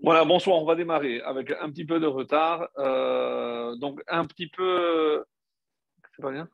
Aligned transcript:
Voilà, 0.00 0.24
bonsoir, 0.24 0.58
on 0.58 0.64
va 0.64 0.76
démarrer 0.76 1.20
avec 1.22 1.50
un 1.60 1.70
petit 1.70 1.84
peu 1.84 1.98
de 1.98 2.06
retard. 2.06 2.68
Euh, 2.78 3.74
donc, 3.76 4.00
un 4.06 4.24
petit 4.26 4.46
peu. 4.46 5.24
C'est 6.14 6.22
pas 6.22 6.30
bien 6.30 6.48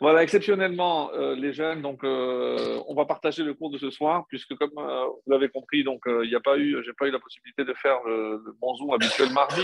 Voilà, 0.00 0.22
exceptionnellement, 0.22 1.10
euh, 1.12 1.34
les 1.34 1.52
jeunes, 1.52 1.82
donc, 1.82 2.04
euh, 2.04 2.80
on 2.86 2.94
va 2.94 3.04
partager 3.04 3.42
le 3.42 3.54
cours 3.54 3.70
de 3.70 3.78
ce 3.78 3.90
soir, 3.90 4.26
puisque, 4.28 4.54
comme 4.54 4.70
vous 4.74 5.32
l'avez 5.32 5.48
compris, 5.48 5.82
donc, 5.82 6.02
il 6.06 6.28
n'y 6.28 6.36
a 6.36 6.40
pas 6.40 6.56
eu, 6.56 6.80
pas 6.96 7.08
eu 7.08 7.10
la 7.10 7.18
possibilité 7.18 7.64
de 7.64 7.74
faire 7.74 8.00
le, 8.04 8.40
le 8.44 8.52
bon 8.60 8.76
Zoom 8.76 8.92
habituel 8.92 9.32
mardi. 9.32 9.62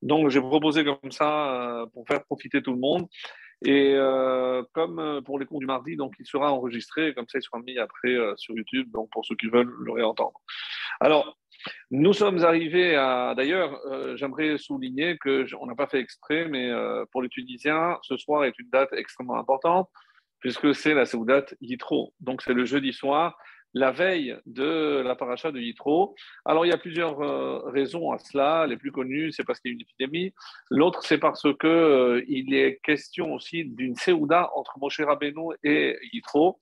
Donc, 0.00 0.28
j'ai 0.28 0.40
proposé 0.40 0.84
comme 0.84 1.10
ça 1.10 1.86
pour 1.92 2.06
faire 2.06 2.22
profiter 2.24 2.62
tout 2.62 2.72
le 2.72 2.78
monde. 2.78 3.06
Et 3.64 3.96
comme 4.74 5.22
pour 5.24 5.38
les 5.40 5.46
cours 5.46 5.58
du 5.58 5.66
mardi, 5.66 5.96
donc 5.96 6.14
il 6.20 6.26
sera 6.26 6.52
enregistré, 6.52 7.14
comme 7.14 7.26
ça 7.26 7.38
il 7.38 7.42
sera 7.42 7.58
mis 7.60 7.78
après 7.78 8.14
sur 8.36 8.54
YouTube, 8.54 8.90
donc 8.92 9.08
pour 9.10 9.24
ceux 9.24 9.34
qui 9.34 9.48
veulent 9.48 9.74
le 9.80 9.92
réentendre. 9.92 10.38
Alors, 11.00 11.38
nous 11.90 12.12
sommes 12.12 12.44
arrivés 12.44 12.96
à. 12.96 13.34
D'ailleurs, 13.36 13.80
j'aimerais 14.16 14.58
souligner 14.58 15.18
que 15.18 15.46
on 15.60 15.66
n'a 15.66 15.74
pas 15.74 15.86
fait 15.86 16.00
exprès, 16.00 16.46
mais 16.48 16.70
pour 17.12 17.22
les 17.22 17.28
Tunisiens, 17.28 17.98
ce 18.02 18.16
soir 18.16 18.44
est 18.44 18.58
une 18.58 18.68
date 18.70 18.92
extrêmement 18.92 19.38
importante, 19.38 19.88
puisque 20.40 20.74
c'est 20.74 20.94
la 20.94 21.06
Seoudat 21.06 21.46
Yitro. 21.60 22.12
Donc 22.20 22.42
c'est 22.42 22.54
le 22.54 22.64
jeudi 22.64 22.92
soir 22.92 23.36
la 23.76 23.90
veille 23.90 24.34
de 24.46 25.02
la 25.04 25.14
paracha 25.16 25.52
de 25.52 25.60
Yitro. 25.60 26.14
Alors, 26.46 26.64
il 26.64 26.70
y 26.70 26.72
a 26.72 26.78
plusieurs 26.78 27.20
euh, 27.20 27.60
raisons 27.66 28.10
à 28.10 28.18
cela. 28.18 28.66
Les 28.66 28.78
plus 28.78 28.90
connues, 28.90 29.32
c'est 29.32 29.44
parce 29.44 29.60
qu'il 29.60 29.70
y 29.70 29.72
a 29.72 29.76
une 29.76 29.82
épidémie. 29.82 30.32
L'autre, 30.70 31.00
c'est 31.02 31.18
parce 31.18 31.42
qu'il 31.42 31.68
euh, 31.68 32.24
est 32.28 32.80
question 32.82 33.34
aussi 33.34 33.66
d'une 33.66 33.94
Séouda 33.94 34.50
entre 34.56 34.78
Moshe 34.78 35.00
Rabbeinu 35.00 35.54
et 35.62 35.98
Yitro. 36.14 36.58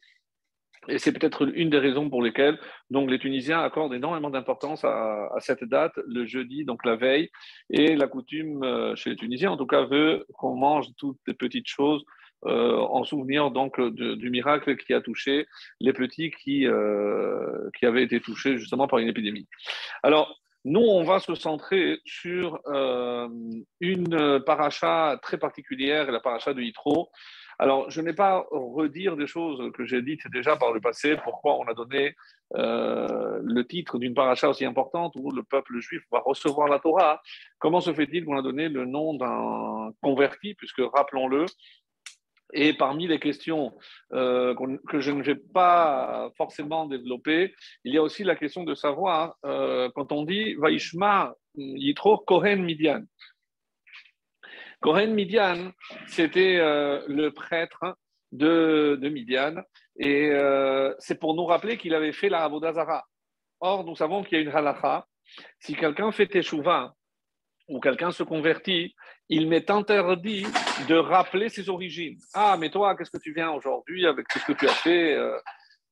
Et 0.89 0.99
c'est 0.99 1.13
peut-être 1.13 1.49
une 1.55 1.71
des 1.71 1.79
raisons 1.79 2.11
pour 2.11 2.23
lesquelles 2.23 2.59
donc, 2.91 3.11
les 3.11 3.19
Tunisiens 3.19 3.61
accordent 3.61 3.95
énormément 3.95 4.31
d'importance 4.31 4.85
à, 4.85 5.29
cette 5.39 5.65
date, 5.65 5.93
le 6.07 6.27
jeudi, 6.27 6.65
donc 6.65 6.85
la 6.85 6.97
veille. 6.97 7.31
Et 7.71 7.97
la 7.97 8.07
coutume 8.07 8.63
euh, 8.63 8.95
chez 8.95 9.11
les 9.11 9.17
Tunisiens, 9.17 9.53
en 9.53 9.57
tout 9.57 9.67
cas, 9.67 9.85
veut 9.85 10.27
qu'on 10.35 10.55
mange 10.55 10.87
toutes 10.97 11.19
les 11.27 11.35
petites 11.35 11.69
choses 11.69 12.05
euh, 12.47 12.77
en 12.79 13.05
souvenir 13.05 13.51
donc 13.51 13.81
du 13.81 14.29
miracle 14.29 14.77
qui 14.77 14.93
a 14.93 15.01
touché 15.01 15.47
les 15.81 15.95
petits 15.95 16.31
qui, 16.31 16.67
euh, 16.67 17.71
qui 17.79 17.87
avaient 17.87 18.03
été 18.03 18.21
touchés 18.21 18.59
justement 18.59 18.87
par 18.87 18.99
une 18.99 19.09
épidémie. 19.09 19.49
Alors, 20.03 20.39
nous, 20.67 20.83
on 20.83 21.05
va 21.05 21.21
se 21.21 21.35
centrer 21.35 22.01
sur 22.07 22.59
une 23.81 24.41
paracha 24.47 25.19
très 25.21 25.37
particulière, 25.37 26.11
la 26.11 26.21
paracha 26.21 26.55
de 26.55 26.63
Yitro. 26.63 27.11
Alors, 27.59 27.91
je 27.91 28.01
n'ai 28.01 28.13
pas 28.13 28.47
redire 28.51 29.17
des 29.17 29.27
choses 29.27 29.73
que 29.73 29.85
j'ai 29.85 30.03
dites 30.03 30.27
déjà 30.33 30.57
par 30.57 30.73
le 30.73 30.81
passé, 30.81 31.17
pourquoi 31.23 31.59
on 31.59 31.65
a 31.65 31.75
donné 31.75 32.15
le 32.53 33.63
titre 33.63 33.99
d'une 33.99 34.15
paracha 34.15 34.49
aussi 34.49 34.65
importante 34.65 35.13
où 35.17 35.31
le 35.31 35.43
peuple 35.43 35.79
juif 35.79 36.03
va 36.13 36.21
recevoir 36.25 36.69
la 36.69 36.79
Torah. 36.79 37.21
Comment 37.59 37.81
se 37.81 37.93
fait-il 37.93 38.25
qu'on 38.25 38.39
a 38.39 38.43
donné 38.43 38.69
le 38.69 38.85
nom 38.85 39.15
d'un 39.15 39.93
converti, 40.03 40.55
puisque 40.55 40.83
rappelons-le, 40.95 41.47
et 42.55 42.73
parmi 42.73 43.07
les 43.07 43.19
questions 43.19 43.73
euh, 44.13 44.55
que 44.89 45.01
je 45.01 45.11
ne 45.11 45.23
vais 45.23 45.35
pas 45.35 46.31
forcément 46.37 46.87
développer, 46.87 47.55
il 47.85 47.93
y 47.93 47.99
a 47.99 48.03
aussi 48.03 48.23
la 48.23 48.37
question 48.37 48.65
de 48.65 48.75
savoir, 48.75 49.37
euh, 49.45 49.91
quand 49.95 50.13
on 50.13 50.25
dit 50.25 50.55
Vaishma 50.55 51.35
Yitro 51.57 52.19
Kohen 52.19 52.63
Midian. 52.63 53.03
Kohen 54.85 55.15
Midian, 55.15 55.73
c'était 56.07 56.59
euh, 56.59 57.03
le 57.09 57.31
prêtre 57.31 57.97
de, 58.33 58.99
de 59.01 59.09
Midian, 59.09 59.55
et 59.99 60.31
c'est 60.99 61.19
pour 61.19 61.35
nous 61.35 61.47
rappeler 61.47 61.79
qu'il 61.79 61.95
avait 61.95 62.13
fait 62.13 62.29
la 62.29 62.45
Avodazara. 62.45 63.03
Or, 63.61 63.85
nous 63.85 63.97
savons 63.97 64.23
qu'il 64.23 64.37
y 64.37 64.41
a 64.41 64.45
une 64.45 64.55
halakha. 64.55 65.07
Si 65.59 65.75
quelqu'un 65.75 66.13
fait 66.13 66.27
Teshuvah, 66.27 66.93
ou 67.69 67.81
quelqu'un 67.81 68.11
se 68.11 68.25
convertit, 68.25 68.95
il 69.31 69.49
m'est 69.49 69.71
interdit 69.71 70.45
de 70.87 70.97
rappeler 70.97 71.49
ses 71.49 71.71
origines. 71.71 72.19
Ah, 72.35 72.59
mais 72.59 72.69
toi, 72.69 72.95
qu'est-ce 72.95 73.11
que 73.11 73.23
tu 73.23 73.33
viens 73.33 73.53
aujourd'hui 73.53 74.07
avec 74.07 74.29
tout 74.29 74.39
ce 74.39 74.45
que 74.45 74.53
tu 74.53 74.69
as 74.69 74.75
fait 74.75 75.15
euh, 75.15 75.39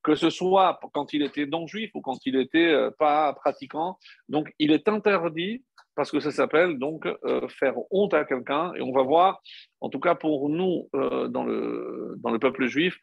que 0.03 0.15
ce 0.15 0.29
soit 0.29 0.79
quand 0.93 1.15
il 1.15 1.23
était 1.23 1.47
non-juif 1.47 1.93
ou 1.95 2.03
quand 2.03 2.19
il 2.27 2.37
était 2.37 2.73
euh, 2.73 2.91
pas 2.99 3.33
pratiquant? 3.33 3.99
Donc, 4.29 4.53
il 4.59 4.71
est 4.71 4.87
interdit 4.87 5.65
parce 5.95 6.11
que 6.11 6.21
ça 6.21 6.31
s'appelle 6.31 6.79
donc 6.79 7.07
euh, 7.07 7.49
faire 7.49 7.75
honte 7.91 8.15
à 8.15 8.25
quelqu'un. 8.25 8.73
Et 8.75 8.83
on 8.83 8.93
va 8.93 9.03
voir, 9.03 9.41
en 9.81 9.89
tout 9.89 10.01
cas 10.01 10.15
pour 10.15 10.49
nous 10.49 10.89
dans, 10.93 11.45
le, 11.45 12.15
dans 12.19 12.31
le 12.31 12.39
peuple 12.39 12.67
juif, 12.67 12.99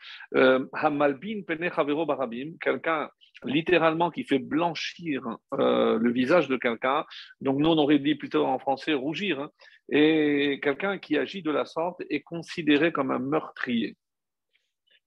Hamalbin 0.73 1.41
Pene 1.47 1.69
Barabim, 2.05 2.53
quelqu'un 2.61 3.09
littéralement 3.43 4.11
qui 4.11 4.23
fait 4.23 4.39
blanchir 4.39 5.21
le 5.51 6.11
visage 6.11 6.47
de 6.47 6.57
quelqu'un. 6.57 7.05
Donc, 7.41 7.59
nous, 7.59 7.69
on 7.69 7.77
aurait 7.77 7.99
dit 7.99 8.15
plutôt 8.15 8.45
en 8.45 8.59
français 8.59 8.93
rougir. 8.93 9.39
Hein. 9.39 9.49
et 9.89 10.59
quelqu'un 10.61 10.97
qui 10.97 11.17
agit 11.17 11.41
de 11.41 11.51
la 11.51 11.65
sorte 11.65 12.01
est 12.09 12.21
considéré 12.21 12.91
comme 12.91 13.11
un 13.11 13.19
meurtrier. 13.19 13.95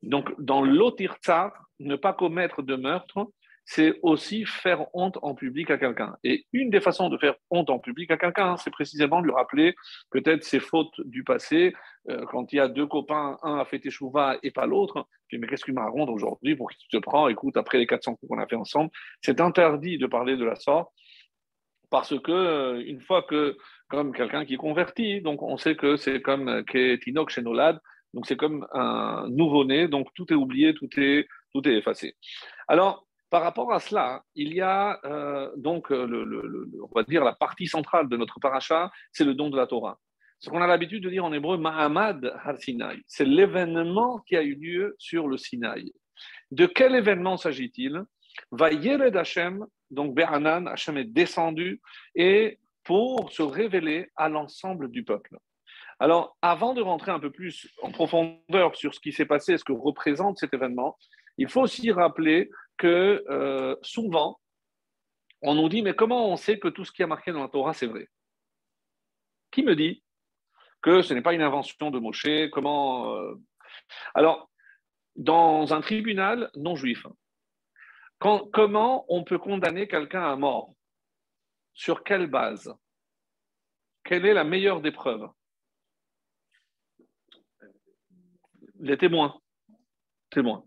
Donc, 0.03 0.33
dans 0.39 0.63
l'otirtsar, 0.63 1.53
ne 1.79 1.97
pas 1.97 2.13
commettre 2.13 2.63
de 2.63 2.77
meurtre, 2.77 3.29
c'est 3.75 3.99
aussi 4.03 4.45
faire 4.45 4.85
honte 4.93 5.19
en 5.23 5.35
public 5.35 5.71
à 5.71 5.79
quelqu'un. 5.79 6.15
Et 6.25 6.45
une 6.53 6.69
des 6.69 6.81
façons 6.83 7.09
de 7.09 7.17
faire 7.17 7.37
honte 7.51 7.71
en 7.71 7.79
public 7.79 8.11
à 8.11 8.19
quelqu'un, 8.19 8.59
c'est 8.59 8.71
précisément 8.71 9.23
de 9.23 9.27
lui 9.27 9.33
rappeler 9.33 9.75
peut-être 10.11 10.45
ses 10.45 10.61
fautes 10.61 11.01
du 11.07 11.25
passé. 11.25 11.73
Euh, 12.11 12.27
quand 12.27 12.53
il 12.53 12.57
y 12.57 12.61
a 12.61 12.69
deux 12.69 12.87
copains, 12.87 13.39
un 13.43 13.59
a 13.59 13.65
fait 13.65 13.85
échouva 13.87 14.37
et 14.43 14.51
pas 14.51 14.67
l'autre, 14.67 15.07
tu 15.29 15.37
dis 15.37 15.41
mais 15.41 15.49
qu'est-ce 15.49 15.65
que 15.65 15.71
tu 15.71 15.75
me 15.75 16.11
aujourd'hui 16.11 16.55
Pour 16.55 16.71
qui 16.71 16.77
tu 16.77 16.89
te 16.89 16.99
prends 16.99 17.29
Écoute, 17.29 17.57
après 17.57 17.79
les 17.79 17.87
400 17.87 18.17
coups 18.17 18.29
qu'on 18.29 18.39
a 18.39 18.47
fait 18.47 18.57
ensemble, 18.57 18.91
c'est 19.23 19.41
interdit 19.41 19.97
de 19.97 20.07
parler 20.07 20.37
de 20.37 20.45
la 20.45 20.57
sorte 20.57 20.93
parce 21.89 22.19
que 22.21 22.31
euh, 22.31 22.83
une 22.87 23.01
fois 23.01 23.23
que, 23.23 23.57
comme 23.89 24.13
quelqu'un 24.13 24.45
qui 24.45 24.55
est 24.55 24.59
converti, 24.59 25.23
donc 25.23 25.43
on 25.43 25.57
sait 25.57 25.77
que 25.77 25.97
c'est 25.97 26.21
comme 26.21 26.49
euh, 26.49 26.63
Ketinok 26.63 27.31
chez 27.31 27.41
Nolad, 27.41 27.81
donc 28.13 28.27
c'est 28.27 28.37
comme 28.37 28.67
un 28.75 29.27
nouveau-né, 29.31 29.89
donc 29.89 30.09
tout 30.15 30.31
est 30.31 30.37
oublié, 30.37 30.75
tout 30.75 30.89
est, 30.99 31.27
tout 31.55 31.67
est 31.67 31.77
effacé. 31.77 32.17
Alors, 32.69 33.07
par 33.33 33.43
rapport 33.43 33.73
à 33.73 33.81
cela, 33.81 34.23
il 34.35 34.53
y 34.53 34.61
a 34.61 35.01
euh, 35.07 35.51
donc, 35.57 35.91
euh, 35.91 36.67
on 36.83 36.95
va 36.95 37.03
dire, 37.03 37.25
la 37.25 37.33
partie 37.33 37.67
centrale 37.67 38.07
de 38.11 38.19
notre 38.19 38.39
paracha, 38.41 38.93
c'est 39.11 39.25
le 39.25 39.33
don 39.33 39.49
de 39.49 39.57
la 39.57 39.67
Torah. 39.67 39.99
Ce 40.39 40.51
qu'on 40.51 40.61
a 40.61 40.67
l'habitude 40.67 41.03
de 41.03 41.09
dire 41.09 41.25
en 41.25 41.33
hébreu, 41.33 41.57
Mahamad 41.57 42.31
har 42.45 42.59
Sinai, 42.59 42.99
c'est 43.07 43.25
l'événement 43.25 44.19
qui 44.27 44.37
a 44.37 44.43
eu 44.43 44.55
lieu 44.55 44.95
sur 44.99 45.29
le 45.29 45.39
Sinaï. 45.39 45.95
De 46.51 46.67
quel 46.67 46.95
événement 46.95 47.39
s'agit-il? 47.39 48.03
Vayered 48.51 49.17
Hashem, 49.17 49.65
donc 49.91 50.15
Be'anan, 50.15 50.67
Hashem 50.67 50.99
est 50.99 51.05
descendu, 51.05 51.81
et 52.15 52.59
pour 52.85 53.33
se 53.33 53.43
révéler 53.43 54.11
à 54.15 54.29
l'ensemble 54.29 54.91
du 54.91 55.05
peuple. 55.05 55.39
Alors, 55.99 56.37
avant 56.43 56.75
de 56.75 56.83
rentrer 56.83 57.13
un 57.13 57.21
peu 57.21 57.31
plus 57.31 57.67
en 57.81 57.93
profondeur 57.93 58.77
sur 58.77 58.95
ce 58.95 59.01
qui 59.01 59.13
s'est 59.13 59.25
passé, 59.25 59.57
ce 59.57 59.65
que 59.65 59.73
représente 59.73 60.37
cet 60.37 60.53
événement, 60.53 60.99
il 61.39 61.49
faut 61.49 61.63
aussi 61.63 61.91
rappeler 61.93 62.51
euh, 62.87 63.77
souvent, 63.83 64.41
on 65.43 65.55
nous 65.55 65.69
dit, 65.69 65.83
mais 65.83 65.95
comment 65.95 66.29
on 66.29 66.37
sait 66.37 66.59
que 66.59 66.69
tout 66.69 66.85
ce 66.85 66.93
qui 66.93 67.03
a 67.03 67.07
marqué 67.07 67.33
dans 67.33 67.43
la 67.43 67.49
Torah, 67.49 67.75
c'est 67.75 67.87
vrai? 67.87 68.09
Qui 69.51 69.63
me 69.63 69.75
dit 69.75 70.03
que 70.81 71.03
ce 71.03 71.15
n'est 71.15 71.23
pas 71.23 71.35
une 71.35 71.43
invention 71.43 71.91
de 71.91 71.99
Moshe? 71.99 72.51
Comment 72.53 73.15
euh, 73.17 73.35
Alors, 74.15 74.51
dans 75.17 75.75
un 75.75 75.81
tribunal 75.81 76.51
non 76.55 76.75
juif, 76.75 77.07
comment 78.19 79.05
on 79.09 79.25
peut 79.25 79.39
condamner 79.39 79.89
quelqu'un 79.89 80.23
à 80.23 80.37
mort? 80.37 80.75
Sur 81.75 82.05
quelle 82.05 82.27
base? 82.27 82.73
Quelle 84.05 84.27
est 84.27 84.35
la 84.35 84.45
meilleure 84.45 84.81
des 84.81 84.93
preuves? 84.93 85.29
Les 88.79 88.99
témoins. 88.99 89.41
Témoins. 90.31 90.65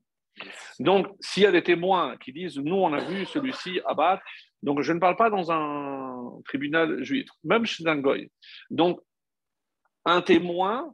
Donc, 0.79 1.07
s'il 1.19 1.43
y 1.43 1.45
a 1.45 1.51
des 1.51 1.63
témoins 1.63 2.17
qui 2.17 2.33
disent 2.33 2.57
Nous, 2.57 2.75
on 2.75 2.93
a 2.93 3.03
vu 3.03 3.25
celui-ci 3.25 3.79
abattre, 3.85 4.23
donc 4.61 4.81
je 4.81 4.93
ne 4.93 4.99
parle 4.99 5.15
pas 5.15 5.29
dans 5.29 5.51
un 5.51 6.41
tribunal 6.45 7.03
juif, 7.03 7.27
même 7.43 7.65
chez. 7.65 7.83
Donc, 8.69 8.99
un 10.05 10.21
témoin 10.21 10.93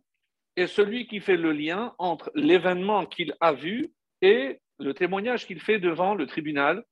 est 0.56 0.68
celui 0.68 1.07
qui 1.07 1.19
fait 1.19 1.38
le 1.38 1.51
lien 1.51 1.94
entre 1.98 2.31
l'événement 2.36 3.06
qu'il 3.06 3.36
a 3.39 3.54
vu 3.54 3.92
et 4.21 4.60
le 4.80 4.94
témoignage 4.94 5.45
qu'il 5.45 5.62
fait 5.62 5.80
devant 5.80 6.15
le 6.15 6.27
tribunal, 6.27 6.83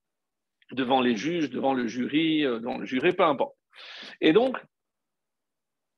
devant 0.71 1.01
les 1.01 1.15
juges, 1.15 1.49
devant 1.49 1.73
le 1.73 1.87
jury, 1.87 2.45
euh, 2.45 2.59
devant 2.59 2.77
le 2.77 2.85
juré, 2.85 3.13
peu 3.13 3.23
importe. 3.23 3.55
Et 4.21 4.33
donc, 4.33 4.57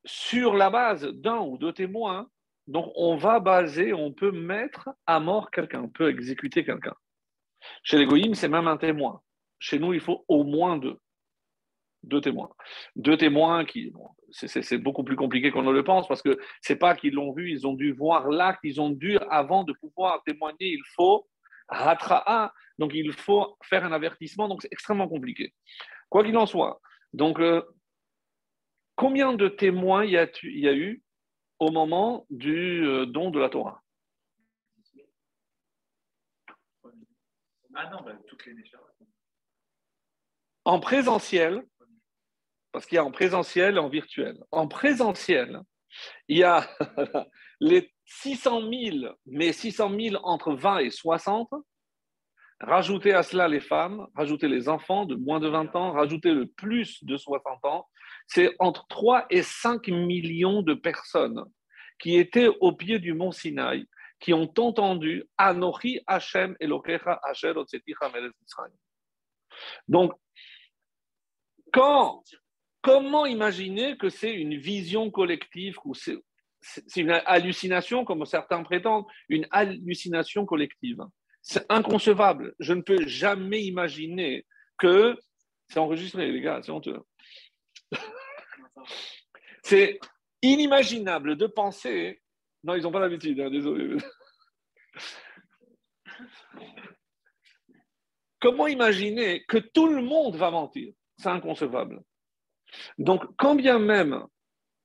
sur 0.05 0.55
la 0.55 0.69
base 0.69 1.05
d'un 1.05 1.39
ou 1.39 1.57
deux 1.57 1.73
témoins, 1.73 2.27
donc, 2.71 2.91
on 2.95 3.17
va 3.17 3.41
baser, 3.41 3.93
on 3.93 4.13
peut 4.13 4.31
mettre 4.31 4.89
à 5.05 5.19
mort 5.19 5.51
quelqu'un, 5.51 5.81
on 5.81 5.89
peut 5.89 6.09
exécuter 6.09 6.63
quelqu'un. 6.63 6.95
Chez 7.83 7.97
les 7.97 8.33
c'est 8.33 8.47
même 8.47 8.67
un 8.67 8.77
témoin. 8.77 9.21
Chez 9.59 9.77
nous, 9.77 9.93
il 9.93 9.99
faut 9.99 10.23
au 10.29 10.45
moins 10.45 10.77
deux. 10.77 10.97
Deux 12.03 12.21
témoins. 12.21 12.49
Deux 12.95 13.17
témoins 13.17 13.65
qui. 13.65 13.91
c'est 14.31 14.77
beaucoup 14.77 15.03
plus 15.03 15.17
compliqué 15.17 15.51
qu'on 15.51 15.63
ne 15.63 15.71
le 15.71 15.83
pense 15.83 16.07
parce 16.07 16.21
que 16.21 16.39
c'est 16.61 16.77
pas 16.77 16.95
qu'ils 16.95 17.13
l'ont 17.13 17.33
vu, 17.33 17.51
ils 17.51 17.67
ont 17.67 17.73
dû 17.73 17.91
voir 17.91 18.29
l'acte, 18.29 18.61
ils 18.63 18.79
ont 18.79 18.89
dû, 18.89 19.17
avant 19.29 19.65
de 19.65 19.73
pouvoir 19.73 20.23
témoigner, 20.23 20.69
il 20.69 20.81
faut 20.95 21.27
ratra'a, 21.67 22.53
donc 22.79 22.93
il 22.93 23.11
faut 23.11 23.57
faire 23.63 23.83
un 23.83 23.91
avertissement, 23.91 24.47
donc 24.47 24.61
c'est 24.61 24.71
extrêmement 24.71 25.09
compliqué. 25.09 25.53
Quoi 26.09 26.23
qu'il 26.23 26.37
en 26.37 26.45
soit. 26.45 26.81
Donc, 27.13 27.39
euh, 27.39 27.61
combien 28.95 29.33
de 29.33 29.49
témoins 29.49 30.05
il 30.05 30.11
y, 30.11 30.17
a, 30.17 30.73
eu 30.73 31.03
au 31.61 31.69
moment 31.69 32.25
du 32.31 32.83
euh, 32.83 33.05
don 33.05 33.29
de 33.29 33.39
la 33.39 33.47
Torah 33.47 33.83
Ah 37.75 37.89
non, 37.91 38.01
bah, 38.03 38.13
toutes 38.27 38.45
les 38.47 38.55
En 40.65 40.79
présentiel, 40.79 41.63
parce 42.71 42.87
qu'il 42.87 42.95
y 42.95 42.99
a 42.99 43.05
en 43.05 43.11
présentiel 43.11 43.75
et 43.75 43.79
en 43.79 43.89
virtuel. 43.89 44.43
En 44.49 44.67
présentiel, 44.67 45.61
il 46.27 46.39
y 46.39 46.43
a 46.43 46.67
les 47.59 47.93
600 48.05 48.61
000, 48.67 49.15
mais 49.27 49.53
600 49.53 49.91
000 49.97 50.15
entre 50.23 50.53
20 50.53 50.79
et 50.79 50.89
60. 50.89 51.47
Rajoutez 52.59 53.13
à 53.13 53.21
cela 53.21 53.47
les 53.47 53.61
femmes, 53.61 54.07
rajoutez 54.15 54.47
les 54.47 54.67
enfants 54.67 55.05
de 55.05 55.15
moins 55.15 55.39
de 55.39 55.47
20 55.47 55.75
ans, 55.75 55.91
rajoutez 55.91 56.33
le 56.33 56.47
plus 56.47 57.03
de 57.03 57.17
60 57.17 57.65
ans. 57.65 57.87
C'est 58.33 58.55
entre 58.59 58.87
3 58.87 59.25
et 59.29 59.43
5 59.43 59.87
millions 59.89 60.61
de 60.61 60.73
personnes 60.73 61.43
qui 61.99 62.15
étaient 62.15 62.47
au 62.61 62.71
pied 62.71 62.99
du 62.99 63.13
mont 63.13 63.31
Sinaï, 63.31 63.85
qui 64.19 64.33
ont 64.33 64.51
entendu 64.57 65.25
Anochi 65.37 65.99
Hashem 66.07 66.55
Elokecha 66.59 67.19
Asher 67.23 67.53
Donc, 69.87 70.13
Comment 72.81 73.25
imaginer 73.25 73.97
que 73.97 74.09
c'est 74.09 74.33
une 74.33 74.57
vision 74.57 75.11
collective 75.11 75.77
ou 75.85 75.93
c'est 75.93 76.17
une 76.95 77.11
hallucination, 77.11 78.05
comme 78.05 78.25
certains 78.25 78.63
prétendent, 78.63 79.05
une 79.29 79.47
hallucination 79.51 80.45
collective? 80.45 80.99
C'est 81.41 81.65
inconcevable. 81.69 82.55
Je 82.59 82.73
ne 82.73 82.81
peux 82.81 83.05
jamais 83.07 83.63
imaginer 83.63 84.45
que. 84.77 85.17
C'est 85.69 85.79
enregistré, 85.79 86.31
les 86.31 86.41
gars, 86.41 86.61
c'est 86.63 86.71
honteux. 86.71 86.99
C'est 89.63 89.99
inimaginable 90.41 91.35
de 91.37 91.47
penser. 91.47 92.21
Non, 92.63 92.75
ils 92.75 92.83
n'ont 92.83 92.91
pas 92.91 92.99
l'habitude, 92.99 93.39
hein, 93.39 93.49
désolé. 93.49 93.97
Comment 98.39 98.67
imaginer 98.67 99.43
que 99.45 99.57
tout 99.57 99.87
le 99.87 100.01
monde 100.01 100.35
va 100.35 100.51
mentir? 100.51 100.93
C'est 101.17 101.29
inconcevable. 101.29 102.01
Donc, 102.97 103.23
quand 103.37 103.55
bien 103.55 103.79
même 103.79 104.25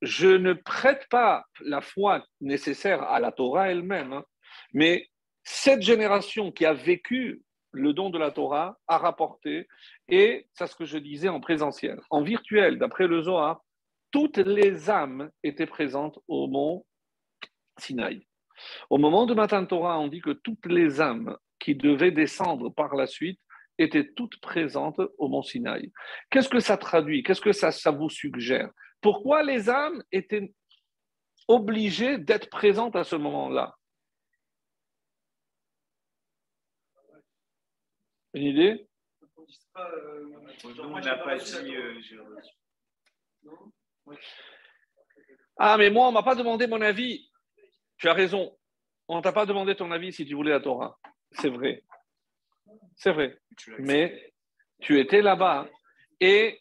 je 0.02 0.28
ne 0.28 0.52
prête 0.52 1.06
pas 1.08 1.44
la 1.60 1.80
foi 1.80 2.24
nécessaire 2.40 3.02
à 3.02 3.20
la 3.20 3.32
Torah 3.32 3.70
elle-même, 3.70 4.12
hein, 4.12 4.24
mais 4.72 5.08
cette 5.42 5.82
génération 5.82 6.52
qui 6.52 6.66
a 6.66 6.74
vécu 6.74 7.42
le 7.72 7.92
don 7.92 8.10
de 8.10 8.18
la 8.18 8.30
Torah 8.30 8.78
a 8.88 8.98
rapporté, 8.98 9.68
et 10.08 10.46
c'est 10.54 10.66
ce 10.66 10.74
que 10.74 10.84
je 10.84 10.98
disais 10.98 11.28
en 11.28 11.40
présentiel. 11.40 12.00
En 12.10 12.22
virtuel, 12.22 12.78
d'après 12.78 13.06
le 13.06 13.22
Zohar, 13.22 13.60
toutes 14.10 14.38
les 14.38 14.90
âmes 14.90 15.30
étaient 15.42 15.66
présentes 15.66 16.18
au 16.28 16.46
mont 16.46 16.86
Sinaï. 17.78 18.26
Au 18.90 18.98
moment 18.98 19.26
de 19.26 19.34
Matan 19.34 19.66
Torah, 19.66 19.98
on 19.98 20.08
dit 20.08 20.20
que 20.20 20.30
toutes 20.30 20.66
les 20.66 21.00
âmes 21.00 21.36
qui 21.58 21.74
devaient 21.74 22.10
descendre 22.10 22.70
par 22.70 22.94
la 22.94 23.06
suite 23.06 23.40
étaient 23.78 24.12
toutes 24.14 24.40
présentes 24.40 25.00
au 25.18 25.28
mont 25.28 25.42
Sinaï. 25.42 25.92
Qu'est-ce 26.30 26.48
que 26.48 26.60
ça 26.60 26.76
traduit? 26.76 27.22
Qu'est-ce 27.22 27.40
que 27.40 27.52
ça, 27.52 27.70
ça 27.70 27.90
vous 27.90 28.08
suggère? 28.08 28.70
Pourquoi 29.00 29.42
les 29.42 29.68
âmes 29.68 30.02
étaient 30.12 30.52
obligées 31.48 32.18
d'être 32.18 32.48
présentes 32.48 32.96
à 32.96 33.04
ce 33.04 33.16
moment-là? 33.16 33.76
Une 38.34 38.44
idée? 38.44 38.86
Ah, 45.58 45.76
mais 45.78 45.90
moi, 45.90 46.06
on 46.06 46.10
ne 46.10 46.14
m'a 46.14 46.22
pas 46.22 46.34
demandé 46.34 46.66
mon 46.66 46.80
avis. 46.80 47.30
Tu 47.98 48.08
as 48.08 48.12
raison. 48.12 48.56
On 49.08 49.18
ne 49.18 49.22
t'a 49.22 49.32
pas 49.32 49.46
demandé 49.46 49.74
ton 49.74 49.90
avis 49.90 50.12
si 50.12 50.26
tu 50.26 50.34
voulais 50.34 50.50
la 50.50 50.60
Torah. 50.60 50.98
C'est 51.32 51.48
vrai. 51.48 51.82
C'est 52.96 53.12
vrai. 53.12 53.38
Mais 53.78 54.32
tu 54.80 54.98
étais 54.98 55.22
là-bas 55.22 55.68
et 56.20 56.60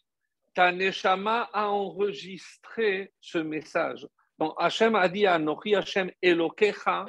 ta 0.54 0.72
Neshama 0.72 1.50
a 1.52 1.68
enregistré 1.68 3.12
ce 3.20 3.38
message. 3.38 4.06
Donc 4.38 4.54
Hachem 4.58 4.94
a 4.94 5.08
dit 5.08 5.26
à 5.26 5.38
Nochi 5.38 5.74
Hachem 5.74 6.10
Elokecha, 6.22 7.06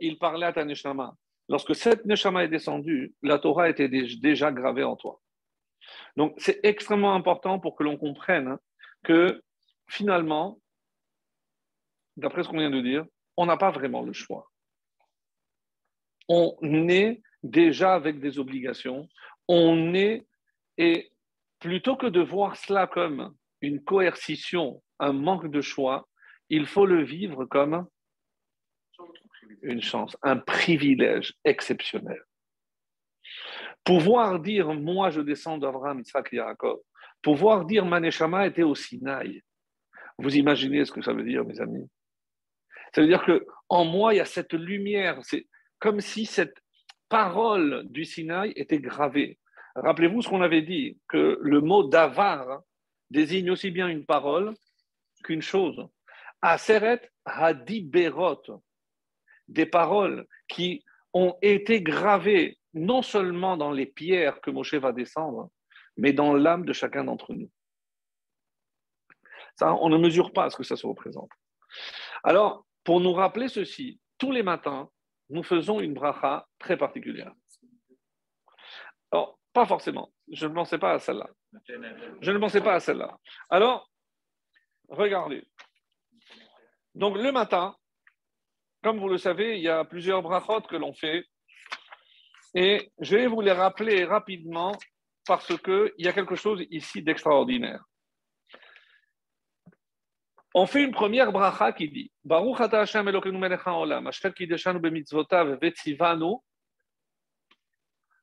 il 0.00 0.18
parlait 0.18 0.46
à 0.46 0.52
ta 0.52 0.64
Neshama. 0.64 1.14
Lorsque 1.48 1.74
cette 1.74 2.04
Neshama 2.04 2.44
est 2.44 2.48
descendue, 2.48 3.14
la 3.22 3.38
Torah 3.38 3.68
était 3.68 3.88
déjà 3.88 4.52
gravée 4.52 4.84
en 4.84 4.96
toi. 4.96 5.20
Donc 6.16 6.34
c'est 6.38 6.60
extrêmement 6.64 7.14
important 7.14 7.58
pour 7.58 7.76
que 7.76 7.84
l'on 7.84 7.96
comprenne 7.96 8.58
que 9.04 9.42
finalement, 9.88 10.60
d'après 12.16 12.42
ce 12.42 12.48
qu'on 12.48 12.58
vient 12.58 12.70
de 12.70 12.80
dire, 12.80 13.04
on 13.36 13.46
n'a 13.46 13.56
pas 13.56 13.70
vraiment 13.70 14.02
le 14.02 14.12
choix. 14.12 14.50
On 16.28 16.56
est 16.88 17.22
déjà 17.42 17.94
avec 17.94 18.20
des 18.20 18.38
obligations. 18.38 19.08
On 19.46 19.94
est, 19.94 20.26
et 20.76 21.10
plutôt 21.58 21.96
que 21.96 22.06
de 22.06 22.20
voir 22.20 22.56
cela 22.56 22.86
comme 22.86 23.34
une 23.60 23.82
coercition, 23.82 24.82
un 24.98 25.12
manque 25.12 25.50
de 25.50 25.60
choix, 25.60 26.08
il 26.50 26.66
faut 26.66 26.86
le 26.86 27.02
vivre 27.02 27.44
comme 27.46 27.86
une 29.62 29.82
chance, 29.82 30.16
un 30.22 30.36
privilège 30.36 31.34
exceptionnel. 31.44 32.22
Pouvoir 33.84 34.40
dire, 34.40 34.72
moi 34.74 35.10
je 35.10 35.20
descends 35.20 35.58
d'Abraham, 35.58 36.00
Isaac 36.00 36.28
et 36.32 36.36
Jacob, 36.36 36.80
pouvoir 37.22 37.64
dire, 37.64 37.84
Maneshama 37.84 38.46
était 38.46 38.62
au 38.62 38.74
Sinaï. 38.74 39.42
Vous 40.18 40.36
imaginez 40.36 40.84
ce 40.84 40.92
que 40.92 41.02
ça 41.02 41.12
veut 41.12 41.24
dire, 41.24 41.44
mes 41.44 41.60
amis 41.60 41.88
Ça 42.92 43.00
veut 43.00 43.06
dire 43.06 43.24
que 43.24 43.46
en 43.68 43.84
moi, 43.84 44.14
il 44.14 44.18
y 44.18 44.20
a 44.20 44.24
cette 44.24 44.54
lumière. 44.54 45.18
C'est 45.22 45.46
comme 45.78 46.00
si 46.00 46.26
cette 46.26 46.56
parole 47.08 47.84
du 47.88 48.04
Sinaï 48.04 48.52
était 48.56 48.80
gravée. 48.80 49.38
Rappelez-vous 49.74 50.22
ce 50.22 50.28
qu'on 50.28 50.42
avait 50.42 50.62
dit, 50.62 50.98
que 51.08 51.38
le 51.40 51.60
mot 51.60 51.84
davar 51.84 52.62
désigne 53.10 53.50
aussi 53.50 53.70
bien 53.70 53.88
une 53.88 54.04
parole 54.04 54.54
qu'une 55.24 55.42
chose. 55.42 55.86
Aseret 56.42 57.10
hadiberot, 57.24 58.62
des 59.48 59.66
paroles 59.66 60.26
qui 60.48 60.84
ont 61.12 61.36
été 61.42 61.82
gravées 61.82 62.58
non 62.74 63.02
seulement 63.02 63.56
dans 63.56 63.72
les 63.72 63.86
pierres 63.86 64.40
que 64.40 64.50
Moshe 64.50 64.74
va 64.74 64.92
descendre, 64.92 65.50
mais 65.96 66.12
dans 66.12 66.34
l'âme 66.34 66.64
de 66.64 66.72
chacun 66.72 67.04
d'entre 67.04 67.32
nous. 67.34 67.50
On 69.60 69.88
ne 69.88 69.98
mesure 69.98 70.32
pas 70.32 70.50
ce 70.50 70.56
que 70.56 70.62
ça 70.62 70.76
se 70.76 70.86
représente. 70.86 71.30
Alors, 72.22 72.64
pour 72.84 73.00
nous 73.00 73.12
rappeler 73.12 73.48
ceci, 73.48 74.00
tous 74.18 74.32
les 74.32 74.42
matins, 74.42 74.88
nous 75.30 75.42
faisons 75.42 75.80
une 75.80 75.94
bracha 75.94 76.46
très 76.58 76.76
particulière. 76.76 77.32
Alors, 79.12 79.38
pas 79.52 79.66
forcément. 79.66 80.12
Je 80.30 80.46
ne 80.46 80.54
pensais 80.54 80.78
pas 80.78 80.92
à 80.92 80.98
celle-là. 80.98 81.28
Je 82.20 82.30
ne 82.30 82.38
pensais 82.38 82.60
pas 82.60 82.74
à 82.74 82.80
celle-là. 82.80 83.16
Alors, 83.50 83.90
regardez. 84.88 85.46
Donc, 86.94 87.16
le 87.16 87.30
matin, 87.32 87.76
comme 88.82 88.98
vous 88.98 89.08
le 89.08 89.18
savez, 89.18 89.56
il 89.56 89.62
y 89.62 89.68
a 89.68 89.84
plusieurs 89.84 90.22
brachot 90.22 90.62
que 90.62 90.76
l'on 90.76 90.94
fait. 90.94 91.24
Et 92.54 92.90
je 93.00 93.16
vais 93.16 93.26
vous 93.26 93.40
les 93.40 93.52
rappeler 93.52 94.04
rapidement 94.04 94.72
parce 95.26 95.56
qu'il 95.58 95.92
y 95.98 96.08
a 96.08 96.12
quelque 96.12 96.36
chose 96.36 96.64
ici 96.70 97.02
d'extraordinaire. 97.02 97.84
On 100.54 100.66
fait 100.66 100.82
une 100.82 100.92
première 100.92 101.30
bracha 101.30 101.72
qui 101.72 101.88
dit 101.90 102.10
Baruch 102.24 102.60
ata 102.60 102.80
Hashem 102.80 103.06
Elokeinu 103.06 103.38
melech 103.38 103.66
haolam, 103.66 104.06
asher 104.06 104.32
kideshanu 104.32 104.80
b'mitzvotav 104.80 105.58
vetzivanu 105.60 106.36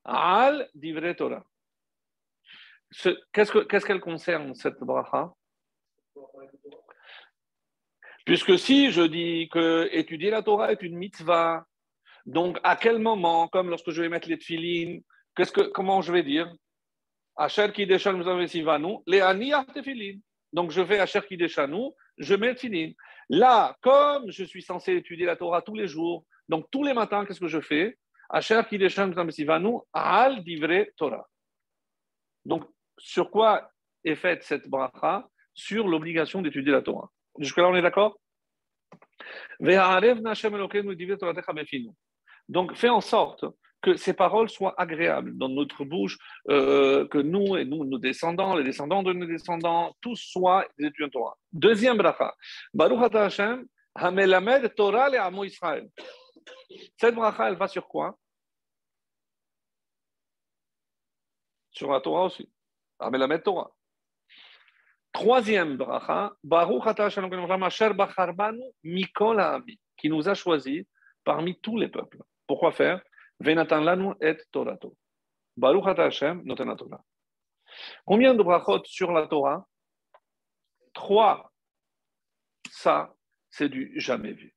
al 0.03 0.69
divrei 0.73 1.15
Torah. 1.15 1.45
Qu'est-ce 3.31 3.85
qu'elle 3.85 3.99
concerne, 3.99 4.55
cette 4.55 4.79
bracha? 4.79 5.33
Puisque 8.25 8.57
si 8.57 8.91
je 8.91 9.03
dis 9.03 9.47
que 9.49 9.87
étudier 9.91 10.31
la 10.31 10.41
Torah 10.41 10.71
est 10.71 10.81
une 10.81 10.97
mitzvah, 10.97 11.63
donc 12.25 12.59
à 12.63 12.75
quel 12.75 12.97
moment, 12.97 13.47
comme 13.49 13.69
lorsque 13.69 13.91
je 13.91 14.01
vais 14.01 14.09
mettre 14.09 14.27
les 14.29 14.39
tefilines, 14.39 15.03
que, 15.35 15.61
comment 15.69 16.01
je 16.01 16.11
vais 16.11 16.23
dire? 16.23 16.51
Asher 17.35 17.71
kideshanu 17.71 18.23
b'mitzvotav 18.23 19.03
les 19.05 19.21
aniyah 19.21 19.63
tefilin. 19.65 20.17
Donc 20.51 20.71
je 20.71 20.81
vais 20.81 20.97
à 20.97 21.03
Asher 21.03 21.21
kideshanu 21.21 21.91
je 22.17 22.35
mets 22.35 22.53
le 22.53 22.95
Là, 23.29 23.75
comme 23.81 24.31
je 24.31 24.43
suis 24.43 24.61
censé 24.61 24.93
étudier 24.93 25.25
la 25.25 25.35
Torah 25.35 25.61
tous 25.61 25.75
les 25.75 25.87
jours, 25.87 26.25
donc 26.47 26.67
tous 26.71 26.83
les 26.83 26.93
matins, 26.93 27.25
qu'est-ce 27.25 27.39
que 27.39 27.47
je 27.47 27.59
fais? 27.59 27.97
Al 28.29 28.43
divre 30.43 30.85
Torah. 30.95 31.27
Donc, 32.45 32.63
sur 32.97 33.31
quoi 33.31 33.69
est 34.03 34.15
faite 34.15 34.43
cette 34.43 34.69
bracha? 34.69 35.27
Sur 35.53 35.87
l'obligation 35.87 36.41
d'étudier 36.41 36.71
la 36.71 36.81
Torah. 36.81 37.09
Jusque-là, 37.39 37.69
on 37.69 37.75
est 37.75 37.81
d'accord? 37.81 38.19
Donc, 42.49 42.75
fais 42.75 42.89
en 42.89 43.01
sorte 43.01 43.45
que 43.85 43.97
ces 43.97 44.13
paroles 44.13 44.49
soient 44.49 44.73
agréables 44.81 45.37
dans 45.37 45.47
notre 45.47 45.85
bouche, 45.85 46.17
euh, 46.49 47.07
que 47.07 47.19
nous 47.19 47.55
et 47.55 47.65
nous, 47.65 47.85
nos 47.85 47.99
descendants, 47.99 48.55
les 48.55 48.63
descendants 48.63 49.03
de 49.03 49.13
nos 49.13 49.27
descendants, 49.27 49.95
tous 50.01 50.15
soient 50.15 50.65
des 50.79 50.87
étudiants 50.87 51.09
Torah. 51.09 51.37
Deuxième 51.53 51.95
bracha. 51.95 52.33
Baruch 52.73 53.13
Hashem, 53.13 53.67
Hamelamed 53.93 54.73
Torah 54.73 55.07
le 55.11 55.19
Amo 55.19 55.43
Israël. 55.43 55.87
Cette 56.97 57.13
bracha, 57.13 57.47
elle 57.47 57.57
va 57.57 57.67
sur 57.67 57.87
quoi? 57.87 58.17
Sur 61.69 61.91
la 61.91 62.01
Torah 62.01 62.23
aussi. 62.23 62.49
Hamelamed 62.97 63.43
Torah. 63.43 63.69
Troisième 65.13 65.77
bracha, 65.77 66.33
Baruch 66.43 66.87
Hashem, 66.87 67.29
Mikol 68.83 69.63
qui 69.95 70.09
nous 70.09 70.27
a 70.27 70.33
choisis 70.33 70.83
parmi 71.23 71.59
tous 71.61 71.77
les 71.77 71.87
peuples. 71.87 72.23
Pourquoi 72.47 72.71
faire? 72.71 72.99
Venatan 73.39 73.81
lanu 73.81 74.13
et 74.21 74.37
Torato. 74.51 74.95
Baruch 75.57 75.99
Hashem 75.99 76.43
noten 76.43 76.75
Torah. 76.75 77.03
Combien 78.05 78.33
de 78.33 78.43
brachot 78.43 78.83
sur 78.85 79.11
la 79.11 79.27
Torah? 79.27 79.65
Trois. 80.93 81.51
Ça, 82.69 83.13
c'est 83.49 83.69
du 83.69 83.99
jamais 83.99 84.33
vu. 84.33 84.53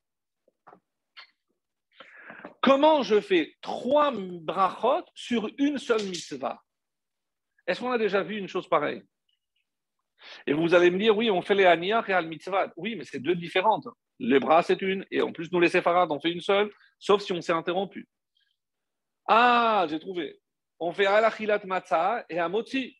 Comment 2.61 3.03
je 3.03 3.21
fais 3.21 3.55
trois 3.61 4.11
brachot 4.11 5.05
sur 5.13 5.49
une 5.57 5.77
seule 5.77 6.03
mitzvah? 6.03 6.61
Est-ce 7.65 7.79
qu'on 7.79 7.91
a 7.91 7.97
déjà 7.97 8.23
vu 8.23 8.37
une 8.37 8.47
chose 8.47 8.67
pareille? 8.67 9.03
Et 10.45 10.53
vous 10.53 10.73
allez 10.73 10.91
me 10.91 10.97
dire, 10.97 11.15
oui, 11.15 11.29
on 11.31 11.41
fait 11.41 11.55
les 11.55 11.65
aniyah 11.65 12.03
et 12.07 12.13
al 12.13 12.27
mitzvah. 12.27 12.73
Oui, 12.75 12.95
mais 12.95 13.05
c'est 13.05 13.19
deux 13.19 13.35
différentes. 13.35 13.87
Les 14.19 14.39
bras, 14.39 14.63
c'est 14.63 14.81
une, 14.81 15.05
et 15.11 15.21
en 15.21 15.31
plus, 15.31 15.49
nous, 15.51 15.61
les 15.61 15.69
séfarades, 15.69 16.11
on 16.11 16.19
fait 16.19 16.31
une 16.31 16.41
seule, 16.41 16.69
sauf 16.97 17.21
si 17.21 17.31
on 17.31 17.41
s'est 17.41 17.53
interrompu. 17.53 18.07
Ah, 19.31 19.85
j'ai 19.87 19.99
trouvé. 19.99 20.39
On 20.79 20.91
fait 20.91 21.05
alachilat 21.05 21.61
matzah 21.63 22.25
et 22.29 22.39
un 22.39 22.49
moti. 22.49 22.97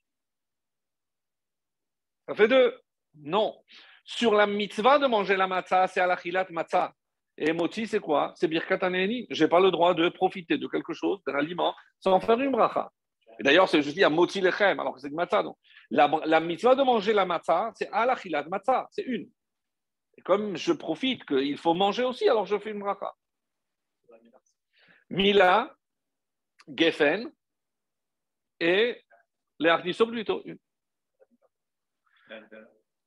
Ça 2.27 2.35
fait 2.35 2.47
deux. 2.47 2.79
Non. 3.15 3.57
Sur 4.05 4.35
la 4.35 4.45
mitzvah 4.45 4.99
de 4.99 5.07
manger 5.07 5.35
la 5.35 5.47
matzah, 5.47 5.87
c'est 5.87 5.99
alachilat 5.99 6.45
matzah. 6.51 6.93
Et 7.35 7.51
moti, 7.51 7.87
c'est 7.87 7.99
quoi? 7.99 8.33
C'est 8.35 8.47
birkat 8.47 8.77
Je 8.79 9.43
n'ai 9.43 9.49
pas 9.49 9.59
le 9.59 9.71
droit 9.71 9.95
de 9.95 10.07
profiter 10.09 10.59
de 10.59 10.67
quelque 10.67 10.93
chose, 10.93 11.19
d'un 11.25 11.33
aliment, 11.33 11.73
sans 11.99 12.19
faire 12.19 12.39
une 12.39 12.51
bracha. 12.51 12.91
D'ailleurs, 13.39 13.67
c'est 13.67 13.81
juste 13.81 13.99
un 14.03 14.09
moti 14.09 14.39
lechem, 14.39 14.79
alors 14.79 14.93
que 14.93 14.99
c'est 14.99 15.09
de 15.09 15.15
matzah. 15.15 15.41
Donc, 15.41 15.57
la, 15.89 16.11
la 16.25 16.39
mitzvah 16.39 16.75
de 16.75 16.83
manger 16.83 17.13
la 17.13 17.25
matzah, 17.25 17.71
c'est 17.73 17.89
alachilat 17.91 18.43
matzah. 18.43 18.87
C'est 18.91 19.01
une. 19.01 19.31
Et 20.15 20.21
comme 20.21 20.55
je 20.55 20.73
profite 20.73 21.25
qu'il 21.25 21.57
faut 21.57 21.73
manger 21.73 22.03
aussi, 22.03 22.29
alors 22.29 22.45
je 22.45 22.59
fais 22.59 22.69
une 22.69 22.81
bracha. 22.81 23.15
Mila, 25.09 25.75
Geffen 26.75 27.31
et 28.59 29.03
les 29.59 29.93
plutôt. 30.07 30.43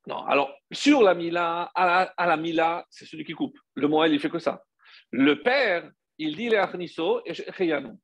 Non, 0.06 0.24
alors 0.24 0.52
sur 0.72 1.02
la 1.02 1.14
Mila, 1.14 1.70
à 1.74 2.26
la, 2.26 2.36
Mila, 2.36 2.84
c'est 2.90 3.06
celui 3.06 3.24
qui 3.24 3.34
coupe. 3.34 3.58
Le 3.74 3.86
Moël, 3.86 4.12
il 4.12 4.20
fait 4.20 4.30
que 4.30 4.38
ça. 4.38 4.64
Le 5.10 5.42
père, 5.42 5.90
il 6.18 6.36
dit 6.36 6.48
les 6.48 6.56
Arnisso 6.56 7.22
et 7.24 7.34
Cheyanou. 7.34 8.00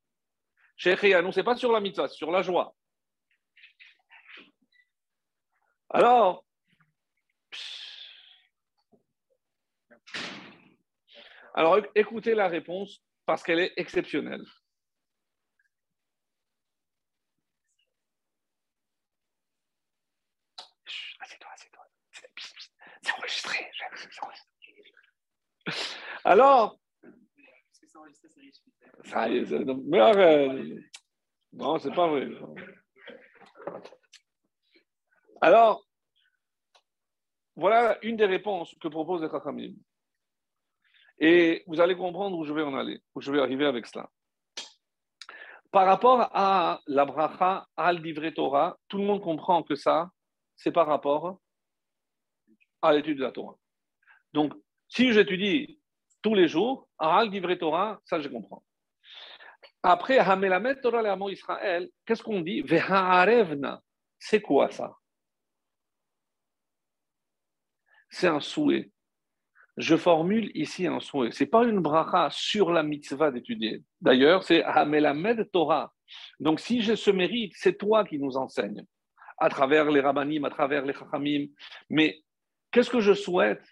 Chez 0.77 0.95
Cheyanou, 0.95 1.31
ce 1.31 1.39
n'est 1.39 1.43
pas 1.43 1.57
sur 1.57 1.71
la 1.71 1.81
mitzvah, 1.81 2.07
c'est 2.07 2.15
sur 2.15 2.31
la 2.31 2.41
joie. 2.41 2.73
Alors, 5.89 6.45
alors 11.53 11.79
écoutez 11.95 12.35
la 12.35 12.47
réponse 12.47 13.03
parce 13.25 13.43
qu'elle 13.43 13.59
est 13.59 13.73
exceptionnelle. 13.75 14.45
Alors, 26.23 26.79
arrête. 29.99 30.61
Non, 31.53 31.79
c'est 31.79 31.93
pas 31.93 32.07
vrai. 32.07 32.29
Alors, 35.41 35.85
voilà 37.55 37.97
une 38.03 38.17
des 38.17 38.25
réponses 38.25 38.75
que 38.79 38.87
propose 38.87 39.21
le 39.21 39.29
Chachamim. 39.29 39.73
Et 41.19 41.63
vous 41.67 41.79
allez 41.81 41.95
comprendre 41.95 42.37
où 42.37 42.45
je 42.45 42.53
vais 42.53 42.61
en 42.61 42.75
aller, 42.75 43.01
où 43.15 43.21
je 43.21 43.31
vais 43.31 43.41
arriver 43.41 43.65
avec 43.65 43.85
cela. 43.85 44.09
Par 45.71 45.85
rapport 45.85 46.29
à 46.33 46.81
la 46.87 47.05
bracha 47.05 47.67
al 47.75 48.01
divrei 48.01 48.33
Torah, 48.33 48.77
tout 48.87 48.97
le 48.97 49.03
monde 49.03 49.21
comprend 49.21 49.61
que 49.61 49.75
ça, 49.75 50.09
c'est 50.55 50.71
par 50.71 50.87
rapport 50.87 51.39
à 52.81 52.93
l'étude 52.93 53.17
de 53.17 53.23
la 53.23 53.31
Torah. 53.31 53.55
Donc, 54.33 54.53
si 54.87 55.11
j'étudie 55.13 55.79
tous 56.21 56.35
les 56.35 56.47
jours, 56.47 56.87
Al 56.97 57.29
Divrei 57.29 57.57
Torah, 57.57 57.99
ça 58.05 58.19
je 58.19 58.27
comprends. 58.27 58.63
Après, 59.81 60.17
Hamelamet 60.17 60.81
Torah 60.81 61.01
le 61.01 61.31
Israël, 61.31 61.89
qu'est-ce 62.05 62.21
qu'on 62.21 62.41
dit? 62.41 62.63
C'est 64.19 64.41
quoi 64.41 64.69
ça? 64.69 64.95
C'est 68.09 68.27
un 68.27 68.39
souhait. 68.39 68.91
Je 69.77 69.95
formule 69.95 70.51
ici 70.55 70.87
un 70.87 70.99
souhait. 70.99 71.31
Ce 71.31 71.43
n'est 71.43 71.49
pas 71.49 71.63
une 71.63 71.79
bracha 71.79 72.29
sur 72.31 72.71
la 72.71 72.83
mitzvah 72.83 73.31
d'étudier. 73.31 73.83
D'ailleurs, 74.01 74.43
c'est 74.43 74.61
Hamelamed 74.63 75.49
Torah. 75.51 75.93
Donc, 76.39 76.59
si 76.59 76.81
j'ai 76.81 76.97
ce 76.97 77.11
mérite, 77.11 77.53
c'est 77.55 77.77
toi 77.77 78.03
qui 78.03 78.19
nous 78.19 78.35
enseignes, 78.35 78.83
à 79.37 79.47
travers 79.47 79.89
les 79.89 80.01
rabbanim, 80.01 80.43
à 80.43 80.49
travers 80.49 80.83
les 80.85 80.93
chachamim. 80.93 81.47
Mais 81.89 82.21
qu'est-ce 82.71 82.89
que 82.89 82.99
je 82.99 83.13
souhaite? 83.13 83.63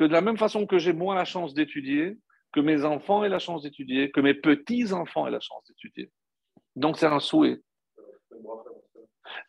Que 0.00 0.06
de 0.06 0.12
la 0.14 0.22
même 0.22 0.38
façon 0.38 0.66
que 0.66 0.78
j'ai 0.78 0.94
moi 0.94 1.14
la 1.14 1.26
chance 1.26 1.52
d'étudier, 1.52 2.16
que 2.54 2.60
mes 2.60 2.86
enfants 2.86 3.22
aient 3.22 3.28
la 3.28 3.38
chance 3.38 3.64
d'étudier, 3.64 4.10
que 4.10 4.22
mes 4.22 4.32
petits-enfants 4.32 5.26
aient 5.26 5.30
la 5.30 5.40
chance 5.40 5.62
d'étudier. 5.68 6.10
Donc 6.74 6.96
c'est 6.96 7.04
un 7.04 7.20
souhait. 7.20 7.60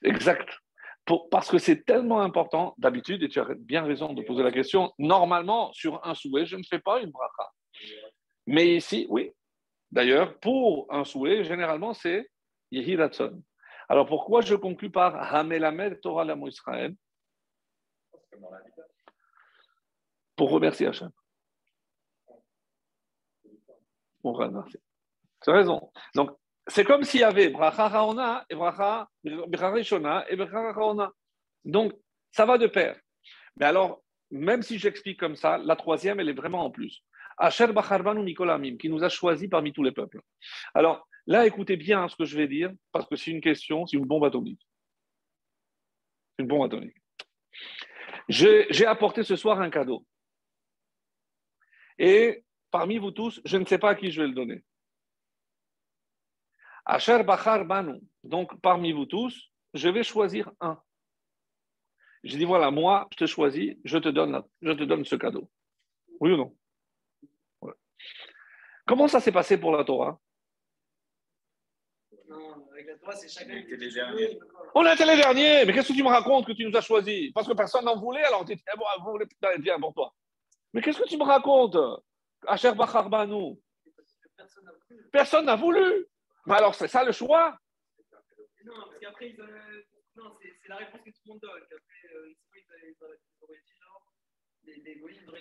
Exact. 0.03 0.49
parce 1.31 1.49
que 1.49 1.57
c'est 1.57 1.85
tellement 1.85 2.19
important, 2.19 2.75
d'habitude, 2.77 3.23
et 3.23 3.29
tu 3.29 3.39
as 3.39 3.47
bien 3.59 3.83
raison 3.83 4.11
de 4.11 4.21
poser 4.23 4.43
la 4.43 4.51
question, 4.51 4.91
normalement, 4.99 5.71
sur 5.71 6.05
un 6.05 6.15
souhait, 6.15 6.45
je 6.45 6.57
ne 6.57 6.63
fais 6.69 6.79
pas 6.79 6.99
une 6.99 7.11
bracha. 7.11 7.49
Mais 8.45 8.75
ici, 8.75 9.07
oui. 9.09 9.31
D'ailleurs, 9.89 10.37
pour 10.39 10.85
un 10.89 11.05
souhait, 11.05 11.45
généralement, 11.45 11.93
c'est 11.93 12.29
Yehi 12.71 12.97
Alors 13.87 14.05
pourquoi 14.05 14.41
je 14.41 14.55
conclus 14.55 14.91
par 14.91 15.33
Hamelamed 15.33 16.01
Torah 16.01 16.25
Lamo 16.25 16.49
Israël? 16.49 16.93
Pour 20.41 20.49
remercier 20.49 20.87
Hachem. 20.87 21.11
Pour 24.23 24.39
remercier. 24.39 24.79
Tu 25.43 25.51
as 25.51 25.53
raison. 25.53 25.91
Donc, 26.15 26.31
c'est 26.65 26.83
comme 26.83 27.03
s'il 27.03 27.19
y 27.19 27.23
avait 27.23 27.49
bracha 27.49 27.87
raona 27.87 28.43
et 28.49 28.55
bracha 28.55 29.07
rishona 29.23 30.25
et 30.31 30.35
bracha 30.35 30.73
raona. 30.73 31.11
Donc, 31.63 31.93
ça 32.31 32.47
va 32.47 32.57
de 32.57 32.65
pair. 32.65 32.99
Mais 33.57 33.67
alors, 33.67 34.01
même 34.31 34.63
si 34.63 34.79
j'explique 34.79 35.19
comme 35.19 35.35
ça, 35.35 35.59
la 35.59 35.75
troisième, 35.75 36.19
elle 36.19 36.29
est 36.29 36.33
vraiment 36.33 36.65
en 36.65 36.71
plus. 36.71 37.03
Asher 37.37 37.67
Bacharbanu 37.67 38.23
Mikolamim, 38.23 38.77
qui 38.77 38.89
nous 38.89 39.03
a 39.03 39.09
choisis 39.09 39.47
parmi 39.47 39.71
tous 39.73 39.83
les 39.83 39.91
peuples. 39.91 40.21
Alors, 40.73 41.07
là, 41.27 41.45
écoutez 41.45 41.77
bien 41.77 42.07
ce 42.07 42.15
que 42.15 42.25
je 42.25 42.35
vais 42.35 42.47
dire, 42.47 42.71
parce 42.91 43.07
que 43.07 43.15
c'est 43.15 43.29
une 43.29 43.41
question, 43.41 43.85
c'est 43.85 43.97
une 43.97 44.07
bombe 44.07 44.25
atomique. 44.25 44.67
Une 46.39 46.47
bombe 46.47 46.63
atomique. 46.63 46.97
J'ai 48.27 48.87
apporté 48.87 49.21
ce 49.21 49.35
soir 49.35 49.61
un 49.61 49.69
cadeau. 49.69 50.03
Et 51.97 52.43
parmi 52.69 52.97
vous 52.97 53.11
tous, 53.11 53.41
je 53.45 53.57
ne 53.57 53.65
sais 53.65 53.77
pas 53.77 53.91
à 53.91 53.95
qui 53.95 54.11
je 54.11 54.21
vais 54.21 54.27
le 54.27 54.33
donner. 54.33 54.63
Asher 56.85 57.23
Bachar 57.23 57.65
Banu. 57.65 57.99
Donc, 58.23 58.59
parmi 58.61 58.91
vous 58.91 59.05
tous, 59.05 59.51
je 59.73 59.89
vais 59.89 60.03
choisir 60.03 60.51
un. 60.59 60.81
Je 62.23 62.37
dis 62.37 62.45
voilà, 62.45 62.69
moi, 62.71 63.07
je 63.11 63.17
te 63.17 63.25
choisis, 63.25 63.75
je 63.83 63.97
te 63.97 64.09
donne, 64.09 64.43
je 64.61 64.71
te 64.71 64.83
donne 64.83 65.05
ce 65.05 65.15
cadeau. 65.15 65.49
Oui 66.19 66.31
ou 66.31 66.37
non? 66.37 66.55
Comment 68.85 69.07
ça 69.07 69.19
s'est 69.19 69.31
passé 69.31 69.59
pour 69.59 69.71
la 69.71 69.83
Torah? 69.83 70.19
Non, 72.27 72.67
avec 72.71 72.87
la 72.87 72.97
Torah. 72.97 73.13
On 73.15 73.75
les 73.77 73.91
derniers. 73.91 74.39
On 74.75 74.85
était 74.85 75.05
les 75.05 75.15
derniers, 75.15 75.65
mais 75.65 75.73
qu'est-ce 75.73 75.89
que 75.89 75.93
tu 75.93 76.03
me 76.03 76.09
racontes 76.09 76.45
que 76.45 76.51
tu 76.51 76.65
nous 76.65 76.75
as 76.77 76.81
choisis? 76.81 77.31
Parce 77.31 77.47
que 77.47 77.53
personne 77.53 77.85
n'en 77.85 77.99
voulait, 77.99 78.23
alors 78.23 78.45
tu 78.45 78.55
dis, 78.55 78.63
eh 78.71 78.77
bon, 78.77 78.85
vous 79.03 79.11
voulez 79.11 79.27
bien 79.59 79.79
pour 79.79 79.93
toi. 79.93 80.13
Mais 80.73 80.81
qu'est-ce 80.81 80.99
que 80.99 81.07
tu 81.07 81.17
me 81.17 81.23
racontes 81.23 81.77
Asher 82.47 82.73
Bacharbanou 82.73 83.61
Personne 85.11 85.45
n'a 85.45 85.55
voulu. 85.55 86.07
Mais 86.45 86.55
alors, 86.55 86.73
c'est 86.73 86.87
ça 86.87 87.03
le 87.03 87.11
choix 87.11 87.57
Non, 88.65 88.73
parce 88.85 88.97
qu'après, 88.99 89.35
non, 90.15 90.35
c'est 90.41 90.69
la 90.69 90.77
réponse 90.77 91.01
que 91.01 91.09
tout 91.09 91.19
le 91.25 91.31
monde 91.31 91.39
donne. 91.41 91.51
Après, 91.51 92.15
euh, 92.15 92.33
ils, 92.55 92.95
auraient 93.01 93.61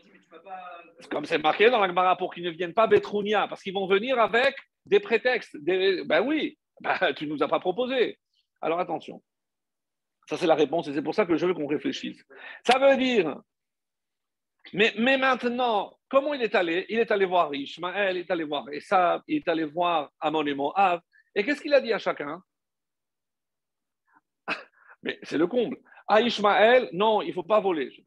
dit 0.02 0.12
genre, 0.30 1.08
Comme 1.10 1.24
c'est 1.24 1.38
marqué 1.38 1.70
dans 1.70 1.80
la 1.80 1.88
Gemara 1.88 2.16
pour 2.16 2.32
qu'ils 2.34 2.44
ne 2.44 2.50
viennent 2.50 2.74
pas 2.74 2.86
Betrounia, 2.86 3.48
parce 3.48 3.62
qu'ils 3.62 3.74
vont 3.74 3.86
venir 3.86 4.18
avec 4.18 4.56
des 4.86 5.00
prétextes. 5.00 5.56
Ben 5.58 6.20
oui, 6.26 6.58
ben, 6.80 7.12
tu 7.16 7.26
ne 7.26 7.30
nous 7.32 7.42
as 7.42 7.48
pas 7.48 7.60
proposé. 7.60 8.18
Alors 8.60 8.80
attention. 8.80 9.22
Ça, 10.28 10.36
c'est 10.36 10.46
la 10.46 10.54
réponse 10.54 10.86
et 10.88 10.94
c'est 10.94 11.02
pour 11.02 11.14
ça 11.14 11.26
que 11.26 11.36
je 11.36 11.46
veux 11.46 11.54
qu'on 11.54 11.66
réfléchisse. 11.66 12.22
Ça 12.64 12.78
veut 12.78 12.96
dire, 12.96 13.40
mais, 14.72 15.16
maintenant, 15.16 15.96
comment 16.08 16.34
il 16.34 16.42
est 16.42 16.54
allé? 16.54 16.86
Il 16.88 16.98
est 16.98 17.10
allé 17.10 17.24
voir 17.24 17.54
Ishmael, 17.54 18.16
il 18.16 18.20
est 18.20 18.30
allé 18.30 18.44
voir 18.44 18.68
Esav, 18.70 19.22
il 19.26 19.38
est 19.38 19.48
allé 19.48 19.64
voir 19.64 20.10
Amon 20.20 20.46
et 20.46 20.54
Moab. 20.54 21.00
Et 21.34 21.44
qu'est-ce 21.44 21.60
qu'il 21.60 21.74
a 21.74 21.80
dit 21.80 21.92
à 21.92 21.98
chacun? 21.98 22.42
Mais 25.02 25.18
c'est 25.22 25.38
le 25.38 25.46
comble. 25.46 25.78
À 26.06 26.20
Ishmael, 26.20 26.88
non, 26.92 27.22
il 27.22 27.28
ne 27.28 27.32
faut 27.32 27.42
pas 27.42 27.60
voler. 27.60 27.90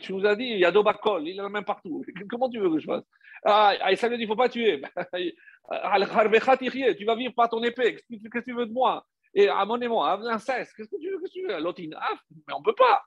Tu 0.00 0.12
nous 0.12 0.26
as 0.26 0.34
dit, 0.34 0.44
il 0.44 0.58
y 0.58 0.64
a 0.64 0.72
Dobakol, 0.72 1.28
il 1.28 1.38
est 1.38 1.42
la 1.42 1.48
même 1.48 1.64
partout. 1.64 2.04
Comment 2.30 2.50
tu 2.50 2.58
veux 2.58 2.70
que 2.70 2.78
je 2.78 2.86
fasse? 2.86 3.04
Ah, 3.44 3.74
Esav 3.90 4.12
il 4.14 4.20
ne 4.20 4.26
faut 4.26 4.36
pas 4.36 4.48
tuer. 4.48 4.80
Tu 6.96 7.04
vas 7.04 7.14
vivre 7.14 7.34
par 7.34 7.48
ton 7.50 7.62
épée. 7.62 7.96
Qu'est-ce 8.08 8.28
que 8.28 8.38
tu 8.38 8.54
veux 8.54 8.66
de 8.66 8.72
moi? 8.72 9.06
Et 9.34 9.48
Amon 9.48 9.80
et 9.80 9.88
Moab, 9.88 10.22
l'inceste. 10.22 10.72
Qu'est-ce 10.74 10.88
que 10.88 11.00
tu 11.00 11.10
veux 11.10 11.18
que 11.18 11.30
tu 11.30 11.46
L'autre, 11.62 11.80
mais 11.82 12.54
on 12.54 12.60
ne 12.60 12.64
peut 12.64 12.74
pas. 12.74 13.04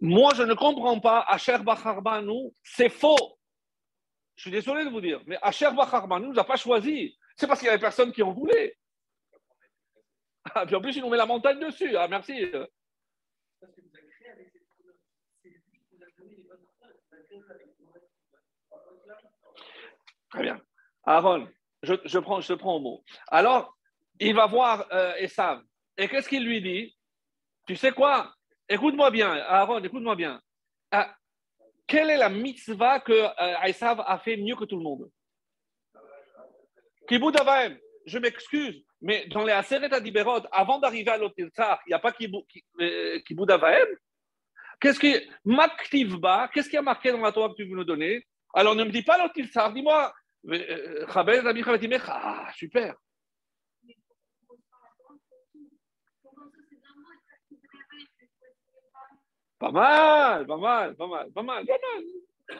Moi, 0.00 0.32
je 0.34 0.42
ne 0.42 0.54
comprends 0.54 1.00
pas, 1.00 1.24
Asher 1.28 1.58
Bacharbanou, 1.58 2.54
c'est 2.62 2.88
faux. 2.88 3.38
Je 4.36 4.42
suis 4.42 4.50
désolé 4.50 4.84
de 4.84 4.90
vous 4.90 5.00
dire, 5.00 5.20
mais 5.26 5.38
Asher 5.42 5.70
Bacharbanou 5.74 6.28
ne 6.28 6.32
nous 6.32 6.38
a 6.38 6.44
pas 6.44 6.56
choisi. 6.56 7.18
C'est 7.36 7.46
parce 7.46 7.58
qu'il 7.58 7.66
y 7.66 7.70
avait 7.70 7.80
personne 7.80 8.12
qui 8.12 8.22
en 8.22 8.32
voulait. 8.32 8.76
Ah, 10.54 10.64
puis 10.64 10.76
en 10.76 10.80
plus, 10.80 10.96
il 10.96 11.02
nous 11.02 11.10
met 11.10 11.16
la 11.16 11.26
montagne 11.26 11.58
dessus. 11.58 11.96
Ah, 11.96 12.08
merci. 12.08 12.50
Très 20.30 20.42
bien. 20.42 20.60
Aaron, 21.04 21.48
je, 21.82 21.94
je, 22.04 22.18
prends, 22.18 22.40
je 22.40 22.48
te 22.48 22.58
prends 22.58 22.76
au 22.76 22.80
mot. 22.80 23.04
Alors, 23.28 23.76
il 24.20 24.34
va 24.34 24.46
voir 24.46 24.86
euh. 24.92 25.14
Et 25.96 26.08
qu'est-ce 26.08 26.28
qu'il 26.28 26.44
lui 26.44 26.60
dit? 26.60 26.96
Tu 27.66 27.76
sais 27.76 27.92
quoi? 27.92 28.34
Écoute-moi 28.68 29.10
bien, 29.10 29.32
Aaron, 29.32 29.82
écoute-moi 29.82 30.14
bien. 30.14 30.40
Ah, 30.90 31.14
quelle 31.86 32.10
est 32.10 32.18
la 32.18 32.28
mitzvah 32.28 33.00
que 33.00 33.12
euh, 33.12 33.30
a 33.38 34.18
fait 34.18 34.36
mieux 34.36 34.56
que 34.56 34.64
tout 34.64 34.76
le 34.76 34.82
monde? 34.82 35.10
Kiboud 37.08 37.40
Avaim. 37.40 37.76
Je 38.04 38.18
m'excuse, 38.18 38.84
mais 39.02 39.26
dans 39.26 39.44
les 39.44 39.52
Aseret 39.52 39.92
Adiberot, 39.92 40.42
avant 40.50 40.78
d'arriver 40.78 41.10
à 41.10 41.18
l'Otilzar, 41.18 41.80
il 41.86 41.90
n'y 41.90 41.94
a 41.94 41.98
pas 41.98 42.14
euh, 42.80 43.20
Avaim 43.48 43.86
Qu'est-ce 44.80 45.00
qui 45.00 45.14
Maktivba, 45.44 46.48
qu'est-ce 46.52 46.70
qui 46.70 46.76
a 46.76 46.82
marqué 46.82 47.10
dans 47.10 47.20
la 47.20 47.32
Torah 47.32 47.48
que 47.48 47.54
tu 47.54 47.64
veux 47.64 47.76
nous 47.76 47.84
donner? 47.84 48.24
Alors 48.54 48.74
ne 48.74 48.84
me 48.84 48.90
dis 48.90 49.02
pas 49.02 49.18
l'Otilzar, 49.18 49.72
dis-moi. 49.72 50.14
Euh, 50.48 51.04
ah, 51.08 52.48
super. 52.54 52.94
Pas 59.58 59.72
mal, 59.72 60.46
pas 60.46 60.56
mal, 60.56 60.94
pas 60.94 61.06
mal, 61.06 61.32
pas 61.32 61.42
mal, 61.42 61.66
pas 61.66 61.78
mal. 61.78 62.58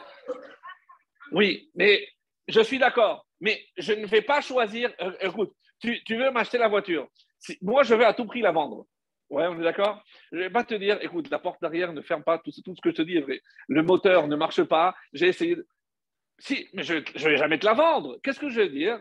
Oui, 1.33 1.71
mais 1.75 2.07
je 2.49 2.61
suis 2.61 2.79
d'accord. 2.79 3.27
Mais 3.41 3.63
je 3.77 3.93
ne 3.93 4.07
vais 4.07 4.23
pas 4.23 4.41
choisir. 4.41 4.93
Euh, 5.01 5.13
écoute, 5.21 5.53
tu, 5.81 6.17
veux 6.17 6.31
m'acheter 6.31 6.59
la 6.59 6.69
voiture. 6.69 7.09
moi, 7.63 7.85
je 7.85 7.95
vais 7.95 8.05
à 8.05 8.15
tout 8.15 8.27
prix 8.27 8.41
la 8.41 8.51
vendre. 8.51 8.87
Ouais, 9.31 9.47
on 9.47 9.61
est 9.61 9.65
d'accord? 9.65 10.03
Je 10.33 10.39
ne 10.39 10.43
vais 10.45 10.51
pas 10.51 10.65
te 10.65 10.75
dire, 10.75 10.99
écoute, 11.03 11.31
la 11.31 11.39
porte 11.39 11.61
d'arrière 11.61 11.93
ne 11.93 12.01
ferme 12.01 12.25
pas, 12.25 12.39
tout, 12.39 12.51
ce 12.51 12.63
que 12.81 12.91
je 12.91 12.97
te 12.97 13.03
dis 13.03 13.19
est 13.19 13.21
vrai. 13.21 13.41
Le 13.69 13.83
moteur 13.83 14.27
ne 14.27 14.37
marche 14.37 14.63
pas. 14.65 14.95
J'ai 15.13 15.29
essayé. 15.29 15.57
Si, 16.39 16.69
mais 16.73 16.83
je 16.83 16.95
ne 16.95 17.29
vais 17.29 17.37
jamais 17.37 17.59
te 17.59 17.67
la 17.67 17.75
vendre. 17.75 18.19
Qu'est-ce 18.23 18.41
que 18.41 18.49
je 18.49 18.61
vais 18.61 18.71
dire? 18.71 19.01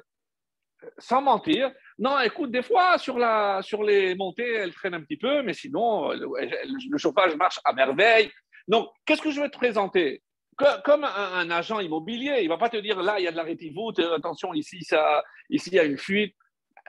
Sans 1.00 1.22
mentir, 1.22 1.72
non, 1.98 2.20
écoute, 2.20 2.52
des 2.52 2.62
fois, 2.62 2.98
sur, 2.98 3.18
la, 3.18 3.62
sur 3.64 3.84
les 3.84 4.14
montées, 4.16 4.54
elle 4.54 4.74
traîne 4.74 4.94
un 4.94 5.02
petit 5.02 5.18
peu, 5.18 5.42
mais 5.42 5.54
sinon, 5.54 6.12
le, 6.12 6.98
chauffage 6.98 7.36
marche 7.36 7.60
à 7.66 7.74
merveille. 7.74 8.32
Donc, 8.68 8.90
qu'est-ce 9.06 9.22
que 9.22 9.32
je 9.32 9.42
vais 9.42 9.50
te 9.50 9.58
présenter? 9.58 10.22
Comme 10.84 11.04
un, 11.04 11.50
agent 11.52 11.80
immobilier, 11.80 12.40
il 12.40 12.46
ne 12.46 12.50
va 12.50 12.58
pas 12.58 12.70
te 12.70 12.78
dire 12.78 13.02
là, 13.02 13.20
il 13.20 13.24
y 13.24 13.28
a 13.28 13.32
de 13.32 13.38
la 13.38 13.44
rétivoute, 13.44 14.00
attention, 14.00 14.54
ici, 14.54 14.84
ça, 14.84 15.24
ici, 15.50 15.70
il 15.72 15.76
y 15.76 15.80
a 15.80 15.84
une 15.84 15.98
fuite. 15.98 16.36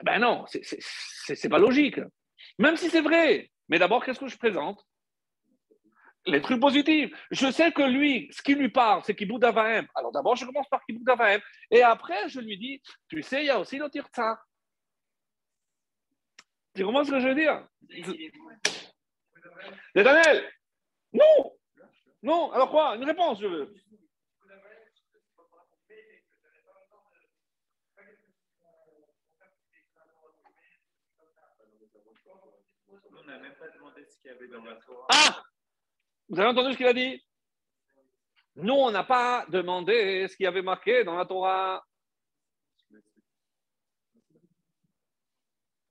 Ben 0.03 0.19
non, 0.19 0.45
ce 0.47 1.33
n'est 1.33 1.49
pas 1.49 1.59
logique. 1.59 1.99
Même 2.57 2.77
si 2.77 2.89
c'est 2.89 3.01
vrai. 3.01 3.49
Mais 3.67 3.79
d'abord, 3.79 4.03
qu'est-ce 4.03 4.19
que 4.19 4.27
je 4.27 4.37
présente? 4.37 4.83
Les 6.25 6.41
trucs 6.41 6.59
positifs. 6.59 7.11
Je 7.31 7.51
sais 7.51 7.71
que 7.71 7.81
lui, 7.81 8.29
ce 8.31 8.41
qui 8.41 8.55
lui 8.55 8.69
parle, 8.69 9.01
c'est 9.05 9.15
Kiboud 9.15 9.43
Avahem. 9.43 9.87
Alors 9.95 10.11
d'abord, 10.11 10.35
je 10.35 10.45
commence 10.45 10.67
par 10.69 10.83
Kiboud 10.85 11.07
Avahem. 11.09 11.41
Et 11.71 11.81
après, 11.81 12.29
je 12.29 12.39
lui 12.39 12.57
dis, 12.57 12.81
tu 13.07 13.21
sais, 13.21 13.41
il 13.41 13.47
y 13.47 13.49
a 13.49 13.59
aussi 13.59 13.77
le 13.77 13.89
Tirtzar. 13.89 14.37
Tu 16.75 16.85
comprends 16.85 17.03
ce 17.03 17.11
que 17.11 17.19
je 17.19 17.27
veux 17.27 17.35
dire? 17.35 17.67
Nathaniel 19.95 20.49
Non 21.13 21.57
Non 22.21 22.51
Alors 22.51 22.69
quoi? 22.69 22.95
Une 22.95 23.05
réponse, 23.05 23.41
je 23.41 23.47
veux. 23.47 23.73
Ah 35.11 35.43
Vous 36.29 36.39
avez 36.39 36.49
entendu 36.49 36.73
ce 36.73 36.77
qu'il 36.77 36.85
a 36.85 36.93
dit? 36.93 37.23
Nous, 38.55 38.73
on 38.73 38.91
n'a 38.91 39.03
pas 39.03 39.45
demandé 39.49 40.27
ce 40.27 40.35
qu'il 40.35 40.43
y 40.43 40.47
avait 40.47 40.61
marqué 40.61 41.03
dans 41.03 41.15
la 41.15 41.25
Torah. 41.25 41.83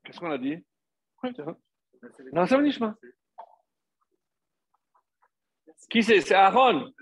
Qu'est-ce 0.04 0.20
qu'on 0.20 0.30
a 0.30 0.38
dit? 0.38 0.64
Non, 2.32 2.46
ça 2.46 2.56
Qui 5.90 6.02
c'est? 6.02 6.20
C'est 6.20 6.34
Aaron. 6.34 6.92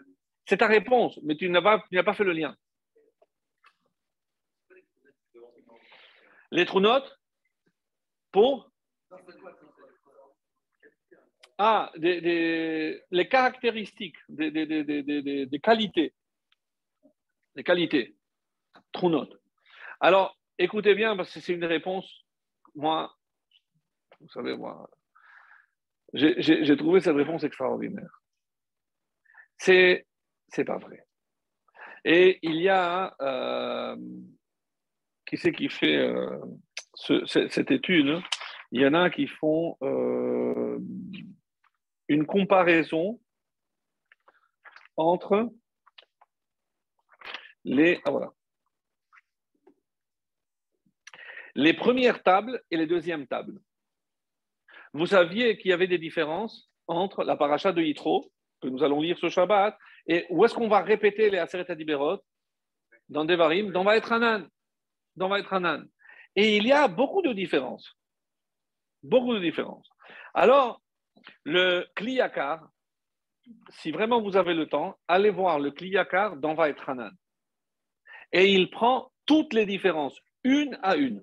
C'est 0.46 0.58
ta 0.58 0.66
réponse, 0.66 1.18
mais 1.22 1.36
tu 1.36 1.48
n'as 1.50 1.60
pas, 1.60 1.84
pas 2.04 2.14
fait 2.14 2.24
le 2.24 2.32
lien. 2.32 2.56
Les 6.52 6.64
trous 6.64 6.80
notes 6.80 7.20
pour? 8.30 8.70
Ah, 11.58 11.90
les 11.96 13.28
caractéristiques, 13.30 14.18
des, 14.28 14.50
des, 14.50 15.60
qualités. 15.62 16.14
Des 17.54 17.64
qualités. 17.64 18.14
Trou 18.92 19.08
notes. 19.08 19.40
Alors, 20.00 20.38
écoutez 20.58 20.94
bien, 20.94 21.16
parce 21.16 21.32
que 21.32 21.40
c'est 21.40 21.54
une 21.54 21.64
réponse, 21.64 22.26
moi, 22.74 23.16
vous 24.20 24.28
savez, 24.28 24.56
moi, 24.56 24.88
j'ai 26.12 26.76
trouvé 26.76 27.00
cette 27.00 27.16
réponse 27.16 27.44
extraordinaire. 27.44 28.22
C'est, 29.56 30.06
c'est 30.48 30.64
pas 30.64 30.78
vrai. 30.78 31.06
Et 32.04 32.38
il 32.42 32.56
y 32.56 32.68
a, 32.68 33.16
euh, 33.20 33.96
qui 35.26 35.36
c'est 35.36 35.52
qui 35.52 35.68
fait 35.68 35.96
euh, 35.96 36.38
cette 37.26 37.70
étude? 37.70 38.20
Il 38.72 38.80
y 38.80 38.86
en 38.86 38.94
a 38.94 39.10
qui 39.10 39.26
font 39.26 39.76
euh, 39.82 40.78
une 42.08 42.26
comparaison 42.26 43.20
entre 44.96 45.50
les, 47.64 48.00
ah, 48.04 48.10
voilà, 48.10 48.32
les 51.54 51.74
premières 51.74 52.22
tables 52.22 52.62
et 52.70 52.76
les 52.76 52.86
deuxièmes 52.86 53.26
tables. 53.26 53.60
Vous 54.92 55.06
saviez 55.06 55.58
qu'il 55.58 55.70
y 55.70 55.74
avait 55.74 55.86
des 55.86 55.98
différences 55.98 56.70
entre 56.86 57.24
la 57.24 57.36
paracha 57.36 57.72
de 57.72 57.82
Yitro, 57.82 58.30
que 58.60 58.68
nous 58.68 58.82
allons 58.82 59.00
lire 59.00 59.18
ce 59.18 59.28
Shabbat, 59.28 59.76
et 60.06 60.26
où 60.30 60.44
est-ce 60.44 60.54
qu'on 60.54 60.68
va 60.68 60.82
répéter 60.82 61.30
les 61.30 61.38
Aseret 61.38 61.70
Adiberot? 61.70 62.20
Dans 63.08 63.24
Devarim, 63.24 63.72
dans 63.72 63.84
Va 63.84 63.96
être 63.96 64.12
Hanan. 64.12 64.48
Dans 65.16 65.28
Va 65.28 65.40
être 65.40 65.52
Hanan. 65.52 65.88
Et 66.34 66.56
il 66.56 66.66
y 66.66 66.72
a 66.72 66.88
beaucoup 66.88 67.22
de 67.22 67.32
différences. 67.32 67.96
Beaucoup 69.02 69.34
de 69.34 69.40
différences. 69.40 69.88
Alors, 70.34 70.82
le 71.44 71.86
Kliyakar, 71.94 72.68
si 73.70 73.90
vraiment 73.90 74.20
vous 74.20 74.36
avez 74.36 74.54
le 74.54 74.66
temps, 74.66 74.96
allez 75.08 75.30
voir 75.30 75.58
le 75.58 75.70
Kliyakar 75.70 76.36
dans 76.36 76.54
Va 76.54 76.68
être 76.68 76.88
Hanan. 76.88 77.12
Et 78.32 78.52
il 78.52 78.70
prend 78.70 79.10
toutes 79.24 79.54
les 79.54 79.66
différences, 79.66 80.18
une 80.44 80.78
à 80.82 80.96
une. 80.96 81.22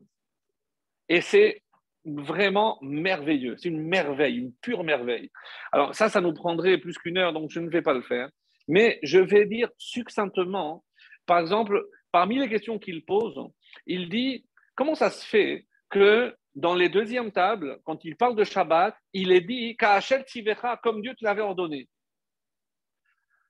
Et 1.09 1.21
c'est 1.21 1.61
vraiment 2.05 2.77
merveilleux. 2.81 3.55
C'est 3.57 3.69
une 3.69 3.81
merveille, 3.81 4.37
une 4.37 4.53
pure 4.61 4.83
merveille. 4.83 5.29
Alors 5.71 5.95
ça, 5.95 6.09
ça 6.09 6.21
nous 6.21 6.33
prendrait 6.33 6.77
plus 6.77 6.97
qu'une 6.97 7.17
heure, 7.17 7.33
donc 7.33 7.49
je 7.51 7.59
ne 7.59 7.69
vais 7.69 7.81
pas 7.81 7.93
le 7.93 8.01
faire. 8.01 8.29
Mais 8.67 8.99
je 9.03 9.19
vais 9.19 9.45
dire 9.45 9.69
succinctement 9.77 10.83
Par 11.25 11.39
exemple, 11.39 11.81
parmi 12.11 12.39
les 12.39 12.49
questions 12.49 12.79
qu'il 12.79 13.03
pose, 13.03 13.39
il 13.85 14.09
dit 14.09 14.45
comment 14.75 14.95
ça 14.95 15.09
se 15.09 15.25
fait 15.25 15.67
que 15.89 16.35
dans 16.55 16.75
les 16.75 16.89
deuxièmes 16.89 17.31
tables, 17.31 17.79
quand 17.83 18.05
il 18.05 18.15
parle 18.15 18.35
de 18.35 18.43
Shabbat, 18.43 18.95
il 19.13 19.31
est 19.31 19.41
dit 19.41 19.75
comme 19.77 21.01
Dieu 21.01 21.15
te 21.15 21.23
l'avait 21.23 21.41
ordonné. 21.41 21.89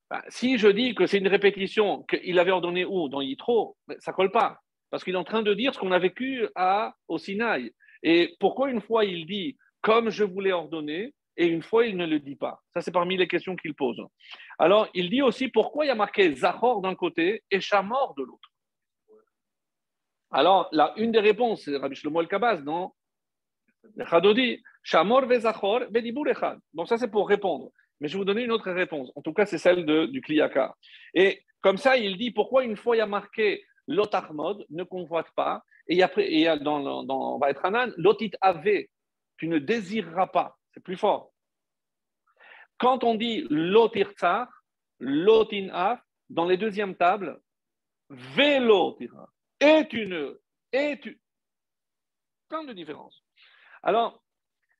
Ben, 0.10 0.22
si 0.30 0.58
je 0.58 0.68
dis 0.68 0.94
que 0.96 1.08
c'est 1.08 1.18
une 1.18 1.28
répétition 1.28 2.04
qu'il 2.04 2.38
avait 2.38 2.52
ordonné 2.52 2.86
où? 2.86 3.10
Dans 3.10 3.22
Yitro, 3.22 3.78
ben, 3.88 3.98
ça 4.00 4.13
colle 4.13 4.32
pas. 4.32 4.60
Parce 4.89 5.04
qu'il 5.04 5.16
est 5.16 5.18
en 5.18 5.24
train 5.24 5.42
de 5.42 5.54
dire 5.54 5.74
ce 5.74 5.80
qu'on 5.80 5.92
a 5.92 6.00
vécu 6.00 6.48
à, 6.56 6.94
au 7.08 7.18
Sinaï. 7.18 7.72
Et 8.04 8.36
pourquoi 8.39 8.70
une 8.70 8.82
fois 8.82 9.06
il 9.06 9.26
dit 9.26 9.58
comme 9.82 10.10
je 10.10 10.24
vous 10.24 10.39
l'ai 10.39 10.52
ordonné 10.52 11.13
et 11.36 11.48
une 11.48 11.63
fois 11.63 11.88
il 11.88 11.98
ne 11.98 12.06
le 12.06 12.20
dit 12.20 12.36
pas? 12.36 12.62
Ça, 12.74 12.82
c'est 12.82 12.92
parmi 12.92 13.18
les 13.18 13.28
questions 13.28 13.56
qu'il 13.56 13.74
pose. 13.74 14.02
Alors, 14.60 14.88
il 14.94 15.10
dit 15.10 15.22
aussi 15.22 15.48
pourquoi 15.48 15.86
il 15.86 15.88
y 15.88 15.92
a 15.92 15.96
marqué 15.96 16.36
Zahor 16.36 16.82
d'un 16.82 16.96
côté 16.96 17.44
et 17.50 17.60
Shamor 17.60 18.13
de 18.16 18.24
l'autre. 18.24 18.53
Alors, 20.34 20.67
là, 20.72 20.93
une 20.98 21.12
des 21.12 21.19
réponses, 21.19 21.62
c'est 21.63 21.78
Rabbi 21.78 21.96
Shlomo 21.96 22.22
El-Kabaz, 22.22 22.63
non? 22.63 22.91
Chadodi, 24.10 24.63
Shamor 24.82 25.28
vezachor 25.28 25.91
bedibur 25.91 26.28
echad. 26.28 26.58
Donc, 26.74 26.88
ça, 26.88 26.98
c'est 26.98 27.12
pour 27.12 27.30
répondre. 27.30 27.69
Mais 28.00 28.08
je 28.08 28.13
vais 28.13 28.17
vous 28.17 28.26
donner 28.26 28.43
une 28.43 28.52
autre 28.52 28.72
réponse. 28.72 29.12
En 29.15 29.22
tout 29.22 29.34
cas, 29.34 29.46
c'est 29.46 29.60
celle 29.60 29.86
de, 29.86 30.08
du 30.08 30.22
Kliyaka. 30.22 30.76
Et 31.13 31.43
comme 31.62 31.78
ça, 31.78 31.98
il 31.98 32.17
dit 32.17 32.32
pourquoi 32.32 32.63
une 32.63 32.76
fois 32.76 32.96
il 32.96 33.00
y 33.00 33.02
a 33.04 33.06
marqué 33.06 33.63
l'otarmod, 33.88 34.65
ne 34.72 34.84
convoite 34.84 35.30
pas, 35.36 35.63
et 35.88 36.02
après, 36.02 36.48
a 36.48 36.58
dans, 36.58 37.04
dans 37.04 37.38
Vaetranan, 37.38 37.93
l'otit 37.98 38.32
ave, 38.41 38.86
tu 39.38 39.48
ne 39.48 39.60
désireras 39.60 40.28
pas. 40.28 40.58
C'est 40.74 40.84
plus 40.84 40.98
fort. 40.98 41.32
Quand 42.78 43.04
on 43.04 43.15
dit 43.15 43.46
lotirtzar, 43.50 44.48
lotin 45.00 46.00
dans 46.30 46.46
les 46.46 46.58
deuxièmes 46.58 46.96
tables, 46.96 47.39
vélotira 48.10 49.30
est 49.63 49.93
une, 49.93 50.38
est 50.71 51.06
une. 51.06 51.17
Plein 52.49 52.63
de 52.63 52.73
différences. 52.73 53.23
Alors, 53.82 54.23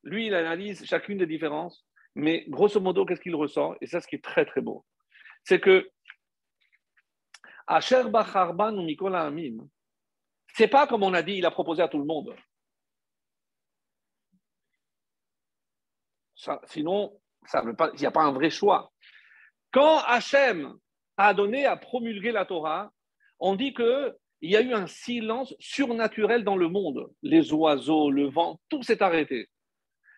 lui, 0.04 0.28
il 0.28 0.34
analyse 0.34 0.86
chacune 0.86 1.18
des 1.18 1.26
différences, 1.26 1.86
mais 2.16 2.46
grosso 2.48 2.80
modo, 2.80 3.06
qu'est-ce 3.06 3.22
qu'il 3.22 3.36
ressent? 3.36 3.76
Et 3.82 3.88
ça, 3.88 4.02
ce 4.02 4.08
qui 4.08 4.16
est 4.16 4.24
très, 4.24 4.46
très 4.46 4.62
beau, 4.62 4.86
c'est 5.44 5.60
que 5.60 5.90
Asher 7.68 8.10
Bacharban 8.10 8.78
ou 8.78 8.84
Mikola 8.84 9.22
Amim, 9.22 9.68
c'est 10.54 10.68
pas 10.68 10.86
comme 10.86 11.04
on 11.04 11.14
a 11.14 11.24
dit, 11.24 11.36
il 11.36 11.46
a 11.46 11.52
proposé 11.52 11.82
à 11.82 11.88
tout 11.88 12.00
le 12.00 12.06
monde. 12.06 12.36
sinon, 16.66 17.18
il 17.54 18.00
n'y 18.00 18.06
a 18.06 18.12
pas 18.12 18.24
un 18.24 18.34
vrai 18.34 18.50
choix. 18.50 18.92
Quand 19.72 20.00
Hachem 20.00 20.78
a 21.16 21.34
donné 21.34 21.66
à 21.66 21.78
promulguer 21.78 22.34
la 22.34 22.46
Torah, 22.46 22.92
on 23.40 23.56
dit 23.56 23.74
que 23.74 24.14
il 24.44 24.52
y 24.52 24.58
a 24.58 24.62
eu 24.62 24.74
un 24.74 24.88
silence 24.88 25.56
surnaturel 25.58 26.44
dans 26.44 26.58
le 26.58 26.68
monde. 26.68 27.10
Les 27.22 27.54
oiseaux, 27.54 28.12
le 28.12 28.26
vent, 28.26 28.60
tout 28.68 28.84
s'est 28.84 29.02
arrêté. 29.02 29.48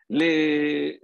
Les, 0.10 1.00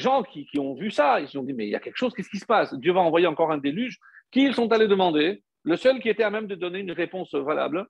gens 0.00 0.24
qui, 0.24 0.48
ont 0.58 0.74
vu 0.74 0.90
ça, 0.90 1.20
ils 1.20 1.28
se 1.28 1.34
sont 1.34 1.44
dit, 1.44 1.52
mais 1.52 1.68
il 1.68 1.70
y 1.70 1.76
a 1.76 1.80
quelque 1.80 1.96
chose, 1.96 2.12
qu'est-ce 2.12 2.28
qui 2.28 2.40
se 2.40 2.44
passe? 2.44 2.74
Dieu 2.74 2.92
va 2.92 3.00
envoyer 3.00 3.28
encore 3.28 3.52
un 3.52 3.58
déluge. 3.58 4.00
Qui 4.32 4.42
ils 4.42 4.54
sont 4.54 4.72
allés 4.72 4.88
demander? 4.88 5.44
Le 5.62 5.76
seul 5.76 6.00
qui 6.00 6.08
était 6.08 6.24
à 6.24 6.30
même 6.30 6.48
de 6.48 6.56
donner 6.56 6.80
une 6.80 6.90
réponse 6.90 7.32
valable? 7.32 7.86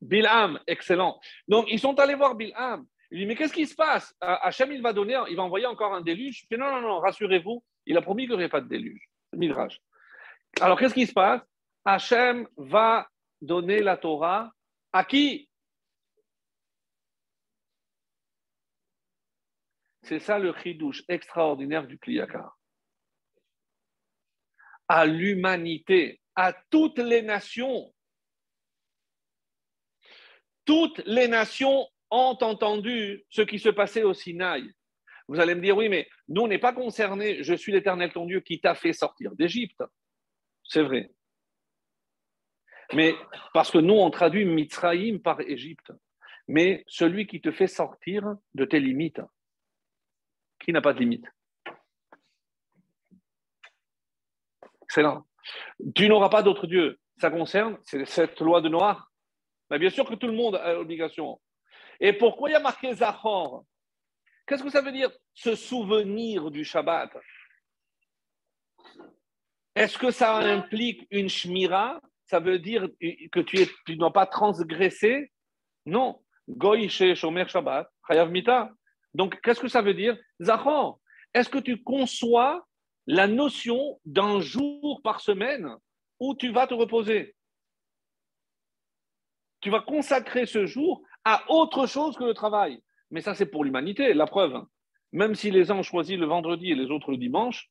Bilham, 0.00 0.58
excellent. 0.66 1.20
Donc, 1.46 1.66
ils 1.70 1.80
sont 1.80 2.00
allés 2.00 2.14
voir 2.14 2.36
Bilham. 2.36 2.86
Il 3.10 3.18
dit, 3.18 3.26
mais 3.26 3.36
qu'est-ce 3.36 3.52
qui 3.52 3.66
se 3.66 3.74
passe? 3.74 4.14
Hachem, 4.22 4.72
il 4.72 4.80
va 4.80 4.94
donner, 4.94 5.20
il 5.28 5.36
va 5.36 5.42
envoyer 5.42 5.66
encore 5.66 5.92
un 5.92 6.00
déluge. 6.00 6.44
Il 6.44 6.56
dit, 6.56 6.60
non, 6.60 6.70
non, 6.70 6.80
non, 6.80 7.00
rassurez-vous, 7.00 7.62
il 7.84 7.98
a 7.98 8.00
promis 8.00 8.22
qu'il 8.22 8.30
n'y 8.30 8.36
aurait 8.36 8.48
pas 8.48 8.62
de 8.62 8.68
déluge. 8.68 9.10
Midrash. 9.34 9.78
Alors, 10.62 10.78
qu'est-ce 10.78 10.94
qui 10.94 11.06
se 11.06 11.12
passe? 11.12 11.42
Hachem 11.90 12.46
va 12.58 13.08
donner 13.40 13.80
la 13.80 13.96
Torah 13.96 14.52
à 14.92 15.04
qui? 15.04 15.48
C'est 20.02 20.20
ça 20.20 20.38
le 20.38 20.52
chidouche 20.52 21.02
extraordinaire 21.08 21.86
du 21.86 21.98
Kliyakar. 21.98 22.58
À 24.86 25.06
l'humanité, 25.06 26.20
à 26.34 26.52
toutes 26.68 26.98
les 26.98 27.22
nations. 27.22 27.94
Toutes 30.66 30.98
les 31.06 31.26
nations 31.26 31.88
ont 32.10 32.36
entendu 32.42 33.24
ce 33.30 33.40
qui 33.40 33.58
se 33.58 33.70
passait 33.70 34.02
au 34.02 34.12
Sinaï. 34.12 34.70
Vous 35.26 35.40
allez 35.40 35.54
me 35.54 35.62
dire, 35.62 35.76
oui, 35.76 35.88
mais 35.88 36.06
nous, 36.28 36.42
on 36.42 36.48
n'est 36.48 36.58
pas 36.58 36.74
concernés. 36.74 37.42
Je 37.42 37.54
suis 37.54 37.72
l'Éternel 37.72 38.12
ton 38.12 38.26
Dieu 38.26 38.40
qui 38.40 38.60
t'a 38.60 38.74
fait 38.74 38.92
sortir 38.92 39.34
d'Égypte. 39.34 39.82
C'est 40.64 40.82
vrai. 40.82 41.10
Mais 42.94 43.14
parce 43.52 43.70
que 43.70 43.78
nous, 43.78 43.94
on 43.94 44.10
traduit 44.10 44.44
Mitzraïm 44.44 45.20
par 45.20 45.40
Égypte. 45.40 45.92
Mais 46.46 46.84
celui 46.86 47.26
qui 47.26 47.40
te 47.40 47.52
fait 47.52 47.66
sortir 47.66 48.36
de 48.54 48.64
tes 48.64 48.80
limites, 48.80 49.20
qui 50.58 50.72
n'a 50.72 50.80
pas 50.80 50.94
de 50.94 51.00
limites? 51.00 51.26
Excellent. 54.82 55.26
Tu 55.94 56.08
n'auras 56.08 56.30
pas 56.30 56.42
d'autre 56.42 56.66
Dieu. 56.66 56.98
Ça 57.18 57.30
concerne 57.30 57.78
cette 57.84 58.40
loi 58.40 58.62
de 58.62 58.68
Noir. 58.68 59.10
Mais 59.70 59.78
bien 59.78 59.90
sûr 59.90 60.06
que 60.06 60.14
tout 60.14 60.26
le 60.26 60.32
monde 60.32 60.56
a 60.56 60.72
l'obligation. 60.72 61.38
Et 62.00 62.14
pourquoi 62.14 62.48
il 62.48 62.52
y 62.52 62.56
a 62.56 62.60
marqué 62.60 62.94
Zachor? 62.94 63.64
Qu'est-ce 64.46 64.62
que 64.62 64.70
ça 64.70 64.80
veut 64.80 64.92
dire? 64.92 65.10
Se 65.34 65.54
souvenir 65.54 66.50
du 66.50 66.64
Shabbat 66.64 67.10
Est-ce 69.74 69.98
que 69.98 70.10
ça 70.10 70.36
implique 70.36 71.06
une 71.10 71.28
shmira? 71.28 72.00
Ça 72.28 72.40
veut 72.40 72.58
dire 72.58 72.86
que 73.32 73.40
tu, 73.40 73.56
ne 73.88 73.94
dois 73.94 74.12
pas 74.12 74.26
transgresser 74.26 75.32
Non. 75.86 76.22
Donc, 79.14 79.40
qu'est-ce 79.42 79.60
que 79.60 79.68
ça 79.68 79.82
veut 79.82 79.94
dire? 79.94 80.18
Zachor, 80.40 81.00
est-ce 81.34 81.48
que 81.48 81.58
tu 81.58 81.82
conçois 81.82 82.66
la 83.06 83.26
notion 83.26 83.98
d'un 84.04 84.40
jour 84.40 85.00
par 85.02 85.20
semaine 85.20 85.74
où 86.20 86.34
tu 86.34 86.52
vas 86.52 86.66
te 86.66 86.74
reposer? 86.74 87.34
Tu 89.60 89.70
vas 89.70 89.80
consacrer 89.80 90.46
ce 90.46 90.66
jour 90.66 91.02
à 91.24 91.44
autre 91.50 91.86
chose 91.86 92.16
que 92.16 92.24
le 92.24 92.34
travail. 92.34 92.82
Mais 93.10 93.22
ça, 93.22 93.34
c'est 93.34 93.46
pour 93.46 93.64
l'humanité, 93.64 94.14
la 94.14 94.26
preuve. 94.26 94.62
Même 95.12 95.34
si 95.34 95.50
les 95.50 95.70
uns 95.70 95.78
ont 95.78 95.82
choisi 95.82 96.16
le 96.16 96.26
vendredi 96.26 96.70
et 96.70 96.74
les 96.74 96.90
autres 96.90 97.10
le 97.10 97.16
dimanche, 97.16 97.70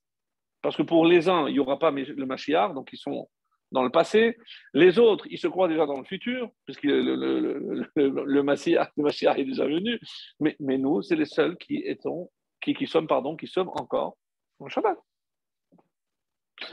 parce 0.61 0.75
que 0.75 0.83
pour 0.83 1.05
les 1.05 1.29
uns, 1.29 1.47
il 1.47 1.53
n'y 1.53 1.59
aura 1.59 1.77
pas 1.77 1.91
le 1.91 2.25
Mashiach, 2.25 2.73
donc 2.73 2.89
ils 2.91 2.97
sont 2.97 3.29
dans 3.71 3.84
le 3.84 3.89
passé. 3.89 4.38
Les 4.73 4.99
autres, 4.99 5.25
ils 5.30 5.38
se 5.38 5.47
croient 5.47 5.67
déjà 5.67 5.86
dans 5.86 5.97
le 5.97 6.06
futur, 6.06 6.49
puisque 6.65 6.84
le, 6.84 7.01
le, 7.01 7.39
le, 7.39 7.53
le, 7.95 9.39
est 9.39 9.45
déjà 9.45 9.65
venu. 9.65 9.99
Mais, 10.39 10.56
mais 10.60 10.77
nous, 10.77 11.01
c'est 11.01 11.15
les 11.15 11.25
seuls 11.25 11.58
qui, 11.58 11.77
étons, 11.77 12.32
qui, 12.62 12.73
qui, 12.73 12.88
sommes, 12.88 13.08
pardon, 13.08 13.36
qui 13.36 13.47
sommes 13.47 13.69
encore 13.69 14.17
en 14.60 14.69
Shabbat. 14.69 14.97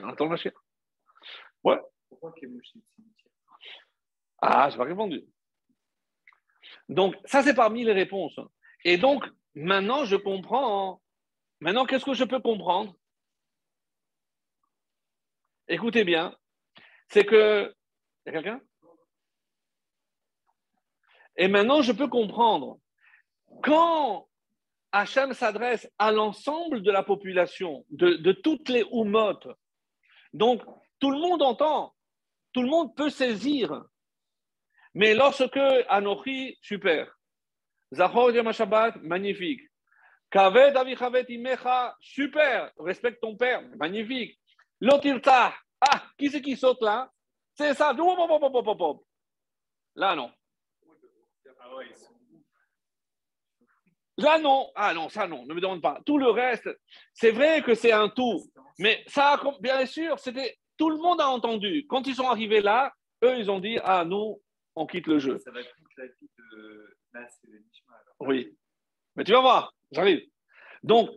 On 0.03 0.09
attend 0.09 0.25
le 0.25 0.31
Mashiach. 0.31 0.55
Ouais. 1.63 1.79
Pourquoi 2.09 2.35
Ah, 4.41 4.69
je 4.71 4.77
pas 4.77 4.85
répondu. 4.85 5.25
Donc, 6.89 7.17
ça, 7.25 7.43
c'est 7.43 7.55
parmi 7.55 7.85
les 7.85 7.93
réponses. 7.93 8.39
Et 8.85 8.99
donc, 8.99 9.25
maintenant, 9.55 10.05
je 10.05 10.17
comprends. 10.17 11.03
Maintenant, 11.61 11.87
qu'est-ce 11.87 12.05
que 12.05 12.15
je 12.15 12.25
peux 12.25 12.41
comprendre? 12.41 12.95
Écoutez 15.67 16.05
bien, 16.05 16.37
c'est 17.15 17.25
que. 17.25 17.73
Et 21.37 21.47
maintenant, 21.49 21.81
je 21.81 21.93
peux 21.93 22.09
comprendre. 22.09 22.81
Quand 23.63 24.29
Hachem 24.91 25.33
s'adresse 25.33 25.89
à 25.99 26.11
l'ensemble 26.11 26.83
de 26.83 26.91
la 26.91 27.05
population, 27.05 27.85
de, 27.91 28.33
toutes 28.33 28.69
les 28.69 28.83
oumotes, 28.91 29.47
donc 30.33 30.63
tout 30.99 31.11
le 31.13 31.19
monde 31.19 31.43
entend, 31.43 31.95
tout 32.53 32.63
le 32.63 32.69
monde 32.69 32.97
peut 32.97 33.11
saisir. 33.11 33.85
Mais 34.95 35.15
lorsque 35.15 35.61
Anochi, 35.89 36.59
super. 36.63 37.17
Zachor 37.93 38.33
Yom 38.33 38.53
Shabbat, 38.53 38.97
magnifique. 39.03 39.63
Kaved 40.31 40.77
Avichavet 40.77 41.27
Imecha, 41.29 41.95
super. 42.01 42.73
Respecte 42.79 43.21
ton 43.21 43.37
père, 43.37 43.63
magnifique. 43.77 44.41
Lotirta, 44.81 45.55
ah, 45.91 46.03
qui 46.19 46.31
c'est 46.31 46.43
qui 46.43 46.57
saute 46.57 46.83
là? 46.83 47.11
C'est 47.55 47.75
ça. 47.75 47.93
Là, 49.97 50.17
non. 50.17 50.33
Là, 54.17 54.39
non. 54.39 54.71
Ah 54.75 54.95
non, 54.95 55.09
ça, 55.09 55.27
non. 55.27 55.45
Ne 55.47 55.55
me 55.55 55.61
demande 55.61 55.83
pas. 55.83 56.01
Tout 56.05 56.19
le 56.19 56.31
reste, 56.31 56.69
c'est 57.13 57.31
vrai 57.31 57.63
que 57.63 57.75
c'est 57.75 57.93
un 57.93 58.09
tout. 58.09 58.43
Mais 58.79 59.05
ça, 59.07 59.41
bien 59.61 59.87
sûr, 59.87 60.19
c'était. 60.19 60.59
Tout 60.77 60.91
le 60.91 60.97
monde 60.97 61.21
a 61.21 61.29
entendu. 61.29 61.87
Quand 61.89 62.05
ils 62.07 62.17
sont 62.17 62.29
arrivés 62.29 62.61
là, 62.61 62.93
eux, 63.23 63.39
ils 63.39 63.51
ont 63.51 63.61
dit 63.61 63.79
Ah, 63.85 64.05
nous, 64.05 64.43
on 64.75 64.87
quitte 64.87 65.07
le 65.07 65.21
jeu. 65.21 65.39
Ça 65.39 65.53
va 65.53 65.61
être 65.61 65.73
toute 65.77 65.97
la 65.97 66.07
vie 66.07 66.31
de 66.39 66.97
Oui. 68.21 68.57
Mais 69.15 69.25
tu 69.25 69.33
vas 69.33 69.41
voir, 69.41 69.75
j'arrive. 69.93 70.29
Donc, 70.83 71.11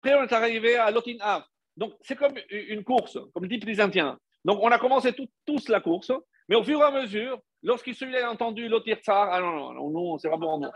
après, 0.00 0.14
on 0.14 0.22
est 0.22 0.32
arrivé 0.32 0.76
à 0.76 0.90
Lotin 0.90 1.16
Av. 1.20 1.44
Donc, 1.76 1.94
c'est 2.00 2.16
comme 2.16 2.34
une 2.50 2.84
course, 2.84 3.18
comme 3.34 3.46
dit 3.46 3.58
les 3.58 3.80
Indiens. 3.80 4.18
Donc, 4.44 4.60
on 4.62 4.70
a 4.70 4.78
commencé 4.78 5.14
tous 5.44 5.68
la 5.68 5.80
course, 5.80 6.12
mais 6.48 6.56
au 6.56 6.64
fur 6.64 6.80
et 6.80 6.84
à 6.84 6.90
mesure, 6.90 7.40
lorsqu'il 7.62 7.94
celui-là 7.94 8.28
a 8.28 8.30
entendu 8.30 8.68
l'autre 8.68 8.90
tsar, 8.90 9.28
ah 9.32 9.40
non, 9.40 9.52
non, 9.52 9.74
non, 9.74 9.90
non 9.90 10.18
c'est 10.18 10.30
pas 10.30 10.36
bon. 10.36 10.58
Non. 10.58 10.72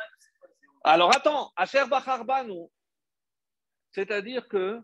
Alors, 0.85 1.15
attends, 1.15 1.53
Asher 1.57 1.85
nous. 2.47 2.71
C'est-à-dire 3.93 4.49
que 4.49 4.81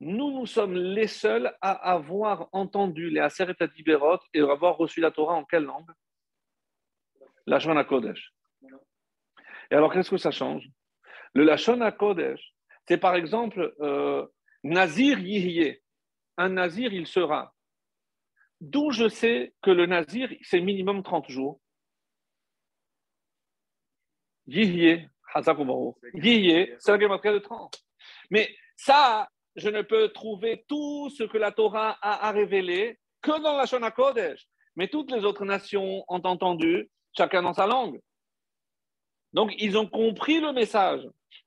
nous, 0.00 0.30
nous 0.30 0.46
sommes 0.46 0.74
les 0.74 1.06
seuls 1.06 1.56
à 1.60 1.72
avoir 1.92 2.48
entendu 2.52 3.10
les 3.10 3.20
Aseret 3.20 3.56
Tiberot 3.74 4.18
et 4.34 4.40
avoir 4.40 4.76
reçu 4.76 5.00
la 5.00 5.10
Torah 5.10 5.34
en 5.34 5.44
quelle 5.44 5.64
langue? 5.64 5.90
La 7.46 7.58
Shona 7.58 7.84
Kodesh. 7.84 8.32
Et 9.70 9.74
alors, 9.74 9.92
qu'est-ce 9.92 10.10
que 10.10 10.16
ça 10.16 10.30
change? 10.30 10.68
Le 11.32 11.44
Lashon 11.44 11.90
Kodesh, 11.92 12.54
c'est 12.86 12.98
par 12.98 13.14
exemple 13.14 13.74
euh, 13.80 14.26
Nazir 14.66 15.18
Yihye. 15.18 15.80
Un 16.36 16.50
Nazir, 16.50 16.92
il 16.92 17.06
sera. 17.06 17.54
D'où 18.60 18.90
je 18.90 19.08
sais 19.08 19.54
que 19.62 19.70
le 19.70 19.86
Nazir, 19.86 20.28
c'est 20.42 20.60
minimum 20.60 21.02
30 21.02 21.30
jours. 21.30 21.60
Yihye, 24.46 25.08
Yihye, 26.14 26.74
c'est 26.78 26.92
un 26.92 26.98
de 26.98 27.38
30. 27.38 27.84
Mais 28.30 28.54
ça, 28.76 29.28
je 29.56 29.68
ne 29.68 29.82
peux 29.82 30.08
trouver 30.08 30.64
tout 30.68 31.10
ce 31.10 31.24
que 31.24 31.38
la 31.38 31.52
Torah 31.52 31.98
a 32.00 32.26
à 32.28 32.32
révéler 32.32 32.98
que 33.22 33.40
dans 33.42 33.56
la 33.56 33.66
Shona 33.66 33.90
Kodesh. 33.90 34.46
Mais 34.76 34.88
toutes 34.88 35.10
les 35.10 35.24
autres 35.24 35.44
nations 35.44 36.04
ont 36.08 36.22
entendu, 36.24 36.90
chacun 37.16 37.42
dans 37.42 37.54
sa 37.54 37.66
langue. 37.66 38.00
Donc, 39.36 39.52
ils 39.58 39.76
ont 39.76 39.86
compris 39.86 40.40
le 40.40 40.54
message, 40.54 41.02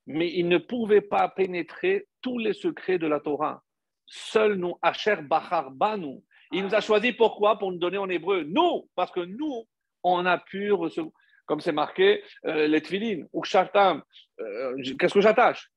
mais 0.05 0.31
ils 0.31 0.47
ne 0.47 0.59
pouvaient 0.59 1.01
pas 1.01 1.27
pénétrer 1.27 2.07
tous 2.21 2.37
les 2.37 2.53
secrets 2.53 2.99
de 2.99 3.07
la 3.07 3.19
Torah. 3.19 3.63
Seul 4.05 4.53
nous, 4.57 4.77
Asher 4.83 5.15
Bachar 5.23 5.71
Banu, 5.71 6.19
il 6.51 6.63
nous 6.63 6.75
a 6.75 6.81
choisi 6.81 7.13
pourquoi? 7.13 7.57
Pour 7.57 7.71
nous 7.71 7.79
donner 7.79 7.97
en 7.97 8.07
hébreu. 8.07 8.43
Nous, 8.43 8.87
parce 8.93 9.09
que 9.09 9.21
nous, 9.21 9.67
on 10.03 10.23
a 10.27 10.37
pu 10.37 10.71
recevoir, 10.71 11.11
comme 11.47 11.61
c'est 11.61 11.71
marqué, 11.71 12.23
euh, 12.45 12.67
les 12.67 12.79
tfilin, 12.79 13.25
ou 13.33 13.43
shatam, 13.43 14.03
euh, 14.39 14.75
qu'est-ce 14.99 15.15
que 15.15 15.21
j'attache? 15.21 15.71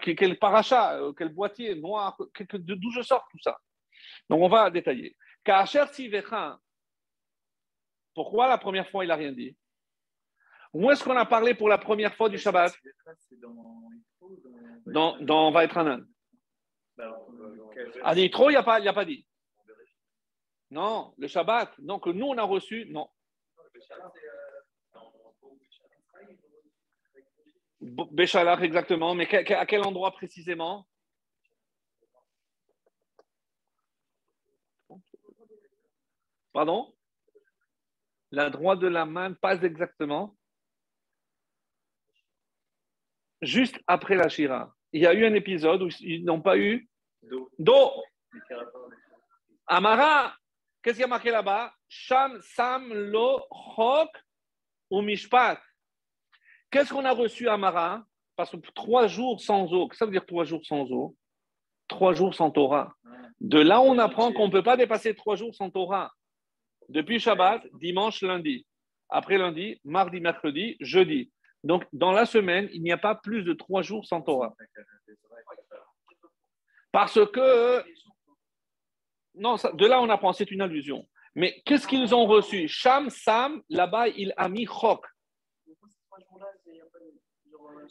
Quel 0.00 0.38
paracha, 0.38 0.96
euh, 1.00 1.12
quel 1.12 1.30
boîtier 1.30 1.74
noir, 1.74 2.16
d'où 2.52 2.90
je 2.92 3.02
sors 3.02 3.26
tout 3.32 3.40
ça? 3.42 3.58
Donc 4.30 4.40
on 4.42 4.48
va 4.48 4.70
détailler. 4.70 5.16
Pourquoi 8.14 8.46
la 8.46 8.58
première 8.58 8.88
fois 8.88 9.04
il 9.04 9.08
n'a 9.08 9.16
rien 9.16 9.32
dit? 9.32 9.56
Où 10.72 10.90
est-ce 10.90 11.04
qu'on 11.04 11.16
a 11.16 11.26
parlé 11.26 11.54
pour 11.54 11.68
la 11.68 11.78
première 11.78 12.14
fois 12.14 12.28
du 12.28 12.38
Shabbat? 12.38 12.72
Dans, 14.86 15.18
dans 15.18 15.50
Va 15.50 15.66
À 18.02 18.14
Nitro, 18.14 18.48
il 18.48 18.52
n'y 18.52 18.56
a, 18.56 18.62
pas, 18.62 18.80
a 18.80 18.92
pas 18.92 19.04
dit. 19.04 19.26
Non, 20.70 21.14
le 21.18 21.26
Shabbat, 21.28 21.78
donc 21.80 22.06
nous 22.06 22.26
on 22.26 22.38
a 22.38 22.42
reçu, 22.42 22.86
non. 22.90 23.08
Béchalach, 27.80 28.62
exactement. 28.62 29.14
Mais 29.14 29.28
à 29.34 29.66
quel 29.66 29.82
endroit 29.82 30.12
précisément? 30.12 30.86
Pardon? 36.52 36.94
La 38.30 38.50
droite 38.50 38.78
de 38.78 38.86
la 38.86 39.04
main, 39.04 39.32
pas 39.32 39.56
exactement. 39.62 40.36
Juste 43.42 43.78
après 43.88 44.14
la 44.14 44.28
Shira. 44.28 44.72
Il 44.92 45.02
y 45.02 45.06
a 45.06 45.14
eu 45.14 45.26
un 45.26 45.34
épisode 45.34 45.82
où 45.82 45.88
ils 46.00 46.24
n'ont 46.24 46.40
pas 46.40 46.56
eu 46.56 46.88
d'eau. 47.58 47.90
Amara, 49.66 50.34
qu'est-ce 50.82 50.94
qu'il 50.94 51.02
y 51.02 51.04
a 51.04 51.08
marqué 51.08 51.30
là-bas? 51.30 51.72
Sham, 51.88 52.40
Sam, 52.40 52.92
Lo, 52.92 53.40
Chok 53.74 54.10
ou 54.90 55.02
Mishpat? 55.02 55.60
Qu'est-ce 56.70 56.92
qu'on 56.92 57.04
a 57.04 57.12
reçu 57.12 57.48
à 57.48 57.56
Mara 57.56 58.04
Parce 58.36 58.50
que 58.52 58.56
trois 58.74 59.06
jours 59.08 59.40
sans 59.40 59.72
eau, 59.72 59.88
que 59.88 59.96
ça 59.96 60.06
veut 60.06 60.12
dire 60.12 60.24
trois 60.24 60.44
jours 60.44 60.64
sans 60.64 60.90
eau? 60.92 61.16
Trois 61.88 62.14
jours 62.14 62.34
sans 62.34 62.50
Torah. 62.50 62.94
De 63.40 63.58
là, 63.58 63.80
on 63.80 63.98
apprend 63.98 64.32
qu'on 64.32 64.46
ne 64.46 64.52
peut 64.52 64.62
pas 64.62 64.76
dépasser 64.76 65.14
trois 65.14 65.36
jours 65.36 65.54
sans 65.54 65.68
Torah. 65.68 66.12
Depuis 66.88 67.18
Shabbat, 67.18 67.66
dimanche, 67.74 68.22
lundi. 68.22 68.66
Après 69.08 69.36
lundi, 69.36 69.80
mardi, 69.84 70.20
mercredi, 70.20 70.76
jeudi. 70.80 71.32
Donc, 71.64 71.84
dans 71.92 72.12
la 72.12 72.26
semaine, 72.26 72.68
il 72.72 72.82
n'y 72.82 72.92
a 72.92 72.98
pas 72.98 73.14
plus 73.14 73.44
de 73.44 73.52
trois 73.52 73.82
jours 73.82 74.04
sans 74.06 74.20
Torah. 74.22 74.54
Parce 76.90 77.18
que. 77.30 77.84
Non, 79.34 79.56
de 79.56 79.86
là, 79.86 80.00
on 80.02 80.10
apprend, 80.10 80.32
c'est 80.32 80.50
une 80.50 80.60
allusion. 80.60 81.08
Mais 81.34 81.62
qu'est-ce 81.64 81.86
qu'ils 81.86 82.14
ont 82.14 82.26
reçu? 82.26 82.68
Sham, 82.68 83.08
Sam, 83.08 83.62
là-bas, 83.70 84.08
il 84.08 84.34
a 84.36 84.48
mis 84.48 84.66
Chok. 84.66 85.06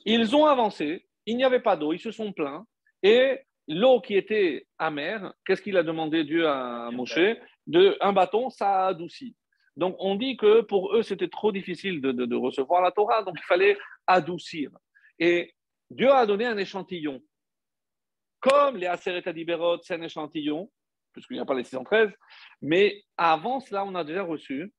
Ils 0.06 0.36
ont 0.36 0.46
avancé, 0.46 1.08
il 1.26 1.38
n'y 1.38 1.44
avait 1.44 1.60
pas 1.60 1.76
d'eau, 1.76 1.94
ils 1.94 2.00
se 2.00 2.12
sont 2.12 2.32
plaints, 2.34 2.66
et 3.04 3.40
l'eau 3.68 4.02
qui 4.02 4.16
était 4.16 4.68
amère, 4.78 5.34
qu'est-ce 5.46 5.62
qu'il 5.62 5.78
a 5.78 5.84
demandé 5.84 6.24
Dieu 6.24 6.48
à 6.48 6.90
Moshe? 6.92 7.20
De, 7.68 7.98
Un 8.02 8.14
bâton, 8.14 8.50
ça 8.50 8.86
a 8.86 8.88
adouci. 8.88 9.36
Donc 9.78 9.96
on 10.00 10.16
dit 10.16 10.38
que 10.38 10.62
pour 10.62 10.96
eux, 10.96 11.04
c'était 11.04 11.30
trop 11.30 11.52
difficile 11.52 12.02
de, 12.02 12.36
recevoir 12.36 12.82
la 12.82 12.92
Torah, 12.92 13.24
donc 13.24 13.36
il 13.40 13.46
fallait 13.46 13.78
adoucir. 14.08 14.72
Et 15.20 15.54
Dieu 15.90 16.12
a 16.12 16.26
donné 16.26 16.46
un 16.46 16.58
échantillon. 16.58 17.22
Comme 18.40 18.78
les 18.78 18.88
Aseret 18.88 19.28
Adiberot, 19.28 19.82
c'est 19.84 19.96
un 19.96 20.02
échantillon, 20.02 20.72
puisqu'il 21.14 21.36
n'y 21.36 21.40
a 21.40 21.46
pas 21.46 21.54
les 21.54 21.64
613, 21.64 22.12
mais 22.62 23.04
avant 23.18 23.60
cela, 23.60 23.86
on 23.86 23.96
a 23.96 24.04
déjà 24.04 24.24
reçu, 24.24 24.74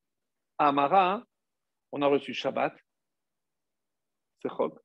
à 0.58 0.72
Mara, 0.72 1.22
on 1.92 2.02
a 2.02 2.06
reçu 2.06 2.34
Shabbat, 2.34 2.74
c'est 4.40 4.48
Chog. 4.48 4.78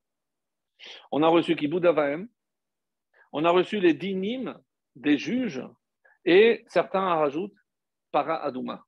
On 1.11 1.23
a 1.23 1.27
reçu 1.27 1.55
Kibud 1.55 1.85
Avaim, 1.85 2.27
on 3.31 3.43
a 3.43 3.49
reçu 3.49 3.79
les 3.79 3.93
dinim 3.93 4.55
des 4.95 5.17
juges, 5.17 5.63
et 6.23 6.65
certains 6.67 7.15
rajoutent 7.15 7.55
Para 8.11 8.43
Adouma. 8.43 8.86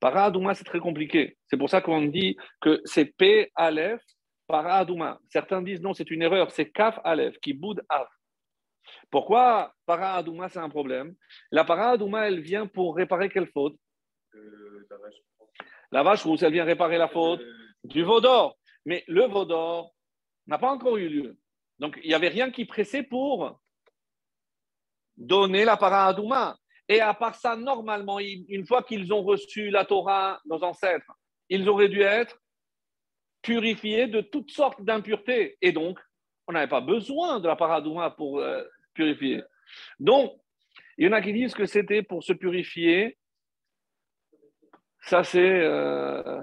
Para 0.00 0.26
Adouma, 0.26 0.54
c'est 0.54 0.64
très 0.64 0.80
compliqué. 0.80 1.36
C'est 1.46 1.56
pour 1.56 1.70
ça 1.70 1.80
qu'on 1.80 2.02
dit 2.02 2.36
que 2.60 2.80
c'est 2.84 3.06
P, 3.06 3.50
Aleph, 3.54 4.02
Para 4.46 4.76
Adouma. 4.78 5.18
Certains 5.28 5.62
disent 5.62 5.80
non, 5.80 5.94
c'est 5.94 6.10
une 6.10 6.22
erreur, 6.22 6.50
c'est 6.50 6.70
Kaf, 6.70 6.98
Aleph, 7.04 7.38
Kibud 7.40 7.82
Av. 7.88 8.06
Pourquoi 9.10 9.74
Para 9.86 10.14
Adouma, 10.14 10.48
c'est 10.48 10.58
un 10.58 10.68
problème? 10.70 11.14
La 11.50 11.64
Para 11.64 11.90
Adouma, 11.90 12.26
elle 12.28 12.40
vient 12.40 12.66
pour 12.66 12.96
réparer 12.96 13.28
quelle 13.28 13.48
faute? 13.48 13.76
Euh, 14.34 14.86
La 15.90 16.02
vache 16.02 16.22
rousse, 16.22 16.42
elle 16.42 16.52
vient 16.52 16.64
réparer 16.64 16.98
la 16.98 17.08
faute 17.08 17.40
euh, 17.40 17.54
du 17.84 18.02
veau 18.02 18.20
d'or. 18.20 18.58
Mais 18.84 19.04
le 19.06 19.26
veau 19.26 19.44
d'or, 19.44 19.94
n'a 20.46 20.58
pas 20.58 20.70
encore 20.70 20.96
eu 20.96 21.08
lieu. 21.08 21.38
Donc, 21.78 21.98
il 22.02 22.08
n'y 22.08 22.14
avait 22.14 22.28
rien 22.28 22.50
qui 22.50 22.64
pressait 22.64 23.02
pour 23.02 23.60
donner 25.16 25.64
la 25.64 25.76
para 25.76 26.14
Et 26.88 27.00
à 27.00 27.12
part 27.14 27.34
ça, 27.34 27.54
normalement, 27.56 28.18
une 28.18 28.66
fois 28.66 28.82
qu'ils 28.82 29.12
ont 29.12 29.22
reçu 29.22 29.70
la 29.70 29.84
Torah, 29.84 30.40
nos 30.46 30.62
ancêtres, 30.64 31.12
ils 31.48 31.68
auraient 31.68 31.88
dû 31.88 32.00
être 32.00 32.38
purifiés 33.42 34.06
de 34.06 34.20
toutes 34.20 34.50
sortes 34.50 34.82
d'impuretés. 34.82 35.56
Et 35.62 35.72
donc, 35.72 35.98
on 36.46 36.52
n'avait 36.52 36.68
pas 36.68 36.80
besoin 36.80 37.40
de 37.40 37.46
la 37.46 37.56
paradouma 37.56 38.10
pour 38.10 38.40
euh, 38.40 38.62
purifier. 38.94 39.42
Donc, 40.00 40.32
il 40.96 41.06
y 41.06 41.08
en 41.08 41.12
a 41.12 41.20
qui 41.20 41.32
disent 41.32 41.54
que 41.54 41.66
c'était 41.66 42.02
pour 42.02 42.22
se 42.22 42.32
purifier. 42.32 43.18
Ça, 45.00 45.24
c'est. 45.24 45.60
Euh, 45.62 46.40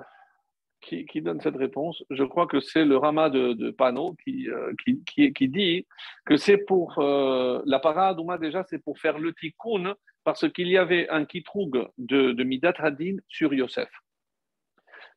qui, 0.81 1.19
donne 1.19 1.41
cette 1.41 1.55
réponse 1.55 2.03
Je 2.11 2.23
crois 2.23 2.45
que 2.45 2.59
c'est 2.59 2.85
le 2.85 2.97
Rama 2.97 3.31
de, 3.31 3.53
de 3.53 3.71
Pano 3.71 4.15
qui, 4.23 4.47
euh, 4.49 4.71
qui, 5.07 5.49
dit 5.49 5.87
que 6.27 6.37
c'est 6.37 6.59
pour 6.59 6.93
la 6.99 7.79
paradouma 7.79 8.37
déjà, 8.37 8.63
c'est 8.69 8.77
pour 8.77 8.99
faire 8.99 9.17
le 9.17 9.33
tikkun 9.33 9.95
parce 10.25 10.51
qu'il 10.51 10.67
y 10.67 10.77
avait 10.77 11.07
un 11.09 11.23
kitroug 11.23 11.87
de, 11.97 12.43
Midat 12.43 12.73
Hadin 12.79 13.17
sur 13.27 13.53
Yosef. 13.53 13.89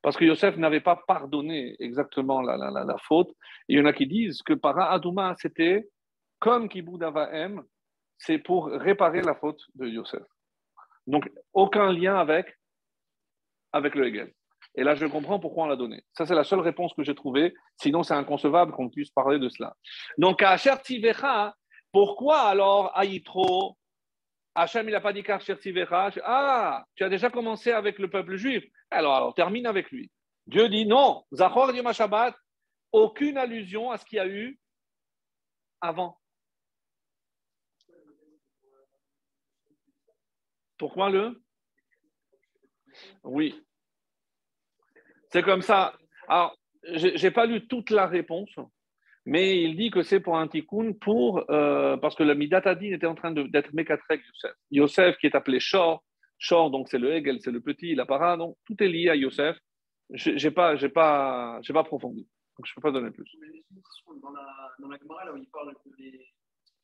Parce 0.02 0.16
que 0.16 0.24
Yosef 0.24 0.56
n'avait 0.58 0.82
pas 0.82 1.02
pardonné 1.08 1.74
exactement 1.80 2.40
la, 2.40 2.56
la, 2.56 2.70
la, 2.70 2.98
faute. 2.98 3.32
il 3.66 3.78
y 3.78 3.80
en 3.80 3.86
a 3.86 3.92
qui 3.92 4.06
disent 4.06 4.42
que 4.42 4.52
para 4.52 5.00
c'était 5.40 5.88
comme 6.38 6.68
Kibud 6.68 7.02
Avaem, 7.02 7.64
c'est 8.18 8.38
pour 8.38 8.66
réparer 8.66 9.22
la 9.22 9.34
faute 9.34 9.62
de 9.74 9.88
Yosef. 9.88 10.22
Donc, 11.06 11.28
aucun 11.52 11.90
lien 11.90 12.16
avec, 12.16 12.54
avec 13.72 13.94
le 13.94 14.06
Hegel. 14.06 14.32
Et 14.74 14.84
là, 14.84 14.94
je 14.94 15.06
comprends 15.06 15.40
pourquoi 15.40 15.64
on 15.64 15.68
l'a 15.68 15.76
donné. 15.76 16.04
Ça, 16.12 16.26
c'est 16.26 16.34
la 16.34 16.44
seule 16.44 16.60
réponse 16.60 16.92
que 16.94 17.02
j'ai 17.02 17.14
trouvée. 17.14 17.54
Sinon, 17.80 18.02
c'est 18.02 18.14
inconcevable 18.14 18.72
qu'on 18.72 18.90
puisse 18.90 19.10
parler 19.10 19.38
de 19.38 19.48
cela. 19.48 19.74
Donc, 20.18 20.42
à 20.42 20.56
Chertivecha, 20.58 21.56
pourquoi 21.92 22.40
alors 22.40 22.96
Aïtro 22.96 23.77
Hachem, 24.60 24.88
il 24.88 24.92
n'a 24.92 25.00
pas 25.00 25.12
dit 25.12 25.22
Ah, 26.24 26.84
tu 26.96 27.04
as 27.04 27.08
déjà 27.08 27.30
commencé 27.30 27.70
avec 27.70 28.00
le 28.00 28.10
peuple 28.10 28.34
juif. 28.34 28.64
Alors, 28.90 29.14
alors 29.14 29.34
termine 29.34 29.66
avec 29.66 29.88
lui. 29.92 30.10
Dieu 30.48 30.68
dit 30.68 30.84
non, 30.84 31.24
Zachor 31.32 31.70
Yom 31.72 31.92
Shabbat, 31.92 32.34
aucune 32.90 33.38
allusion 33.38 33.92
à 33.92 33.98
ce 33.98 34.04
qu'il 34.04 34.16
y 34.16 34.20
a 34.20 34.26
eu 34.26 34.58
avant. 35.80 36.18
Pourquoi 40.76 41.10
le? 41.10 41.40
Oui. 43.22 43.64
C'est 45.30 45.44
comme 45.44 45.62
ça. 45.62 45.96
Alors, 46.26 46.56
je 46.82 47.22
n'ai 47.22 47.30
pas 47.30 47.46
lu 47.46 47.68
toute 47.68 47.90
la 47.90 48.08
réponse, 48.08 48.50
mais 49.28 49.62
il 49.62 49.76
dit 49.76 49.90
que 49.90 50.02
c'est 50.02 50.20
pour 50.20 50.38
un 50.38 50.48
tikkun, 50.48 50.94
pour, 50.94 51.44
euh, 51.50 51.98
parce 51.98 52.14
que 52.14 52.22
le 52.22 52.34
Midatadin 52.34 52.92
était 52.94 53.06
en 53.06 53.14
train 53.14 53.30
d'être 53.30 53.74
Mekatrek 53.74 54.22
Yosef. 54.26 54.56
Yosef 54.70 55.18
qui 55.18 55.26
est 55.26 55.34
appelé 55.34 55.60
Shor. 55.60 56.02
Shor, 56.38 56.70
donc 56.70 56.88
c'est 56.88 56.98
le 56.98 57.12
Hegel, 57.12 57.38
c'est 57.42 57.50
le 57.50 57.60
petit, 57.60 57.94
la 57.94 58.06
para, 58.06 58.38
donc 58.38 58.56
tout 58.64 58.82
est 58.82 58.88
lié 58.88 59.10
à 59.10 59.16
Yosef. 59.16 59.58
Je 60.14 60.30
n'ai 60.30 60.50
pas, 60.50 60.76
j'ai 60.76 60.88
pas, 60.88 61.60
j'ai 61.60 61.74
pas 61.74 61.80
approfondi, 61.80 62.26
donc 62.56 62.64
je 62.64 62.72
ne 62.72 62.74
peux 62.76 62.80
pas 62.80 62.90
donner 62.90 63.10
plus. 63.10 63.30
Dans 64.22 64.30
la, 64.30 64.46
dans 64.78 64.88
la 64.88 64.96
Gemara, 64.96 65.26
là 65.26 65.34
où 65.34 65.36
il 65.36 65.46
parle 65.50 65.74
que 65.74 65.90
les, 65.98 66.26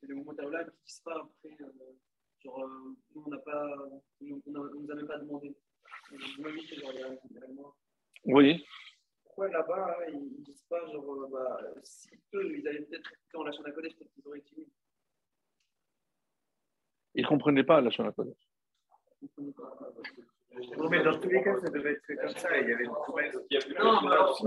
les 0.03 0.15
moments 0.15 0.35
là 0.37 0.65
qui 0.65 0.77
disent 0.87 1.01
pas 1.03 1.17
après, 1.17 1.65
euh, 1.65 1.73
genre, 2.45 2.63
euh, 2.63 2.95
nous, 3.15 3.25
on 3.25 3.31
n'a 3.31 3.39
pas, 3.39 3.75
on 4.21 4.27
ne 4.27 4.83
nous 4.83 4.91
a 4.91 4.95
même 4.95 5.07
pas 5.07 5.19
demandé. 5.19 5.57
Oui 8.27 8.63
pourquoi 9.35 9.49
là-bas, 9.49 9.97
hein, 9.99 10.05
ils 10.13 10.39
ne 10.39 10.45
disent 10.45 10.65
pas, 10.69 10.87
genre, 10.87 11.05
euh, 11.13 11.29
bah, 11.33 11.61
si 11.83 12.09
eux, 12.35 12.57
ils 12.57 12.69
avaient 12.69 12.83
peut-être 12.83 13.11
été 13.13 13.37
en 13.37 13.43
la 13.43 13.51
Shana 13.51 13.73
Kodesh, 13.73 13.97
peut-être 13.97 14.13
qu'ils 14.13 14.29
auraient 14.29 14.39
été 14.39 14.69
Ils 17.15 17.23
ne 17.23 17.29
comprenaient 17.29 17.65
pas 17.65 17.81
la 17.81 17.91
Shana 17.91 18.13
Kodesh. 18.13 18.49
Non, 20.77 20.89
mais 20.89 21.03
dans 21.03 21.19
tous 21.19 21.29
les 21.29 21.43
cas, 21.43 21.59
ça 21.59 21.69
devait 21.69 21.95
être 21.95 22.07
comme 22.07 22.37
ça. 22.37 22.57
Il 22.59 22.69
y 22.69 22.73
avait 22.73 22.85
une 22.85 22.93
promesse 22.93 23.37
qui 23.51 23.57
a 23.57 23.83
Non, 23.83 24.03
mais 24.03 24.13
alors, 24.13 24.41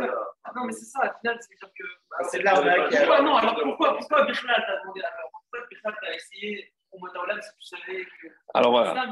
non, 0.55 0.63
mais 0.65 0.71
c'est 0.71 0.85
ça, 0.85 0.99
au 0.99 1.19
final, 1.19 1.37
c'est-à-dire 1.41 1.73
que. 1.77 1.83
Bah, 2.09 2.17
c'est 2.29 2.39
de 2.39 2.43
l'arnaque. 2.45 2.89
Pourquoi 2.89 3.21
non 3.21 3.35
Alors 3.35 3.59
pourquoi, 3.61 3.97
pourquoi 3.97 4.25
Bichlal 4.25 4.63
t'a 4.65 4.79
demandé 4.81 5.01
alors 5.01 5.31
Pourquoi 5.31 5.67
Bichlal 5.69 5.95
t'a 5.99 6.15
essayé 6.15 6.73
au 6.91 6.99
Motaolam 6.99 7.41
si 7.41 7.49
tu 7.57 7.75
savais 7.75 8.05
que. 8.21 8.27
Alors 8.53 8.71
voilà. 8.71 9.11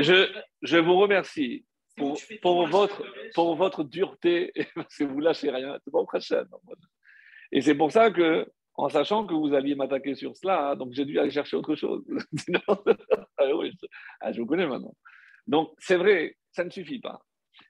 Je, 0.00 0.42
je 0.62 0.78
vous 0.78 0.96
remercie 0.96 1.66
pour, 1.96 2.18
pour 2.40 2.66
votre, 2.68 3.04
pour 3.34 3.54
votre 3.56 3.84
dureté, 3.84 4.52
parce 4.74 4.96
que 4.96 5.04
vous 5.04 5.20
lâchez 5.20 5.50
rien, 5.50 5.78
c'est 5.84 5.90
pas 5.90 6.04
prochain. 6.04 6.44
Et 7.52 7.60
c'est 7.60 7.74
pour 7.74 7.92
ça 7.92 8.10
que, 8.10 8.46
en 8.74 8.88
sachant 8.88 9.26
que 9.26 9.34
vous 9.34 9.54
alliez 9.54 9.74
m'attaquer 9.74 10.14
sur 10.14 10.36
cela, 10.36 10.70
hein, 10.70 10.76
donc 10.76 10.92
j'ai 10.92 11.04
dû 11.04 11.18
aller 11.18 11.30
chercher 11.30 11.56
autre 11.56 11.74
chose. 11.74 12.04
Ah 13.38 13.48
ah, 14.20 14.32
je 14.32 14.40
vous 14.40 14.46
connais 14.46 14.66
maintenant. 14.66 14.94
Donc 15.48 15.72
c'est 15.78 15.96
vrai, 15.96 16.36
ça 16.52 16.62
ne 16.62 16.70
suffit 16.70 17.00
pas. 17.00 17.20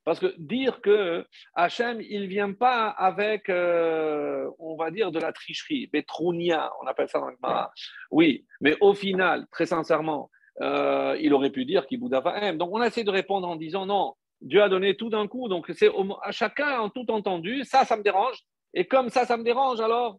Parce 0.04 0.20
que 0.20 0.35
dire 0.38 0.80
que 0.80 1.26
Hachem, 1.54 2.00
il 2.00 2.22
ne 2.22 2.26
vient 2.26 2.52
pas 2.52 2.88
avec, 2.88 3.48
euh, 3.48 4.50
on 4.58 4.76
va 4.76 4.90
dire, 4.90 5.11
de 5.12 5.18
la 5.18 5.32
tricherie, 5.32 5.87
Petrounia, 5.87 6.72
on 6.82 6.87
appelle 6.87 7.08
ça 7.08 7.20
dans 7.20 7.28
le 7.28 7.37
Mara. 7.40 7.72
Oui, 8.11 8.46
mais 8.61 8.76
au 8.80 8.94
final, 8.94 9.46
très 9.50 9.66
sincèrement, 9.66 10.30
euh, 10.60 11.16
il 11.20 11.32
aurait 11.32 11.50
pu 11.50 11.64
dire 11.64 11.86
aime. 11.90 12.58
Donc 12.58 12.70
on 12.72 12.80
a 12.80 12.86
essayé 12.86 13.04
de 13.04 13.10
répondre 13.10 13.48
en 13.48 13.56
disant 13.56 13.86
non, 13.86 14.14
Dieu 14.40 14.62
a 14.62 14.68
donné 14.68 14.96
tout 14.96 15.08
d'un 15.08 15.26
coup, 15.28 15.48
donc 15.48 15.70
c'est 15.74 15.90
à 16.22 16.32
chacun 16.32 16.80
en 16.80 16.90
tout 16.90 17.10
entendu, 17.10 17.64
ça, 17.64 17.84
ça 17.84 17.96
me 17.96 18.02
dérange, 18.02 18.38
et 18.74 18.86
comme 18.86 19.08
ça, 19.08 19.24
ça 19.24 19.36
me 19.36 19.44
dérange, 19.44 19.80
alors 19.80 20.18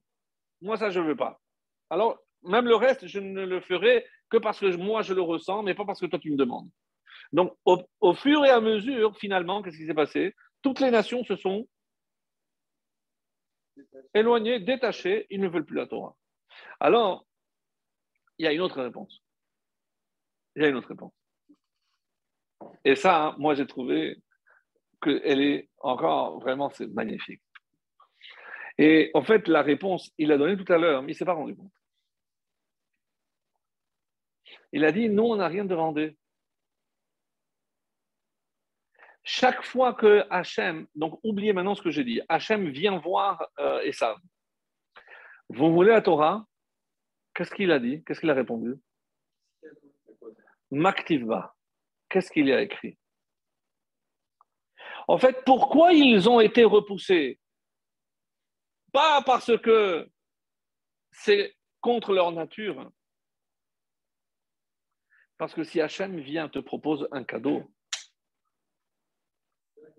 moi, 0.63 0.78
ça, 0.78 0.89
je 0.89 1.00
ne 1.00 1.06
veux 1.08 1.15
pas. 1.15 1.39
Alors, 1.89 2.17
même 2.43 2.65
le 2.65 2.76
reste, 2.76 3.06
je 3.06 3.19
ne 3.19 3.46
le 3.46 3.60
ferai 3.60 4.06
que 4.30 4.38
parce 4.38 4.60
que 4.60 4.76
moi, 4.78 5.02
je 5.02 5.13
le 5.13 5.22
ressens, 5.22 5.62
mais 5.63 5.76
pas 5.76 5.86
parce 5.86 6.00
que 6.00 6.06
toi, 6.06 6.19
tu 6.19 6.32
me 6.32 6.38
demandes. 6.38 6.69
Donc, 7.34 7.54
au, 7.65 7.82
au 8.00 8.13
fur 8.13 8.46
et 8.46 8.50
à 8.50 8.62
mesure, 8.62 9.15
finalement, 9.17 9.62
qu'est-ce 9.62 9.78
qui 9.78 9.86
s'est 9.86 9.93
passé? 9.93 10.34
Toutes 10.62 10.80
les 10.80 10.89
nations 10.89 11.24
se 11.26 11.36
sont 11.36 11.67
éloignées, 14.13 14.60
détachées, 14.60 15.28
ils 15.30 15.41
ne 15.41 15.50
veulent 15.50 15.65
plus 15.65 15.76
la 15.76 15.88
Torah. 15.88 16.15
Alors, 16.80 17.26
il 18.38 18.46
y 18.46 18.48
a 18.48 18.54
une 18.54 18.62
autre 18.62 18.82
réponse 18.82 19.22
il 20.56 20.63
y 20.63 20.66
a 20.66 20.70
une 20.70 20.76
autre 20.76 20.89
réponse. 20.89 21.13
Et 22.86 22.96
ça, 22.96 23.28
hein, 23.28 23.36
moi, 23.38 23.56
j'ai 23.56 23.66
trouvé 23.66 24.22
qu'elle 25.02 25.42
est 25.42 25.70
encore 25.80 26.39
vraiment, 26.39 26.72
magnifique. 26.94 27.42
Et 28.78 29.12
en 29.13 29.24
fait, 29.24 29.48
la 29.48 29.62
réponse, 29.62 30.12
il 30.18 30.30
l'a 30.30 30.38
donnée 30.38 30.58
tout 30.58 30.72
à 30.72 30.78
l'heure, 30.78 31.02
mais 31.02 31.10
il 31.10 31.16
ne 31.16 31.18
s'est 31.18 31.26
pas 31.26 31.34
rendu 31.34 31.56
compte. 31.56 31.72
Il 34.72 34.84
a 34.86 34.92
dit, 34.92 35.10
nous, 35.10 35.24
on 35.24 35.36
n'a 35.36 35.48
rien 35.48 35.66
demandé. 35.66 36.18
Chaque 39.24 39.63
fois 39.63 39.94
que 39.94 40.26
Hachem, 40.30 40.88
donc 40.96 41.20
oubliez 41.24 41.54
maintenant 41.54 41.76
ce 41.76 41.82
que 41.82 41.92
j'ai 41.92 42.04
dit, 42.04 42.22
Hachem 42.28 42.70
vient 42.70 42.98
voir 42.98 43.48
euh. 43.60 43.92
Vous 45.50 45.72
voulez 45.72 45.92
la 45.92 46.02
Torah? 46.02 46.46
Qu'est-ce 47.34 47.54
qu'il 47.54 47.72
a 47.72 47.80
dit? 47.80 48.04
Qu'est-ce 48.04 48.20
qu'il 48.20 48.30
a 48.30 48.34
répondu? 48.34 48.76
Maktivba. 50.74 51.56
Qu'est-ce 52.10 52.32
qu'il 52.32 52.48
y 52.48 52.52
a 52.52 52.62
écrit? 52.62 52.98
En 55.08 55.20
fait, 55.20 55.44
pourquoi 55.46 55.94
ils 55.94 56.28
ont 56.28 56.40
été 56.40 56.64
repoussés? 56.64 57.40
Pas 58.92 59.22
parce 59.22 59.56
que 59.60 60.10
c'est 61.12 61.56
contre 61.80 62.14
leur 62.14 62.32
nature. 62.32 62.92
Parce 65.38 65.54
que 65.54 65.64
si 65.64 65.80
Hachem 65.80 66.20
vient 66.20 66.50
te 66.50 66.60
propose 66.60 67.08
un 67.12 67.24
cadeau, 67.24 67.72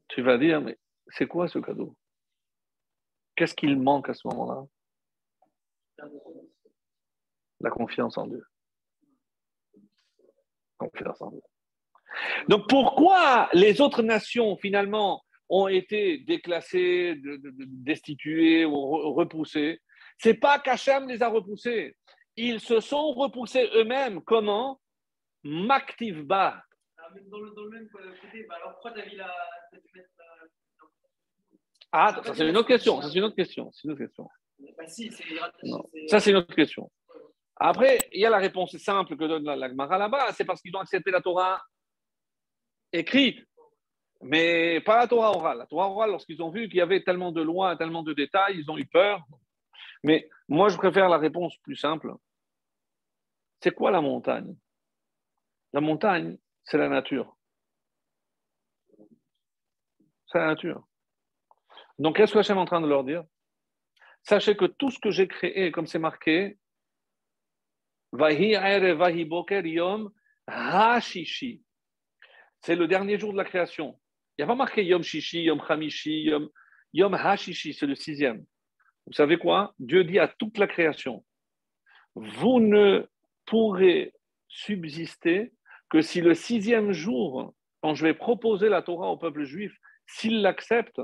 tu 0.08 0.22
vas 0.22 0.38
dire, 0.38 0.60
mais 0.60 0.78
c'est 1.08 1.28
quoi 1.28 1.46
ce 1.46 1.58
cadeau? 1.60 1.96
Qu'est-ce 3.36 3.54
qu'il 3.54 3.78
manque 3.78 4.08
à 4.08 4.14
ce 4.14 4.26
moment-là? 4.28 4.66
La 7.60 7.70
confiance 7.70 8.18
en 8.18 8.26
Dieu. 8.26 8.44
Donc 12.48 12.68
pourquoi 12.68 13.48
les 13.52 13.80
autres 13.80 14.02
nations 14.02 14.56
finalement 14.56 15.22
ont 15.48 15.68
été 15.68 16.18
déclassées, 16.18 17.20
destituées 17.22 18.64
ou 18.64 19.12
repoussées? 19.14 19.80
C'est 20.18 20.34
pas 20.34 20.58
qu'Hachem 20.58 21.08
les 21.08 21.22
a 21.22 21.28
repoussés. 21.28 21.96
Ils 22.36 22.60
se 22.60 22.80
sont 22.80 23.12
repoussés 23.12 23.68
eux-mêmes. 23.74 24.22
Comment? 24.22 24.80
Maktivba. 25.42 26.62
Ah, 31.92 32.22
ça? 32.24 32.34
C'est 32.34 32.48
une 32.48 32.56
autre 32.56 32.68
question. 32.68 33.00
Ça 33.00 33.08
c'est 33.08 33.18
une 33.18 33.24
autre 33.24 33.36
question. 33.36 33.70
C'est 33.72 33.84
une 33.84 33.92
autre 33.92 34.00
question. 34.00 34.28
Ça 36.08 36.20
c'est 36.20 36.30
une 36.30 36.36
autre 36.36 36.54
question. 36.54 36.90
Après, 37.56 37.98
il 38.12 38.20
y 38.20 38.26
a 38.26 38.30
la 38.30 38.38
réponse 38.38 38.76
simple 38.78 39.16
que 39.16 39.24
donne 39.24 39.44
la 39.44 39.68
Gemara 39.68 39.98
là-bas, 39.98 40.32
c'est 40.32 40.44
parce 40.44 40.60
qu'ils 40.60 40.74
ont 40.76 40.80
accepté 40.80 41.10
la 41.10 41.20
Torah 41.20 41.62
écrite, 42.92 43.44
mais 44.22 44.80
pas 44.80 44.98
la 44.98 45.08
Torah 45.08 45.30
orale. 45.30 45.58
La 45.58 45.66
Torah 45.66 45.88
orale, 45.88 46.10
lorsqu'ils 46.10 46.42
ont 46.42 46.50
vu 46.50 46.68
qu'il 46.68 46.78
y 46.78 46.80
avait 46.80 47.02
tellement 47.02 47.32
de 47.32 47.42
lois, 47.42 47.76
tellement 47.76 48.02
de 48.02 48.12
détails, 48.12 48.58
ils 48.58 48.70
ont 48.70 48.78
eu 48.78 48.86
peur. 48.86 49.24
Mais 50.02 50.28
moi, 50.48 50.68
je 50.68 50.76
préfère 50.76 51.08
la 51.08 51.18
réponse 51.18 51.56
plus 51.58 51.76
simple. 51.76 52.14
C'est 53.60 53.74
quoi 53.74 53.90
la 53.90 54.00
montagne? 54.00 54.56
La 55.72 55.80
montagne, 55.80 56.38
c'est 56.64 56.78
la 56.78 56.88
nature. 56.88 57.36
C'est 60.26 60.38
la 60.38 60.46
nature. 60.46 60.86
Donc, 61.98 62.16
qu'est-ce 62.16 62.32
que 62.32 62.38
Hachem 62.38 62.56
est 62.56 62.60
en 62.60 62.66
train 62.66 62.80
de 62.80 62.88
leur 62.88 63.04
dire? 63.04 63.24
Sachez 64.22 64.56
que 64.56 64.64
tout 64.64 64.90
ce 64.90 64.98
que 64.98 65.10
j'ai 65.10 65.28
créé, 65.28 65.70
comme 65.70 65.86
c'est 65.86 65.98
marqué, 65.98 66.58
C'est 72.60 72.76
le 72.76 72.86
dernier 72.86 73.18
jour 73.18 73.32
de 73.32 73.36
la 73.36 73.44
création. 73.44 73.98
Il 74.38 74.42
n'y 74.42 74.44
a 74.44 74.46
pas 74.46 74.54
marqué 74.54 74.84
Yom 74.84 75.02
Shishi, 75.02 75.42
Yom 75.42 75.60
Hamishi, 75.68 76.22
Yom, 76.22 76.48
Yom 76.92 77.14
Hashishi, 77.14 77.74
c'est 77.74 77.86
le 77.86 77.96
sixième. 77.96 78.44
Vous 79.06 79.12
savez 79.14 79.36
quoi? 79.36 79.74
Dieu 79.80 80.04
dit 80.04 80.20
à 80.20 80.28
toute 80.28 80.58
la 80.58 80.68
création 80.68 81.24
Vous 82.14 82.60
ne 82.60 83.08
pourrez 83.46 84.14
subsister 84.46 85.52
que 85.90 86.00
si 86.00 86.20
le 86.20 86.34
sixième 86.34 86.92
jour, 86.92 87.52
quand 87.82 87.96
je 87.96 88.04
vais 88.04 88.14
proposer 88.14 88.68
la 88.68 88.82
Torah 88.82 89.08
au 89.08 89.16
peuple 89.16 89.42
juif, 89.42 89.76
s'il 90.06 90.40
l'accepte, 90.40 91.00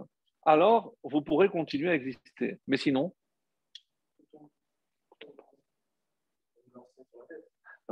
alors 0.46 0.94
vous 1.02 1.22
pourrez 1.22 1.48
continuer 1.48 1.90
à 1.90 1.94
exister. 1.94 2.61
Mais 2.68 2.76
sinon, 2.76 3.14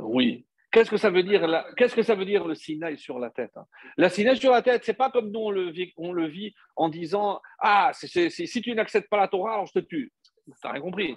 Oui. 0.01 0.45
Qu'est-ce 0.71 0.91
que 0.91 0.97
ça 0.97 1.09
veut 1.09 1.23
dire 1.23 1.47
Qu'est-ce 1.77 1.95
que 1.95 2.03
ça 2.03 2.13
veut 2.13 2.25
dire 2.25 2.45
le 2.45 2.53
Sinaï 2.53 2.97
sur 2.97 3.17
la 3.17 3.31
tête 3.31 3.51
hein? 3.55 3.65
La 3.97 4.09
Sinaï 4.09 4.37
sur 4.37 4.51
la 4.51 4.61
tête, 4.61 4.83
c'est 4.83 4.93
pas 4.93 5.09
comme 5.09 5.31
nous 5.31 5.39
on 5.39 5.51
le 5.51 5.71
vit, 5.71 5.93
on 5.97 6.13
le 6.13 6.27
vit 6.27 6.53
en 6.75 6.89
disant 6.89 7.41
ah 7.59 7.91
si 7.93 8.61
tu 8.61 8.75
n'acceptes 8.75 9.09
pas 9.09 9.17
la 9.17 9.27
Torah, 9.27 9.53
alors 9.53 9.65
je 9.65 9.73
te 9.73 9.79
tue. 9.79 10.13
T'as 10.61 10.71
rien 10.71 10.81
compris. 10.81 11.15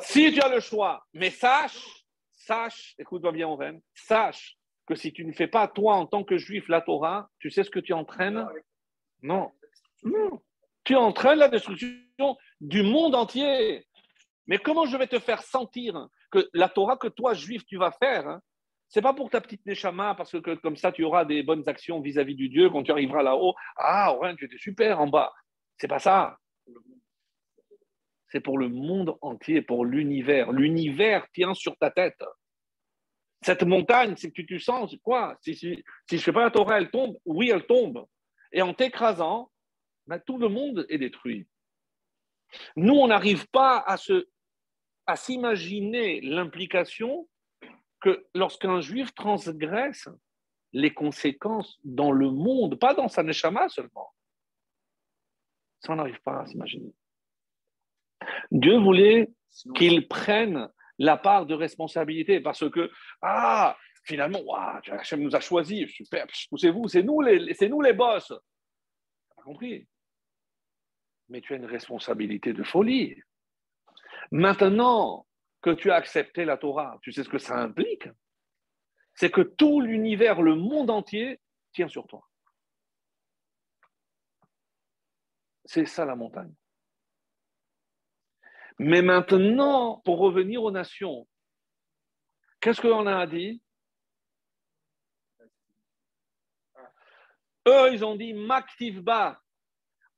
Si 0.00 0.32
tu 0.32 0.40
as 0.40 0.48
le 0.48 0.60
choix, 0.60 1.04
mais 1.12 1.30
sache, 1.30 2.04
sache, 2.34 2.94
écoute-moi 2.98 3.32
bien, 3.32 3.48
Oren, 3.48 3.80
sache 3.94 4.56
que 4.86 4.94
si 4.94 5.12
tu 5.12 5.24
ne 5.24 5.32
fais 5.32 5.48
pas 5.48 5.66
toi 5.66 5.94
en 5.94 6.06
tant 6.06 6.22
que 6.22 6.36
juif 6.36 6.68
la 6.68 6.80
Torah, 6.80 7.28
tu 7.40 7.50
sais 7.50 7.64
ce 7.64 7.70
que 7.70 7.80
tu 7.80 7.92
entraînes? 7.92 8.46
Non, 9.22 9.50
non. 10.04 10.40
Tu 10.84 10.94
entraînes 10.94 11.38
la 11.38 11.48
destruction 11.48 11.88
du 12.60 12.82
monde 12.82 13.14
entier. 13.14 13.86
Mais 14.46 14.58
comment 14.58 14.84
je 14.84 14.96
vais 14.96 15.06
te 15.06 15.18
faire 15.18 15.42
sentir 15.42 16.08
la 16.52 16.68
Torah 16.68 16.96
que 16.96 17.08
toi, 17.08 17.34
juif, 17.34 17.64
tu 17.66 17.76
vas 17.76 17.92
faire, 17.92 18.28
hein, 18.28 18.40
C'est 18.88 19.02
pas 19.02 19.14
pour 19.14 19.30
ta 19.30 19.40
petite 19.40 19.64
Neshama, 19.66 20.14
parce 20.14 20.32
que 20.40 20.54
comme 20.56 20.76
ça, 20.76 20.92
tu 20.92 21.04
auras 21.04 21.24
des 21.24 21.42
bonnes 21.42 21.68
actions 21.68 22.00
vis-à-vis 22.00 22.34
du 22.34 22.48
Dieu 22.48 22.70
quand 22.70 22.82
tu 22.82 22.92
arriveras 22.92 23.22
là-haut. 23.22 23.54
Ah, 23.76 24.16
ouais, 24.18 24.34
tu 24.36 24.44
étais 24.44 24.58
super 24.58 25.00
en 25.00 25.06
bas. 25.06 25.32
C'est 25.78 25.88
pas 25.88 25.98
ça. 25.98 26.38
C'est 28.28 28.40
pour 28.40 28.58
le 28.58 28.68
monde 28.68 29.16
entier, 29.20 29.62
pour 29.62 29.84
l'univers. 29.84 30.52
L'univers 30.52 31.26
tient 31.32 31.54
sur 31.54 31.76
ta 31.76 31.90
tête. 31.90 32.22
Cette 33.42 33.62
montagne, 33.62 34.14
que 34.14 34.26
tu, 34.28 34.46
tu 34.46 34.58
sens, 34.58 34.96
quoi? 35.02 35.36
Si, 35.42 35.54
si, 35.54 35.84
si 36.08 36.18
je 36.18 36.22
fais 36.22 36.32
pas 36.32 36.44
la 36.44 36.50
Torah, 36.50 36.78
elle 36.78 36.90
tombe. 36.90 37.16
Oui, 37.24 37.50
elle 37.50 37.66
tombe. 37.66 38.06
Et 38.52 38.62
en 38.62 38.72
t'écrasant, 38.72 39.50
ben, 40.06 40.18
tout 40.18 40.38
le 40.38 40.48
monde 40.48 40.86
est 40.88 40.98
détruit. 40.98 41.46
Nous, 42.76 42.94
on 42.94 43.08
n'arrive 43.08 43.46
pas 43.48 43.78
à, 43.86 43.96
se, 43.96 44.28
à 45.06 45.16
s'imaginer 45.16 46.20
l'implication 46.20 47.28
que 48.00 48.26
lorsqu'un 48.34 48.80
juif 48.80 49.14
transgresse 49.14 50.08
les 50.72 50.92
conséquences 50.92 51.78
dans 51.84 52.12
le 52.12 52.30
monde, 52.30 52.78
pas 52.78 52.94
dans 52.94 53.08
sa 53.08 53.22
neshama 53.22 53.68
seulement. 53.68 54.12
Ça, 55.80 55.92
on 55.92 55.96
n'arrive 55.96 56.20
pas 56.22 56.40
à 56.40 56.46
s'imaginer. 56.46 56.92
Dieu 58.50 58.78
voulait 58.78 59.30
qu'il 59.76 60.08
prenne 60.08 60.68
la 60.98 61.16
part 61.16 61.46
de 61.46 61.54
responsabilité 61.54 62.40
parce 62.40 62.68
que, 62.70 62.90
ah, 63.22 63.76
finalement, 64.04 64.42
Hachem 64.54 65.22
nous 65.22 65.34
a 65.36 65.40
choisis, 65.40 65.90
super, 65.90 66.26
poussez-vous, 66.50 66.88
c'est 66.88 67.02
nous 67.02 67.20
les, 67.20 67.54
c'est 67.54 67.68
nous 67.68 67.80
les 67.80 67.92
boss. 67.92 68.28
Tu 68.28 69.40
as 69.40 69.42
compris? 69.42 69.86
Mais 71.28 71.40
tu 71.40 71.52
as 71.54 71.56
une 71.56 71.66
responsabilité 71.66 72.52
de 72.52 72.62
folie. 72.62 73.16
Maintenant, 74.30 75.26
que 75.64 75.70
tu 75.70 75.90
as 75.90 75.94
accepté 75.94 76.44
la 76.44 76.58
Torah, 76.58 76.98
tu 77.00 77.10
sais 77.10 77.24
ce 77.24 77.28
que 77.28 77.38
ça 77.38 77.56
implique 77.56 78.08
C'est 79.14 79.30
que 79.30 79.40
tout 79.40 79.80
l'univers, 79.80 80.42
le 80.42 80.56
monde 80.56 80.90
entier 80.90 81.40
tient 81.72 81.88
sur 81.88 82.06
toi. 82.06 82.28
C'est 85.64 85.86
ça 85.86 86.04
la 86.04 86.16
montagne. 86.16 86.54
Mais 88.78 89.00
maintenant, 89.00 90.00
pour 90.04 90.18
revenir 90.18 90.62
aux 90.62 90.70
nations, 90.70 91.26
qu'est-ce 92.60 92.82
qu'on 92.82 93.06
a 93.06 93.26
dit? 93.26 93.62
Eux, 97.66 97.92
ils 97.92 98.04
ont 98.04 98.16
dit 98.16 98.34
Maktivba. 98.34 99.40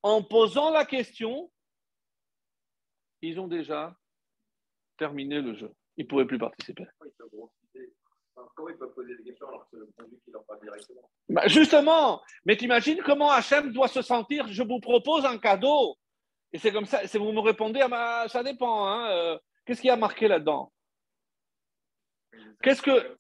En 0.03 0.23
posant 0.23 0.71
la 0.71 0.85
question, 0.85 1.53
ils 3.23 3.41
ont 3.41 3.49
déjà 3.49 3.97
terminé 4.99 5.41
le 5.41 5.55
jeu. 5.55 5.73
Ils 5.97 6.05
ne 6.05 6.09
pourraient 6.09 6.27
plus 6.27 6.39
participer. 6.39 6.87
Comment 8.55 8.69
ils 8.69 8.77
peuvent 8.77 8.95
poser 8.95 9.17
des 9.17 9.25
questions 9.25 9.49
alors 9.49 9.63
que 9.63 9.69
c'est 9.73 9.79
le 9.79 9.89
conduit 9.97 10.19
qui 10.25 10.31
leur 10.31 10.45
parle 10.45 10.61
directement? 10.61 11.11
Bah, 11.29 11.49
Justement, 11.49 12.23
mais 12.45 12.57
t'imagines 12.57 13.01
comment 13.03 13.31
Hachem 13.31 13.73
doit 13.73 13.89
se 13.89 14.03
sentir 14.03 14.47
Je 14.49 14.63
vous 14.63 14.81
propose 14.81 15.25
un 15.25 15.39
cadeau. 15.39 15.97
Et 16.53 16.59
c'est 16.59 16.73
comme 16.73 16.85
ça, 16.85 17.07
c'est 17.07 17.19
vous 17.19 17.33
me 17.33 17.41
répondez, 17.41 17.81
ah 17.81 17.89
bah, 17.89 18.29
ça 18.29 18.43
dépend. 18.43 18.87
Hein, 18.87 19.11
euh, 19.11 19.39
Qu'est-ce 19.65 19.81
qui 19.81 19.91
a 19.91 19.97
marqué 19.97 20.29
là-dedans? 20.29 20.73
Qu'est-ce 22.63 22.83
que. 22.83 23.17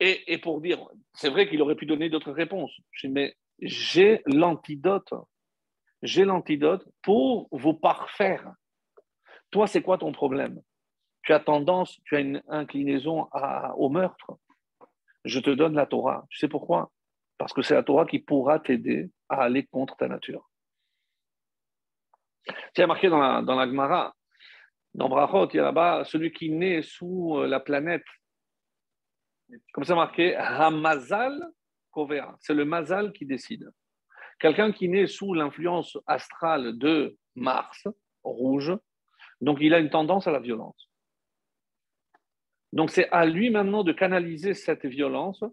Et, 0.00 0.32
et, 0.32 0.38
pour 0.38 0.60
dire, 0.60 0.86
c'est 1.14 1.28
vrai 1.28 1.48
qu'il 1.48 1.60
aurait 1.62 1.76
pu 1.76 1.86
donner 1.86 2.08
d'autres 2.08 2.32
réponses. 2.32 2.72
Je 2.90 3.06
dis, 3.06 3.12
mais 3.12 3.36
j'ai 3.60 4.22
l'antidote. 4.26 5.12
J'ai 6.02 6.24
l'antidote 6.24 6.88
pour 7.02 7.48
vous 7.52 7.74
parfaire. 7.74 8.52
Toi, 9.52 9.68
c'est 9.68 9.82
quoi 9.82 9.98
ton 9.98 10.10
problème? 10.12 10.60
Tu 11.22 11.32
as 11.32 11.38
tendance, 11.38 12.00
tu 12.04 12.16
as 12.16 12.20
une 12.20 12.42
inclinaison 12.48 13.28
au 13.76 13.88
meurtre. 13.88 14.38
Je 15.24 15.38
te 15.38 15.50
donne 15.50 15.74
la 15.74 15.86
Torah. 15.86 16.26
Tu 16.30 16.38
sais 16.38 16.48
pourquoi? 16.48 16.90
Parce 17.38 17.52
que 17.52 17.62
c'est 17.62 17.74
la 17.74 17.84
Torah 17.84 18.06
qui 18.06 18.18
pourra 18.18 18.58
t'aider 18.58 19.10
à 19.28 19.42
aller 19.42 19.66
contre 19.66 19.96
ta 19.96 20.08
nature. 20.08 20.48
C'est 22.74 22.86
marqué 22.86 23.08
dans 23.08 23.20
la, 23.20 23.42
dans 23.42 23.54
la 23.54 23.66
Gemara, 23.66 24.14
dans 24.94 25.08
Brachot, 25.08 25.48
il 25.50 25.56
y 25.56 25.60
a 25.60 25.64
là-bas 25.64 26.04
celui 26.04 26.32
qui 26.32 26.50
naît 26.50 26.82
sous 26.82 27.38
euh, 27.38 27.46
la 27.46 27.60
planète. 27.60 28.04
Comme 29.72 29.84
c'est 29.84 29.94
marqué, 29.94 30.34
Hamazal 30.34 31.40
Kovea. 31.90 32.36
C'est 32.40 32.54
le 32.54 32.64
Mazal 32.64 33.12
qui 33.12 33.24
décide. 33.24 33.70
Quelqu'un 34.38 34.72
qui 34.72 34.88
naît 34.88 35.06
sous 35.06 35.34
l'influence 35.34 35.96
astrale 36.06 36.76
de 36.76 37.16
Mars, 37.34 37.86
rouge, 38.22 38.72
donc 39.42 39.58
il 39.60 39.74
a 39.74 39.80
une 39.80 39.90
tendance 39.90 40.26
à 40.26 40.30
la 40.30 40.38
violence. 40.38 40.88
Donc 42.72 42.90
c'est 42.90 43.08
à 43.10 43.26
lui 43.26 43.50
maintenant 43.50 43.84
de 43.84 43.92
canaliser 43.92 44.54
cette 44.54 44.86
violence, 44.86 45.44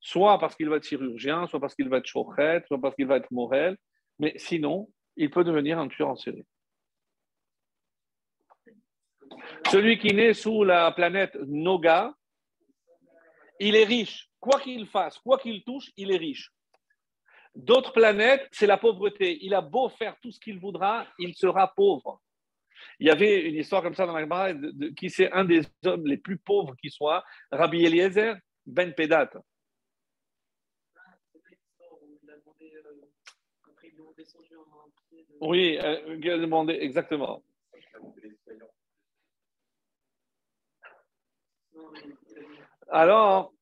soit 0.00 0.38
parce 0.38 0.54
qu'il 0.54 0.68
va 0.68 0.76
être 0.76 0.86
chirurgien, 0.86 1.48
soit 1.48 1.58
parce 1.58 1.74
qu'il 1.74 1.88
va 1.88 1.96
être 1.96 2.06
chauffette, 2.06 2.66
soit 2.66 2.80
parce 2.80 2.94
qu'il 2.94 3.06
va 3.06 3.16
être 3.16 3.30
morel, 3.32 3.76
mais 4.18 4.34
sinon, 4.36 4.88
il 5.16 5.30
peut 5.30 5.42
devenir 5.42 5.78
un 5.78 5.88
tueur 5.88 6.10
en 6.10 6.16
série. 6.16 6.46
Celui 9.70 9.98
qui 9.98 10.14
naît 10.14 10.34
sous 10.34 10.62
la 10.62 10.92
planète 10.92 11.34
Noga, 11.46 12.12
il 13.58 13.74
est 13.74 13.84
riche. 13.84 14.28
Quoi 14.38 14.60
qu'il 14.60 14.86
fasse, 14.86 15.18
quoi 15.18 15.38
qu'il 15.38 15.64
touche, 15.64 15.90
il 15.96 16.12
est 16.12 16.16
riche. 16.16 16.52
D'autres 17.54 17.92
planètes, 17.92 18.46
c'est 18.52 18.66
la 18.66 18.76
pauvreté. 18.76 19.38
Il 19.42 19.54
a 19.54 19.62
beau 19.62 19.88
faire 19.88 20.16
tout 20.22 20.30
ce 20.30 20.38
qu'il 20.38 20.60
voudra, 20.60 21.06
il 21.18 21.34
sera 21.34 21.72
pauvre. 21.74 22.17
Il 23.00 23.06
y 23.06 23.10
avait 23.10 23.48
une 23.48 23.54
histoire 23.54 23.82
comme 23.82 23.94
ça 23.94 24.06
dans 24.06 24.12
la 24.12 24.22
Gemara, 24.22 24.52
qui 24.96 25.08
c'est 25.08 25.30
un 25.32 25.44
des 25.44 25.62
hommes 25.84 26.06
les 26.06 26.16
plus 26.16 26.36
pauvres 26.36 26.74
qui 26.76 26.90
soit, 26.90 27.24
Rabbi 27.52 27.84
Eliezer 27.84 28.36
Ben 28.66 28.92
Pedat. 28.92 29.30
Oui, 35.40 35.78
euh, 35.78 36.16
demandé 36.38 36.74
exactement. 36.80 37.44
Alors, 42.90 43.52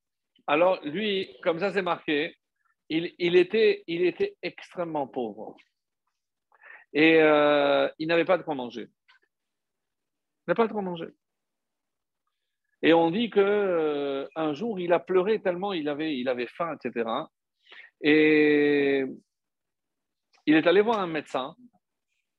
alors 0.46 0.80
lui, 0.84 1.36
comme 1.42 1.58
ça 1.58 1.72
c'est 1.72 1.82
marqué, 1.82 2.36
il, 2.88 3.14
il, 3.18 3.36
était, 3.36 3.84
il 3.86 4.06
était 4.06 4.36
extrêmement 4.42 5.06
pauvre. 5.06 5.56
Et 6.92 7.20
euh, 7.20 7.88
il 7.98 8.08
n'avait 8.08 8.24
pas 8.24 8.38
de 8.38 8.42
quoi 8.42 8.54
manger. 8.54 8.88
N'a 10.46 10.54
pas 10.54 10.68
trop 10.68 10.80
mangé. 10.80 11.06
Et 12.82 12.92
on 12.92 13.10
dit 13.10 13.30
qu'un 13.30 13.40
euh, 13.40 14.54
jour, 14.54 14.78
il 14.78 14.92
a 14.92 15.00
pleuré 15.00 15.40
tellement 15.40 15.72
il 15.72 15.88
avait, 15.88 16.16
il 16.16 16.28
avait 16.28 16.46
faim, 16.46 16.74
etc. 16.74 17.08
Et 18.02 19.04
il 20.46 20.54
est 20.54 20.66
allé 20.66 20.82
voir 20.82 21.00
un 21.00 21.06
médecin. 21.06 21.54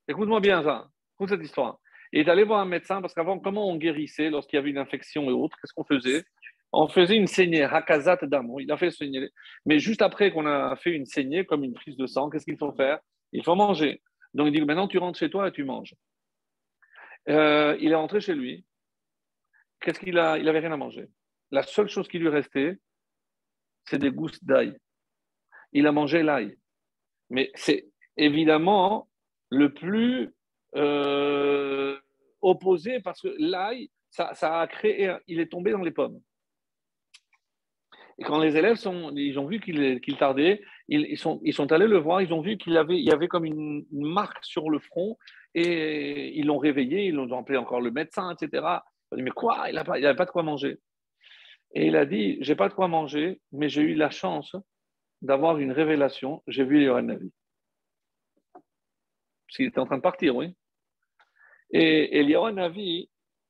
Écoute-moi 0.08 0.40
bien 0.40 0.64
ça, 0.64 0.88
écoute 1.16 1.30
cette 1.30 1.44
histoire. 1.44 1.80
Il 2.14 2.22
est 2.22 2.30
allé 2.30 2.44
voir 2.44 2.62
un 2.62 2.66
médecin 2.66 3.02
parce 3.02 3.14
qu'avant, 3.14 3.40
comment 3.40 3.68
on 3.68 3.76
guérissait 3.76 4.30
lorsqu'il 4.30 4.58
y 4.58 4.60
avait 4.60 4.70
une 4.70 4.78
infection 4.78 5.24
et 5.30 5.34
autres 5.34 5.58
Qu'est-ce 5.60 5.74
qu'on 5.74 5.84
faisait? 5.84 6.24
On 6.72 6.88
faisait 6.88 7.18
une 7.18 7.28
saignée, 7.28 7.64
hakazat 7.64 8.20
d'amour. 8.24 8.62
Il 8.62 8.72
a 8.72 8.78
fait 8.78 8.92
saigner. 8.92 9.30
Mais 9.66 9.80
juste 9.80 10.02
après 10.02 10.32
qu'on 10.32 10.46
a 10.46 10.76
fait 10.78 10.92
une 10.92 11.06
saignée, 11.06 11.46
comme 11.46 11.64
une 11.64 11.74
prise 11.74 11.98
de 11.98 12.08
sang, 12.08 12.30
qu'est-ce 12.30 12.46
qu'il 12.46 12.58
faut 12.58 12.72
faire? 12.72 13.00
Il 13.34 13.44
faut 13.44 13.56
manger. 13.56 14.02
Donc 14.34 14.48
il 14.48 14.54
dit 14.54 14.62
maintenant 14.62 14.88
tu 14.88 14.98
rentres 14.98 15.20
chez 15.20 15.30
toi 15.30 15.48
et 15.48 15.52
tu 15.52 15.64
manges. 15.64 15.94
Euh, 17.30 17.78
il 17.80 17.92
est 17.92 17.96
rentré 17.96 18.22
chez 18.22 18.34
lui. 18.34 18.66
Qu'est-ce 19.80 20.00
qu'il 20.00 20.18
a? 20.18 20.38
Il 20.38 20.46
n'avait 20.46 20.60
rien 20.60 20.72
à 20.72 20.78
manger. 20.78 21.10
La 21.52 21.64
seule 21.64 21.90
chose 21.90 22.08
qui 22.08 22.20
lui 22.20 22.30
restait, 22.30 22.78
c'est 23.86 24.00
des 24.00 24.12
gousses 24.12 24.44
d'ail. 24.44 24.78
Il 25.74 25.88
a 25.88 25.92
mangé 25.92 26.24
l'ail. 26.24 26.58
Mais 27.30 27.52
c'est 27.56 27.88
évidemment 28.16 29.10
le 29.50 29.74
plus 29.74 30.34
euh, 30.76 31.98
opposé 32.42 33.00
parce 33.02 33.22
que 33.22 33.34
l'ail, 33.38 33.90
ça, 34.10 34.32
a 34.60 34.68
créé, 34.68 35.16
il 35.28 35.40
est 35.40 35.52
tombé 35.52 35.72
dans 35.72 35.82
les 35.82 35.92
pommes. 35.92 36.20
Et 38.20 38.24
quand 38.24 38.40
les 38.40 38.58
élèves 38.58 38.78
sont, 38.78 39.14
ils 39.16 39.38
ont 39.38 39.46
vu 39.46 39.60
qu'il 39.60 40.18
tardait, 40.18 40.62
ils, 40.88 41.18
sont, 41.18 41.40
ils 41.44 41.54
sont 41.54 41.72
allés 41.72 41.88
le 41.88 42.00
voir, 42.00 42.22
ils 42.22 42.34
ont 42.34 42.42
vu 42.42 42.58
qu'il 42.58 42.76
avait, 42.76 42.98
il 42.98 43.06
y 43.06 43.12
avait 43.12 43.28
comme 43.28 43.46
une 43.46 43.86
marque 43.92 44.44
sur 44.44 44.72
le 44.72 44.80
front 44.80 45.18
et 45.54 46.38
ils 46.38 46.46
l'ont 46.46 46.58
réveillé, 46.58 47.06
ils 47.06 47.16
l'ont 47.16 47.40
appelé 47.40 47.58
encore 47.58 47.82
le 47.82 47.92
médecin, 47.92 48.32
etc. 48.32 48.50
Il 49.12 49.16
a 49.16 49.16
dit, 49.18 49.24
mais 49.24 49.32
quoi? 49.32 49.70
Il 49.70 49.76
n'avait 49.76 50.16
pas 50.16 50.26
de 50.26 50.32
quoi 50.32 50.44
manger. 50.44 50.80
Et 51.74 51.88
il 51.88 51.96
a 51.96 52.06
dit, 52.06 52.38
j'ai 52.42 52.56
pas 52.56 52.70
de 52.70 52.74
quoi 52.74 52.88
manger, 52.88 53.42
mais 53.52 53.70
j'ai 53.70 53.82
eu 53.82 53.96
la 53.96 54.10
chance 54.10 54.56
d'avoir 55.22 55.58
une 55.58 55.72
révélation. 55.72 56.44
J'ai 56.48 56.64
vu 56.64 56.84
Yohan 56.84 57.04
Navi. 57.04 57.32
Parce 58.54 59.58
qu'il 59.58 59.66
était 59.66 59.80
en 59.80 59.86
train 59.86 59.98
de 59.98 60.02
partir, 60.02 60.36
oui. 60.36 60.56
Et, 61.72 62.20
et 62.20 62.52
Navi, 62.52 63.10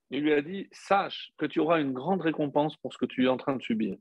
il 0.09 0.21
lui 0.21 0.33
a 0.33 0.41
dit, 0.41 0.67
sache 0.71 1.31
que 1.37 1.45
tu 1.45 1.59
auras 1.59 1.79
une 1.81 1.93
grande 1.93 2.21
récompense 2.21 2.77
pour 2.77 2.93
ce 2.93 2.97
que 2.97 3.05
tu 3.05 3.25
es 3.25 3.27
en 3.27 3.37
train 3.37 3.55
de 3.55 3.61
subir. 3.61 3.97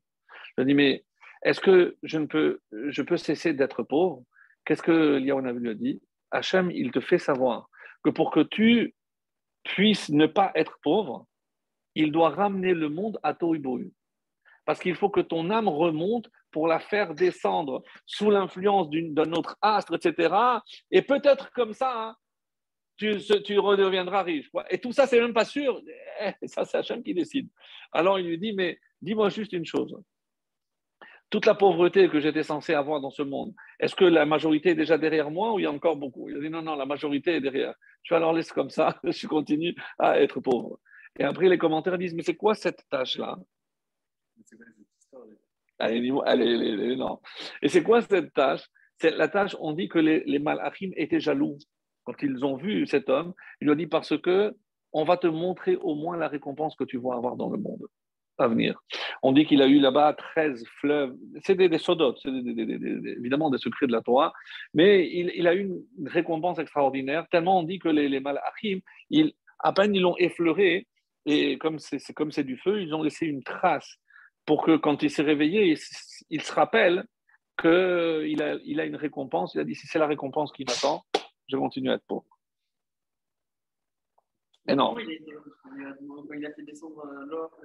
Lui 0.56 0.62
ai 0.62 0.64
dit, 0.64 0.74
mais 0.74 1.04
est-ce 1.42 1.60
que 1.60 1.96
je, 2.02 2.18
ne 2.18 2.26
peux, 2.26 2.60
je 2.72 3.02
peux 3.02 3.16
cesser 3.16 3.52
d'être 3.52 3.82
pauvre? 3.82 4.22
Qu'est-ce 4.64 4.82
que 4.82 5.18
Liaron 5.18 5.42
Navi 5.42 5.60
lui 5.60 5.70
a 5.70 5.74
dit? 5.74 6.02
Hachem, 6.30 6.70
il 6.70 6.90
te 6.90 7.00
fait 7.00 7.18
savoir 7.18 7.68
que 8.06 8.10
pour 8.10 8.30
que 8.30 8.40
tu 8.40 8.94
puisses 9.64 10.10
ne 10.10 10.26
pas 10.26 10.52
être 10.54 10.78
pauvre, 10.80 11.26
il 11.96 12.12
doit 12.12 12.30
ramener 12.30 12.72
le 12.72 12.88
monde 12.88 13.18
à 13.24 13.34
Tohubohu. 13.34 13.92
Parce 14.64 14.78
qu'il 14.78 14.94
faut 14.94 15.10
que 15.10 15.20
ton 15.20 15.50
âme 15.50 15.66
remonte 15.66 16.30
pour 16.52 16.68
la 16.68 16.78
faire 16.78 17.16
descendre 17.16 17.82
sous 18.06 18.30
l'influence 18.30 18.88
d'un 18.90 19.32
autre 19.32 19.56
astre, 19.60 19.96
etc. 19.96 20.32
Et 20.92 21.02
peut-être 21.02 21.50
comme 21.50 21.72
ça, 21.72 22.10
hein, 22.10 22.16
tu, 22.96 23.58
redeviendras 23.58 24.22
riche. 24.22 24.48
Et 24.70 24.78
tout 24.78 24.92
ça, 24.92 25.08
c'est 25.08 25.20
même 25.20 25.34
pas 25.34 25.44
sûr. 25.44 25.82
Eh, 26.20 26.32
Ça, 26.46 26.64
c'est 26.64 26.78
Hachem 26.78 27.02
qui 27.02 27.12
décide. 27.12 27.48
Alors 27.90 28.20
il 28.20 28.26
lui 28.26 28.38
dit, 28.38 28.52
mais 28.52 28.78
dis-moi 29.02 29.30
juste 29.30 29.52
une 29.52 29.66
chose. 29.66 30.00
Toute 31.28 31.46
la 31.46 31.54
pauvreté 31.54 32.08
que 32.08 32.20
j'étais 32.20 32.44
censé 32.44 32.74
avoir 32.74 33.00
dans 33.00 33.10
ce 33.10 33.22
monde, 33.22 33.52
est-ce 33.80 33.96
que 33.96 34.04
la 34.04 34.26
majorité 34.26 34.70
est 34.70 34.74
déjà 34.76 34.96
derrière 34.96 35.30
moi 35.30 35.52
ou 35.52 35.58
il 35.58 35.62
y 35.64 35.66
a 35.66 35.72
encore 35.72 35.96
beaucoup? 35.96 36.28
Il 36.28 36.36
a 36.36 36.40
dit, 36.40 36.50
non, 36.50 36.62
non, 36.62 36.76
la 36.76 36.86
majorité 36.86 37.36
est 37.36 37.40
derrière. 37.40 37.74
Je 38.04 38.14
vais 38.14 38.18
alors 38.18 38.32
laisse 38.32 38.52
comme 38.52 38.70
ça, 38.70 39.00
je 39.04 39.26
continue 39.26 39.74
à 39.98 40.20
être 40.20 40.40
pauvre. 40.40 40.78
Et 41.18 41.24
après, 41.24 41.48
les 41.48 41.58
commentaires 41.58 41.98
disent, 41.98 42.14
mais 42.14 42.22
c'est 42.22 42.36
quoi 42.36 42.54
cette 42.54 42.84
tâche-là? 42.90 43.38
Elle 45.78 46.06
est, 46.06 46.12
elle 46.26 46.42
énorme. 46.92 47.18
Et 47.60 47.68
c'est 47.68 47.82
quoi 47.82 48.02
cette 48.02 48.32
tâche? 48.32 48.64
C'est 48.98 49.10
la 49.10 49.28
tâche, 49.28 49.56
on 49.60 49.72
dit 49.72 49.88
que 49.88 49.98
les, 49.98 50.22
les 50.24 50.38
malachim 50.38 50.90
étaient 50.96 51.20
jaloux. 51.20 51.58
Quand 52.04 52.14
ils 52.22 52.44
ont 52.44 52.56
vu 52.56 52.86
cet 52.86 53.10
homme, 53.10 53.34
ils 53.60 53.64
lui 53.64 53.72
ont 53.72 53.76
dit 53.76 53.88
parce 53.88 54.16
que 54.16 54.54
on 54.92 55.04
va 55.04 55.16
te 55.16 55.26
montrer 55.26 55.76
au 55.76 55.96
moins 55.96 56.16
la 56.16 56.28
récompense 56.28 56.76
que 56.76 56.84
tu 56.84 56.98
vas 56.98 57.14
avoir 57.14 57.36
dans 57.36 57.50
le 57.50 57.58
monde 57.58 57.86
à 58.38 58.48
venir. 58.48 58.80
On 59.22 59.32
dit 59.32 59.46
qu'il 59.46 59.62
a 59.62 59.66
eu 59.66 59.78
là-bas 59.78 60.14
13 60.34 60.64
fleuves. 60.80 61.14
C'est 61.42 61.54
des, 61.54 61.68
des 61.68 61.78
sodotes, 61.78 62.18
c'est 62.22 62.30
des- 62.30 63.10
évidemment 63.18 63.50
des 63.50 63.58
secrets 63.58 63.86
de 63.86 63.92
la 63.92 64.02
Torah, 64.02 64.32
mais 64.74 65.08
il, 65.10 65.46
a 65.46 65.54
eu 65.54 65.60
une, 65.60 66.08
récompense 66.08 66.58
extraordinaire, 66.58 67.26
tellement 67.30 67.60
on 67.60 67.62
dit 67.62 67.78
que 67.78 67.88
les, 67.88 68.08
les 68.08 68.20
malachim, 68.20 68.80
ils, 69.10 69.32
à 69.58 69.72
peine 69.72 69.94
ils 69.94 70.02
l'ont 70.02 70.16
effleuré, 70.18 70.86
et 71.24 71.58
comme 71.58 71.78
c'est 71.78 72.12
comme 72.14 72.30
c'est 72.30 72.44
du 72.44 72.56
feu, 72.56 72.82
ils 72.82 72.94
ont 72.94 73.02
laissé 73.02 73.26
une 73.26 73.42
trace 73.42 73.96
pour 74.44 74.62
que 74.64 74.76
quand 74.76 75.02
il 75.02 75.10
s'est 75.10 75.22
réveillé, 75.22 75.76
il 76.30 76.42
se 76.42 76.52
rappelle 76.52 77.04
qu'il 77.60 78.42
a, 78.42 78.54
il 78.64 78.80
a 78.80 78.84
une 78.84 78.96
récompense. 78.96 79.54
Il 79.54 79.60
a 79.60 79.64
dit, 79.64 79.74
si 79.74 79.86
c'est 79.86 79.98
la 79.98 80.06
récompense 80.06 80.52
qui 80.52 80.64
m'attend, 80.64 81.04
je 81.48 81.56
continue 81.56 81.90
à 81.90 81.94
être 81.94 82.06
pauvre. 82.06 82.35
Non, 84.74 84.88
Comment 84.94 84.98
il 85.00 85.10
a, 85.10 85.12
été- 85.14 85.24
il 85.78 85.86
a- 85.86 85.96
quand 85.98 86.34
il 86.34 86.46
a 86.46 86.52
fait 86.52 86.62
descendre 86.62 87.04
euh, 87.06 87.26
l'or 87.26 87.60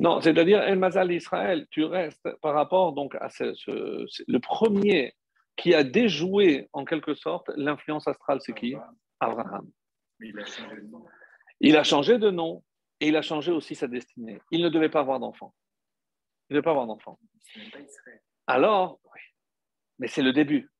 non 0.00 0.20
c'est-à-dire, 0.20 0.60
El 0.62 0.78
Mazal 0.78 1.08
d'Israël, 1.08 1.66
tu 1.70 1.84
restes 1.84 2.28
par 2.42 2.54
rapport 2.54 2.92
donc 2.92 3.14
à 3.14 3.30
ce, 3.30 3.54
ce- 3.54 4.04
ce- 4.08 4.22
le 4.28 4.38
premier 4.38 5.14
qui 5.56 5.72
a 5.74 5.82
déjoué 5.84 6.68
en 6.72 6.84
quelque 6.84 7.14
sorte 7.14 7.50
l'influence 7.56 8.06
astrale, 8.08 8.40
c'est 8.42 8.52
qui? 8.52 8.76
Abraham. 9.20 9.70
Il 10.20 10.38
a 10.38 10.44
changé 10.44 10.76
de 10.76 10.86
nom. 10.88 11.04
Il 11.60 11.76
a 11.76 11.84
changé 11.84 12.18
de 12.18 12.30
nom 12.30 12.64
et 13.00 13.08
il 13.08 13.16
a 13.16 13.22
changé 13.22 13.52
aussi 13.52 13.74
sa 13.74 13.86
destinée. 13.88 14.40
Il 14.50 14.62
ne 14.62 14.68
devait 14.68 14.90
pas 14.90 15.00
avoir 15.00 15.20
d'enfant. 15.20 15.54
Il 16.50 16.54
ne 16.54 16.56
devait 16.56 16.64
pas 16.64 16.70
avoir 16.72 16.86
d'enfant. 16.86 17.18
Israël. 17.56 18.20
Alors, 18.46 19.00
oui, 19.04 19.20
mais 19.98 20.08
c'est 20.08 20.22
le 20.22 20.32
début. 20.32 20.70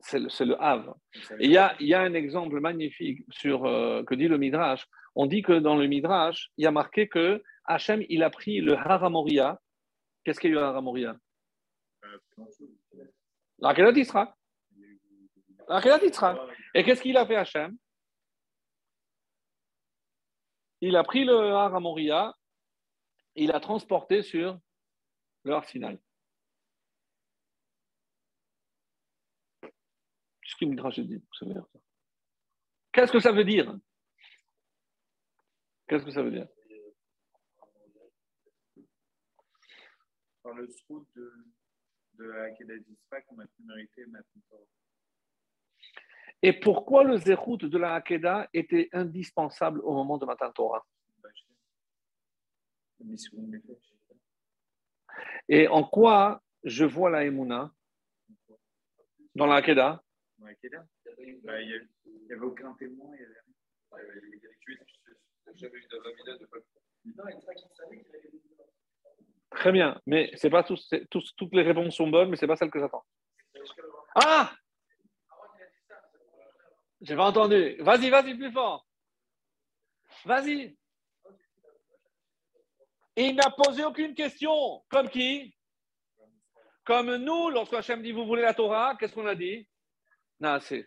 C'est 0.00 0.18
le, 0.20 0.28
le 0.44 0.62
havre. 0.62 0.96
Il 1.40 1.50
y 1.50 1.56
a, 1.56 1.74
il 1.80 1.86
y 1.88 1.94
a 1.94 2.00
un 2.00 2.14
exemple 2.14 2.60
magnifique 2.60 3.24
sur, 3.30 3.64
euh, 3.64 4.04
que 4.04 4.14
dit 4.14 4.28
le 4.28 4.38
Midrash. 4.38 4.86
On 5.14 5.26
dit 5.26 5.42
que 5.42 5.54
dans 5.58 5.76
le 5.76 5.86
Midrash, 5.86 6.50
il 6.56 6.64
y 6.64 6.66
a 6.66 6.70
marqué 6.70 7.08
que 7.08 7.42
Hachem, 7.64 8.04
il 8.08 8.22
a 8.22 8.30
pris 8.30 8.60
le 8.60 8.74
Haramoria. 8.76 9.60
Qu'est-ce 10.22 10.38
qu'il 10.38 10.50
y 10.50 10.52
a 10.54 10.56
eu 10.56 10.60
à 10.60 10.68
Haramoria? 10.68 11.16
Plein 12.00 12.12
de 12.12 12.20
choses. 12.34 12.62
La 13.58 13.74
Kedat 13.74 13.92
Yitzhak. 13.92 14.32
Il 14.76 14.82
y 14.82 14.84
a 14.84 14.88
eu- 14.88 15.00
La 15.68 15.80
Kedat 15.80 16.04
Yitzhak. 16.04 16.38
Et 16.74 16.84
qu'est-ce 16.84 17.02
qu'il 17.02 17.16
a 17.16 17.26
fait 17.26 17.36
Hachem? 17.36 17.76
Il 20.82 20.94
a 20.94 21.02
pris 21.02 21.24
le 21.24 21.34
Haramoria, 21.34 22.34
il 23.34 23.50
a 23.50 23.60
transporté 23.60 24.22
sur 24.22 24.58
le 25.44 25.54
Har 25.54 25.64
Sinai. 25.64 25.98
Que 30.58 30.64
Midrash 30.64 30.98
dit 31.00 31.22
ça. 31.38 31.46
Qu'est-ce 32.92 33.12
que 33.12 33.20
ça 33.20 33.32
veut 33.32 33.44
dire? 33.44 33.76
Qu'est-ce 35.86 36.04
que 36.04 36.10
ça 36.10 36.22
veut 36.22 36.30
dire? 36.30 36.48
Par 40.42 40.54
le 40.54 40.68
srout 40.68 41.06
de, 41.14 41.32
de 42.14 42.24
la 42.24 42.50
Kedah 42.52 42.78
d'Israël 42.78 43.24
qu'on 43.26 43.38
a 43.38 43.46
pu 43.46 43.62
mériter 43.64 44.06
maintenant. 44.06 44.42
Et 46.42 46.52
pourquoi 46.52 47.04
le 47.04 47.16
zérout 47.16 47.56
de 47.56 47.78
la 47.78 47.94
Hakeda 47.94 48.48
était 48.52 48.88
indispensable 48.92 49.80
au 49.80 49.94
moment 49.94 50.18
de 50.18 50.26
Matan 50.26 50.52
Torah? 50.52 50.86
Et 55.48 55.68
en 55.68 55.84
quoi 55.84 56.42
je 56.62 56.84
vois 56.84 57.10
la 57.10 57.24
Emouna 57.24 57.72
dans 59.34 59.46
la 59.46 59.56
Hakeda 59.56 60.02
bah, 60.38 60.50
il 61.60 61.88
n'y 62.26 62.32
avait 62.32 62.44
aucun 62.44 62.74
témoin. 62.74 63.14
Il 63.14 63.20
y 63.20 63.24
avait... 63.24 63.34
De 65.46 65.62
Non, 67.04 67.24
il 67.28 67.40
savait 67.40 67.54
qu'il 67.54 67.70
savait 67.74 68.02
qu'il 68.02 68.16
avait 68.16 68.30
des 68.30 68.40
Très 69.50 69.72
bien, 69.72 70.00
mais 70.06 70.30
c'est 70.34 70.50
pas 70.50 70.64
tous, 70.64 70.88
toutes 71.10 71.54
les 71.54 71.62
réponses 71.62 71.96
sont 71.96 72.08
bonnes, 72.08 72.30
mais 72.30 72.36
c'est 72.36 72.46
pas 72.46 72.56
celle 72.56 72.70
que 72.70 72.80
j'attends. 72.80 73.06
Ah 74.16 74.52
J'ai 77.00 77.16
pas 77.16 77.28
entendu. 77.28 77.76
Vas-y, 77.80 78.10
vas-y, 78.10 78.36
plus 78.36 78.52
fort. 78.52 78.86
Vas-y. 80.24 80.76
Il 83.16 83.34
n'a 83.34 83.50
posé 83.50 83.84
aucune 83.84 84.14
question. 84.14 84.84
Comme 84.90 85.08
qui? 85.08 85.56
Comme 86.84 87.16
nous, 87.16 87.50
lorsque 87.50 87.74
Hachem 87.74 88.02
dit 88.02 88.12
Vous 88.12 88.26
voulez 88.26 88.42
la 88.42 88.54
Torah, 88.54 88.96
qu'est-ce 88.96 89.14
qu'on 89.14 89.26
a 89.26 89.34
dit? 89.34 89.66
Naasé. 90.40 90.86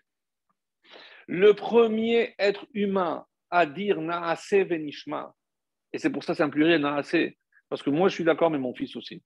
Le 1.28 1.54
premier 1.54 2.34
être 2.40 2.68
humain 2.74 3.26
à 3.50 3.66
dire 3.66 4.02
Naasé 4.02 4.64
Venishma, 4.64 5.34
et 5.94 5.98
c'est 5.98 6.12
pour 6.12 6.24
ça 6.24 6.34
que 6.34 6.38
c'est 6.38 6.44
un 6.44 6.50
pluriel 6.50 6.82
Naasé, 6.82 7.38
parce 7.70 7.84
que 7.84 7.90
moi 7.90 8.10
je 8.10 8.16
suis 8.16 8.24
d'accord, 8.24 8.50
mais 8.50 8.58
mon 8.58 8.74
fils 8.74 8.96
aussi. 8.96 9.24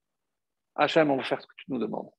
Hachem, 0.74 1.10
on 1.10 1.16
va 1.16 1.22
faire 1.22 1.40
ce 1.40 1.46
que 1.46 1.54
tu 1.56 1.64
nous 1.68 1.78
demandes. 1.78 2.10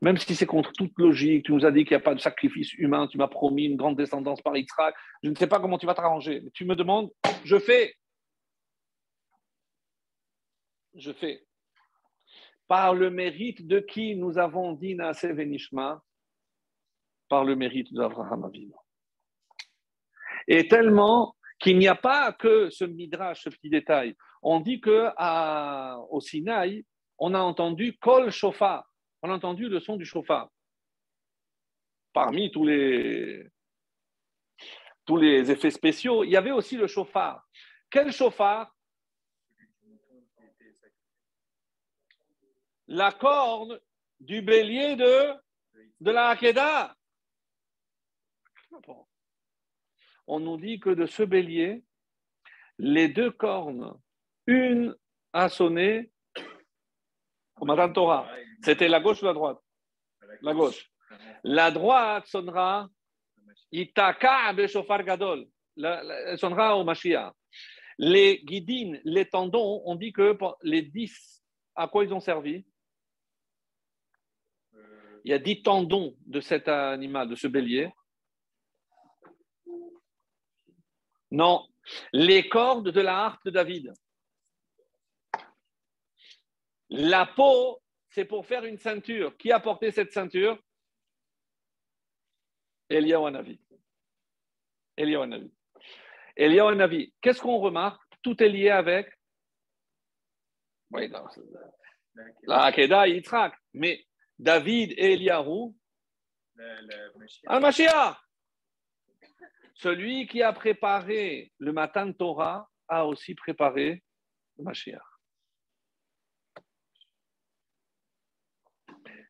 Même 0.00 0.16
si 0.16 0.34
c'est 0.34 0.46
contre 0.46 0.72
toute 0.72 0.92
logique, 0.98 1.46
tu 1.46 1.52
nous 1.52 1.66
as 1.66 1.72
dit 1.72 1.84
qu'il 1.84 1.96
n'y 1.96 2.02
a 2.02 2.04
pas 2.04 2.14
de 2.14 2.20
sacrifice 2.20 2.72
humain, 2.74 3.08
tu 3.08 3.18
m'as 3.18 3.28
promis 3.28 3.64
une 3.64 3.76
grande 3.76 3.96
descendance 3.96 4.40
par 4.40 4.56
Yitzhak, 4.56 4.94
je 5.22 5.30
ne 5.30 5.34
sais 5.34 5.46
pas 5.46 5.60
comment 5.60 5.78
tu 5.78 5.86
vas 5.86 5.94
t'arranger, 5.94 6.40
mais 6.40 6.50
tu 6.50 6.64
me 6.64 6.76
demandes, 6.76 7.10
je 7.44 7.58
fais. 7.58 7.94
Je 10.94 11.12
fais. 11.12 11.44
Par 12.68 12.94
le 12.94 13.10
mérite 13.10 13.66
de 13.66 13.80
qui 13.80 14.14
nous 14.16 14.38
avons 14.38 14.72
dit 14.72 14.94
Naase 14.94 15.24
Venishma 15.24 16.02
Par 17.30 17.44
le 17.44 17.56
mérite 17.56 17.94
d'Abraham 17.94 18.44
Avinu. 18.44 18.74
Et 20.46 20.68
tellement 20.68 21.34
qu'il 21.60 21.78
n'y 21.78 21.88
a 21.88 21.94
pas 21.94 22.32
que 22.32 22.68
ce 22.70 22.84
midrash, 22.84 23.44
ce 23.44 23.48
petit 23.48 23.70
détail. 23.70 24.16
On 24.42 24.60
dit 24.60 24.80
que 24.80 25.10
au 26.10 26.20
Sinaï, 26.20 26.84
on 27.18 27.32
a 27.34 27.38
entendu 27.38 27.96
Kol 27.98 28.30
Shofar. 28.30 28.84
On 29.22 29.30
a 29.30 29.34
entendu 29.34 29.68
le 29.68 29.80
son 29.80 29.96
du 29.96 30.04
chauffard. 30.04 30.50
Parmi 32.12 32.50
tous 32.50 32.64
les, 32.64 33.46
tous 35.04 35.16
les 35.16 35.50
effets 35.50 35.70
spéciaux, 35.70 36.24
il 36.24 36.30
y 36.30 36.36
avait 36.36 36.50
aussi 36.50 36.76
le 36.76 36.86
chauffard. 36.86 37.46
Quel 37.90 38.10
chauffard 38.10 38.74
La 42.88 43.12
corne 43.12 43.78
du 44.18 44.42
bélier 44.42 44.96
de, 44.96 45.32
de 46.00 46.10
la 46.10 46.28
Hakeda. 46.30 46.96
On 50.26 50.40
nous 50.40 50.56
dit 50.56 50.78
que 50.78 50.90
de 50.90 51.06
ce 51.06 51.22
bélier, 51.22 51.82
les 52.78 53.08
deux 53.08 53.30
cornes, 53.30 53.98
une 54.46 54.96
a 55.32 55.48
sonné 55.48 56.10
au 57.60 57.64
Matan 57.64 57.92
Torah. 57.92 58.28
C'était 58.62 58.88
la 58.88 59.00
gauche 59.00 59.22
ou 59.22 59.26
la 59.26 59.32
droite? 59.32 59.58
La 60.42 60.54
gauche. 60.54 60.90
La 61.42 61.70
droite 61.70 62.26
sonnera 62.26 62.88
Itaka 63.72 64.52
Beshofar 64.52 65.04
Gadol. 65.04 65.46
Elle 65.76 66.38
sonnera 66.38 66.76
au 66.76 66.84
Mashiach. 66.84 67.32
Les 67.98 68.38
guidines, 68.44 69.00
les 69.04 69.28
tendons, 69.28 69.82
on 69.84 69.94
dit 69.94 70.12
que 70.12 70.36
les 70.62 70.82
dix, 70.82 71.42
à 71.74 71.86
quoi 71.86 72.04
ils 72.04 72.14
ont 72.14 72.20
servi? 72.20 72.64
Il 75.24 75.30
y 75.30 75.34
a 75.34 75.38
dix 75.38 75.62
tendons 75.62 76.16
de 76.20 76.40
cet 76.40 76.68
animal, 76.68 77.28
de 77.28 77.34
ce 77.34 77.46
bélier. 77.46 77.92
Non, 81.30 81.68
les 82.12 82.48
cordes 82.48 82.90
de 82.90 83.00
la 83.00 83.24
harpe 83.24 83.44
de 83.44 83.50
David. 83.50 83.92
La 86.88 87.26
peau, 87.26 87.80
c'est 88.08 88.24
pour 88.24 88.46
faire 88.46 88.64
une 88.64 88.78
ceinture. 88.78 89.36
Qui 89.36 89.52
a 89.52 89.60
porté 89.60 89.92
cette 89.92 90.12
ceinture? 90.12 90.58
Hanavi. 92.90 93.60
Eliyahu 94.96 95.52
Hanavi. 96.36 97.14
Qu'est-ce 97.20 97.40
qu'on 97.40 97.58
remarque? 97.58 98.02
Tout 98.22 98.42
est 98.42 98.48
lié 98.48 98.70
avec 98.70 99.08
oui, 100.90 101.08
non, 101.08 101.24
la 102.42 102.64
Hakeda 102.64 103.06
et 103.06 103.12
Yitzhak. 103.12 103.54
Mais 103.74 104.04
David 104.38 104.92
et 104.96 105.12
Eliyahu, 105.12 105.72
Al-Mashiach. 107.46 108.18
Celui 109.80 110.26
qui 110.26 110.42
a 110.42 110.52
préparé 110.52 111.52
le 111.56 111.72
matin 111.72 112.04
de 112.04 112.12
Torah 112.12 112.68
a 112.86 113.06
aussi 113.06 113.34
préparé 113.34 114.02
le 114.58 114.64
Mashiach. 114.64 115.00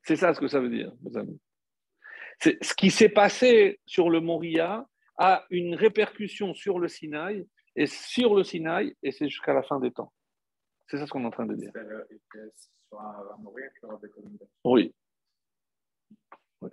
C'est 0.02 0.16
ça 0.16 0.34
ce 0.34 0.40
que 0.40 0.48
ça 0.48 0.58
veut 0.58 0.68
dire, 0.68 0.92
mes 1.02 1.16
amis. 1.16 1.40
Ce 2.40 2.74
qui 2.74 2.90
s'est 2.90 3.10
passé 3.10 3.80
sur 3.86 4.10
le 4.10 4.20
Moria 4.20 4.88
a 5.18 5.46
une 5.50 5.76
répercussion 5.76 6.52
sur 6.52 6.80
le 6.80 6.88
Sinaï, 6.88 7.46
et 7.76 7.86
sur 7.86 8.34
le 8.34 8.42
Sinaï, 8.42 8.96
et 9.04 9.12
c'est 9.12 9.28
jusqu'à 9.28 9.54
la 9.54 9.62
fin 9.62 9.78
des 9.78 9.92
temps. 9.92 10.12
C'est 10.88 10.98
ça 10.98 11.06
ce 11.06 11.12
qu'on 11.12 11.22
est 11.22 11.26
en 11.26 11.30
train 11.30 11.46
de 11.46 11.54
dire. 11.54 11.70
Oui. 14.64 14.92
Oui. 16.60 16.70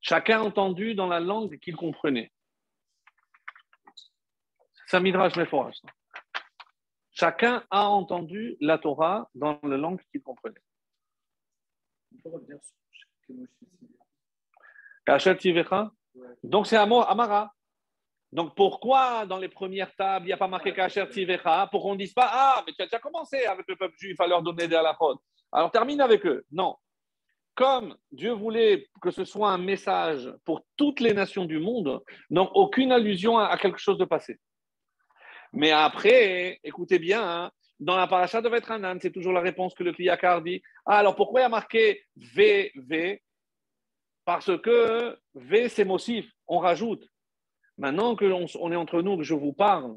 Chacun 0.00 0.40
a 0.40 0.42
entendu 0.42 0.94
dans 0.94 1.06
la 1.06 1.20
langue 1.20 1.58
qu'il 1.58 1.76
comprenait. 1.76 2.32
Un 4.92 5.00
midrash 5.00 5.34
Chacun 7.10 7.62
a 7.70 7.88
entendu 7.88 8.56
la 8.60 8.78
Torah 8.78 9.28
dans 9.34 9.60
la 9.62 9.76
langue 9.76 10.00
qu'il 10.10 10.22
comprenait. 10.22 10.62
Donc 16.42 16.66
c'est 16.66 16.76
Amara. 16.76 17.54
Donc 18.30 18.54
pourquoi 18.54 19.24
dans 19.24 19.38
les 19.38 19.48
premières 19.48 19.94
tables, 19.94 20.26
il 20.26 20.28
n'y 20.28 20.32
a 20.32 20.36
pas 20.36 20.48
marqué 20.48 20.72
Kacher 20.72 21.08
Tivecha 21.08 21.68
Pour 21.70 21.82
qu'on 21.82 21.94
ne 21.94 21.98
dise 21.98 22.12
pas 22.12 22.28
Ah, 22.30 22.62
mais 22.66 22.72
tu 22.72 22.82
as 22.82 22.86
déjà 22.86 22.98
commencé 22.98 23.44
avec 23.44 23.66
le 23.68 23.76
peuple 23.76 23.96
juif 23.98 24.20
à 24.20 24.26
leur 24.26 24.42
donner 24.42 24.68
des 24.68 24.76
halachot. 24.76 25.20
Alors 25.50 25.70
termine 25.70 26.00
avec 26.00 26.26
eux. 26.26 26.44
Non. 26.50 26.76
Comme 27.54 27.96
Dieu 28.12 28.32
voulait 28.32 28.86
que 29.00 29.10
ce 29.10 29.24
soit 29.24 29.50
un 29.50 29.58
message 29.58 30.32
pour 30.44 30.62
toutes 30.76 31.00
les 31.00 31.12
nations 31.12 31.44
du 31.44 31.58
monde, 31.58 32.02
donc 32.30 32.50
aucune 32.54 32.92
allusion 32.92 33.38
à 33.38 33.56
quelque 33.58 33.78
chose 33.78 33.98
de 33.98 34.04
passé. 34.04 34.38
Mais 35.52 35.72
après, 35.72 36.60
écoutez 36.62 36.98
bien, 36.98 37.22
hein, 37.22 37.50
dans 37.80 37.96
la 37.96 38.06
paracha 38.06 38.42
de 38.42 38.48
Vetranan, 38.48 38.98
c'est 39.00 39.10
toujours 39.10 39.32
la 39.32 39.40
réponse 39.40 39.74
que 39.74 39.82
le 39.82 39.92
Kliyakar 39.92 40.42
dit. 40.42 40.62
Ah, 40.84 40.98
alors 40.98 41.16
pourquoi 41.16 41.40
il 41.40 41.44
y 41.44 41.46
a 41.46 41.48
marqué 41.48 42.04
V, 42.16 42.72
V? 42.76 43.22
Parce 44.24 44.56
que 44.60 45.18
V, 45.34 45.68
c'est 45.68 45.84
motif, 45.84 46.30
on 46.46 46.58
rajoute. 46.58 47.04
Maintenant 47.78 48.16
que 48.16 48.26
on 48.26 48.72
est 48.72 48.76
entre 48.76 49.02
nous, 49.02 49.16
que 49.16 49.22
je 49.22 49.34
vous 49.34 49.52
parle, 49.52 49.96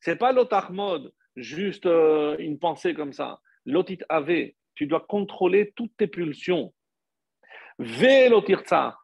c'est 0.00 0.16
pas 0.16 0.32
l'otarmod, 0.32 1.12
juste 1.36 1.86
euh, 1.86 2.36
une 2.38 2.58
pensée 2.58 2.94
comme 2.94 3.12
ça. 3.12 3.40
L'otit 3.64 3.98
ave, 4.08 4.50
tu 4.74 4.86
dois 4.86 5.00
contrôler 5.00 5.72
toutes 5.74 5.96
tes 5.96 6.06
pulsions. 6.06 6.72
V 7.78 8.28
l'otirtsa, 8.28 8.98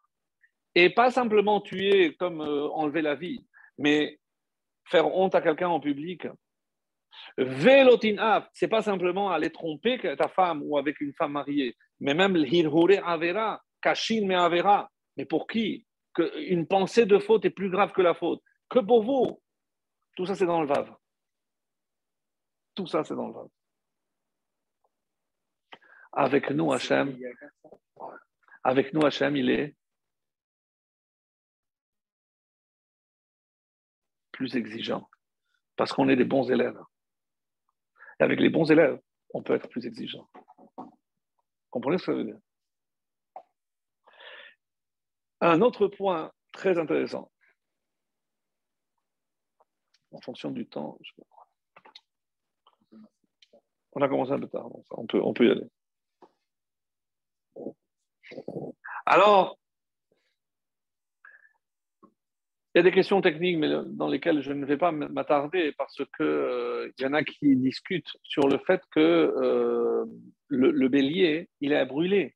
et 0.74 0.90
pas 0.90 1.10
simplement 1.10 1.60
tuer 1.60 2.14
comme 2.14 2.40
euh, 2.40 2.68
enlever 2.70 3.02
la 3.02 3.14
vie, 3.14 3.46
mais 3.78 4.18
faire 4.86 5.06
honte 5.14 5.34
à 5.34 5.40
quelqu'un 5.40 5.68
en 5.68 5.80
public. 5.80 6.26
Velotin 7.38 8.18
af, 8.18 8.48
c'est 8.52 8.68
pas 8.68 8.82
simplement 8.82 9.30
aller 9.30 9.50
tromper 9.50 9.98
ta 10.16 10.28
femme 10.28 10.62
ou 10.64 10.76
avec 10.78 11.00
une 11.00 11.12
femme 11.14 11.32
mariée, 11.32 11.76
mais 12.00 12.14
même 12.14 12.36
l'hirhure 12.36 13.06
avera, 13.06 13.62
kashin 13.80 14.26
me 14.26 14.36
avera. 14.36 14.90
Mais 15.16 15.24
pour 15.24 15.46
qui? 15.46 15.86
Une 16.36 16.66
pensée 16.66 17.06
de 17.06 17.18
faute 17.18 17.44
est 17.44 17.50
plus 17.50 17.70
grave 17.70 17.92
que 17.92 18.02
la 18.02 18.14
faute. 18.14 18.42
Que 18.68 18.78
pour 18.78 19.02
vous. 19.02 19.40
Tout 20.16 20.26
ça, 20.26 20.34
c'est 20.34 20.46
dans 20.46 20.60
le 20.60 20.66
Vav. 20.66 20.94
Tout 22.74 22.86
ça, 22.86 23.04
c'est 23.04 23.14
dans 23.14 23.28
le 23.28 23.34
Vav. 23.34 23.48
Avec 26.12 26.50
nous, 26.50 26.72
Hachem, 26.72 27.18
avec 28.62 28.92
nous, 28.92 29.04
Hachem, 29.04 29.36
il 29.36 29.50
est 29.50 29.74
plus 34.30 34.54
exigeant. 34.56 35.08
Parce 35.76 35.92
qu'on 35.92 36.08
est 36.08 36.16
des 36.16 36.24
bons 36.24 36.50
élèves. 36.50 36.80
Et 38.20 38.22
avec 38.22 38.38
les 38.38 38.50
bons 38.50 38.70
élèves, 38.70 39.00
on 39.32 39.42
peut 39.42 39.54
être 39.54 39.68
plus 39.68 39.86
exigeant. 39.86 40.28
Comprenez 41.70 41.98
ce 41.98 42.06
que 42.06 42.12
ça 42.12 42.16
veut 42.16 42.24
dire? 42.24 42.38
Un 45.44 45.60
autre 45.60 45.88
point 45.88 46.32
très 46.52 46.78
intéressant, 46.78 47.30
en 50.12 50.20
fonction 50.20 50.50
du 50.50 50.66
temps, 50.66 50.98
on 53.92 54.02
a 54.02 54.08
commencé 54.08 54.32
un 54.32 54.40
peu 54.40 54.48
tard, 54.48 54.68
on 54.90 55.06
peut, 55.06 55.46
y 55.46 55.50
aller. 55.50 55.66
Alors, 59.06 59.58
il 62.74 62.78
y 62.78 62.80
a 62.80 62.82
des 62.82 62.92
questions 62.92 63.20
techniques 63.20 63.58
mais 63.58 63.68
dans 63.86 64.08
lesquelles 64.08 64.40
je 64.40 64.52
ne 64.52 64.64
vais 64.64 64.78
pas 64.78 64.92
m'attarder 64.92 65.72
parce 65.72 65.96
qu'il 66.16 66.26
euh, 66.26 66.90
y 66.98 67.06
en 67.06 67.12
a 67.12 67.22
qui 67.22 67.54
discutent 67.56 68.16
sur 68.22 68.48
le 68.48 68.58
fait 68.58 68.80
que 68.90 69.00
euh, 69.00 70.04
le, 70.48 70.70
le, 70.70 70.88
bélier, 70.88 71.48
il 71.60 71.72
est 71.72 71.86
brûlé. 71.86 72.34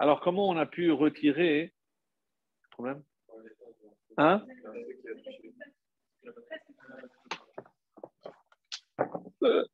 Alors, 0.00 0.20
comment 0.22 0.48
on 0.48 0.56
a 0.56 0.64
pu 0.64 0.90
retirer. 0.90 1.74
Problème? 2.70 3.02
Hein? 4.16 4.46
Euh. 9.42 9.64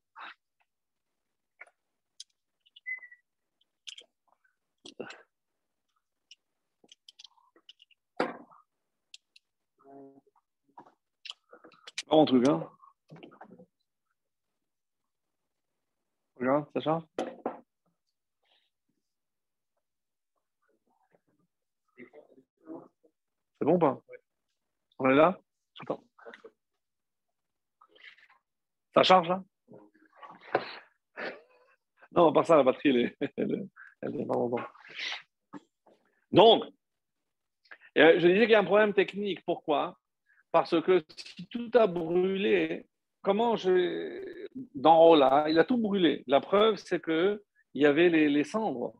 Pas 12.08 12.16
mon 12.16 12.24
truc, 12.24 12.48
hein? 12.48 12.68
Regarde, 16.36 16.66
Sacha 16.74 17.02
C'est 23.58 23.64
bon 23.64 23.74
ou 23.74 23.78
pas? 23.78 24.00
On 24.98 25.10
est 25.10 25.14
là? 25.14 25.38
Attends. 25.80 26.04
Ça 28.94 29.02
charge 29.02 29.28
là? 29.28 29.42
Non, 32.12 32.32
pas 32.32 32.44
ça, 32.44 32.56
la 32.56 32.62
batterie, 32.62 32.88
elle 32.88 32.96
est, 32.96 33.16
elle, 33.36 33.68
elle 34.00 34.26
Donc, 36.32 36.64
je 37.94 38.26
disais 38.26 38.40
qu'il 38.40 38.50
y 38.50 38.54
a 38.54 38.60
un 38.60 38.64
problème 38.64 38.94
technique. 38.94 39.44
Pourquoi? 39.44 39.98
Parce 40.50 40.80
que 40.80 41.04
si 41.16 41.46
tout 41.48 41.70
a 41.74 41.86
brûlé, 41.86 42.86
comment 43.20 43.56
je. 43.56 44.46
Dans 44.74 45.04
haut 45.04 45.16
là, 45.16 45.46
il 45.48 45.58
a 45.58 45.64
tout 45.64 45.76
brûlé. 45.76 46.24
La 46.26 46.40
preuve, 46.40 46.76
c'est 46.76 47.04
qu'il 47.04 47.40
y 47.74 47.84
avait 47.84 48.08
les, 48.08 48.30
les 48.30 48.44
cendres. 48.44 48.94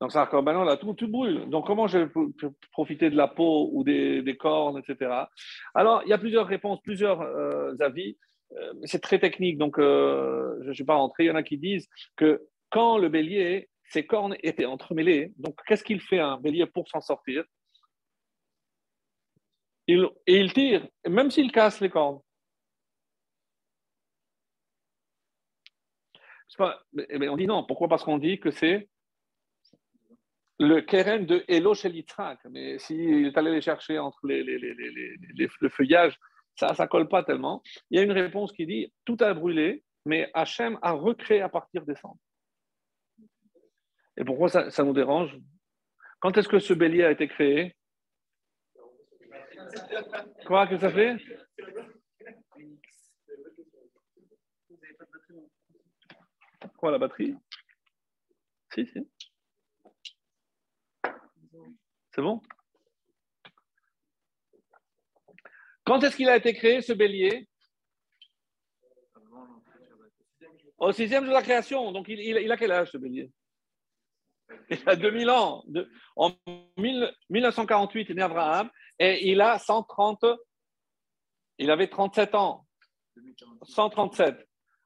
Donc, 0.00 0.16
un 0.16 0.26
corbanon, 0.26 0.64
là, 0.64 0.78
tout, 0.78 0.94
tout 0.94 1.08
brûle. 1.08 1.48
Donc, 1.50 1.66
comment 1.66 1.86
je 1.86 2.06
peux 2.06 2.32
profiter 2.72 3.10
de 3.10 3.16
la 3.16 3.28
peau 3.28 3.68
ou 3.72 3.84
des, 3.84 4.36
cornes, 4.38 4.78
etc. 4.78 5.26
Alors, 5.74 6.02
il 6.04 6.08
y 6.08 6.12
a 6.14 6.18
plusieurs 6.18 6.46
réponses, 6.46 6.80
plusieurs 6.82 7.20
euh, 7.20 7.74
avis. 7.80 8.16
Euh, 8.56 8.72
c'est 8.84 9.00
très 9.02 9.18
technique, 9.18 9.58
donc 9.58 9.78
euh, 9.78 10.58
je 10.62 10.68
ne 10.68 10.72
suis 10.72 10.84
pas 10.84 10.94
rentré. 10.94 11.24
Il 11.24 11.26
y 11.26 11.30
en 11.30 11.36
a 11.36 11.42
qui 11.42 11.58
disent 11.58 11.88
que 12.16 12.42
quand 12.70 12.98
le 12.98 13.08
bélier, 13.08 13.68
ses 13.84 14.06
cornes 14.06 14.36
étaient 14.42 14.64
entremêlées, 14.64 15.32
donc 15.36 15.56
qu'est-ce 15.66 15.84
qu'il 15.84 16.00
fait 16.00 16.18
un 16.18 16.38
bélier 16.38 16.66
pour 16.66 16.88
s'en 16.88 17.00
sortir? 17.00 17.44
Il, 19.86 20.08
Et 20.26 20.38
il 20.40 20.52
tire, 20.52 20.86
même 21.08 21.30
s'il 21.30 21.52
casse 21.52 21.80
les 21.80 21.90
cornes. 21.90 22.20
On 26.58 27.36
dit 27.36 27.46
non. 27.46 27.64
Pourquoi? 27.64 27.88
Parce 27.88 28.04
qu'on 28.04 28.18
dit 28.18 28.38
que 28.38 28.50
c'est 28.50 28.88
le 30.60 30.82
keren 30.82 31.24
de 31.24 31.42
Elo 31.48 31.74
Shelitrak, 31.74 32.38
mais 32.50 32.78
s'il 32.78 33.26
est 33.26 33.38
allé 33.38 33.50
les 33.50 33.62
chercher 33.62 33.98
entre 33.98 34.26
les, 34.26 34.44
les, 34.44 34.58
le 34.58 35.68
feuillage, 35.70 36.20
ça 36.54 36.74
ne 36.78 36.86
colle 36.86 37.08
pas 37.08 37.24
tellement. 37.24 37.62
Il 37.90 37.96
y 37.96 38.00
a 38.00 38.04
une 38.04 38.12
réponse 38.12 38.52
qui 38.52 38.66
dit 38.66 38.92
tout 39.06 39.16
a 39.20 39.32
brûlé, 39.32 39.82
mais 40.04 40.30
Hachem 40.34 40.78
a 40.82 40.92
recréé 40.92 41.40
à 41.40 41.48
partir 41.48 41.86
des 41.86 41.94
cendres. 41.94 42.20
Et 44.18 44.24
pourquoi 44.24 44.50
ça, 44.50 44.70
ça 44.70 44.84
nous 44.84 44.92
dérange? 44.92 45.34
Quand 46.20 46.36
est-ce 46.36 46.48
que 46.48 46.58
ce 46.58 46.74
bélier 46.74 47.04
a 47.04 47.10
été 47.10 47.26
créé? 47.26 47.74
Quoi 50.46 50.66
que 50.66 50.76
ça 50.76 50.90
fait? 50.90 51.16
Quoi, 56.76 56.90
la 56.90 56.98
batterie? 56.98 57.34
Si, 58.74 58.86
si. 58.86 59.08
C'est 62.14 62.22
bon? 62.22 62.40
Quand 65.84 66.02
est-ce 66.02 66.16
qu'il 66.16 66.28
a 66.28 66.36
été 66.36 66.54
créé, 66.54 66.82
ce 66.82 66.92
bélier? 66.92 67.48
Au 70.78 70.92
sixième 70.92 71.24
jour 71.24 71.32
de 71.32 71.38
la 71.38 71.42
création. 71.42 71.92
Donc, 71.92 72.08
il, 72.08 72.50
a 72.50 72.56
quel 72.56 72.72
âge, 72.72 72.90
ce 72.90 72.98
bélier? 72.98 73.30
Il 74.70 74.82
a 74.86 74.96
2000 74.96 75.30
ans. 75.30 75.64
En 76.16 76.32
1000 76.76 77.12
1948, 77.28 78.00
il 78.00 78.10
est 78.10 78.14
né 78.14 78.22
Abraham 78.22 78.70
et 78.98 79.30
il 79.30 79.40
a 79.40 79.58
130. 79.58 80.24
Il 81.58 81.70
avait 81.70 81.88
37 81.88 82.34
ans. 82.34 82.66
137. 83.62 84.36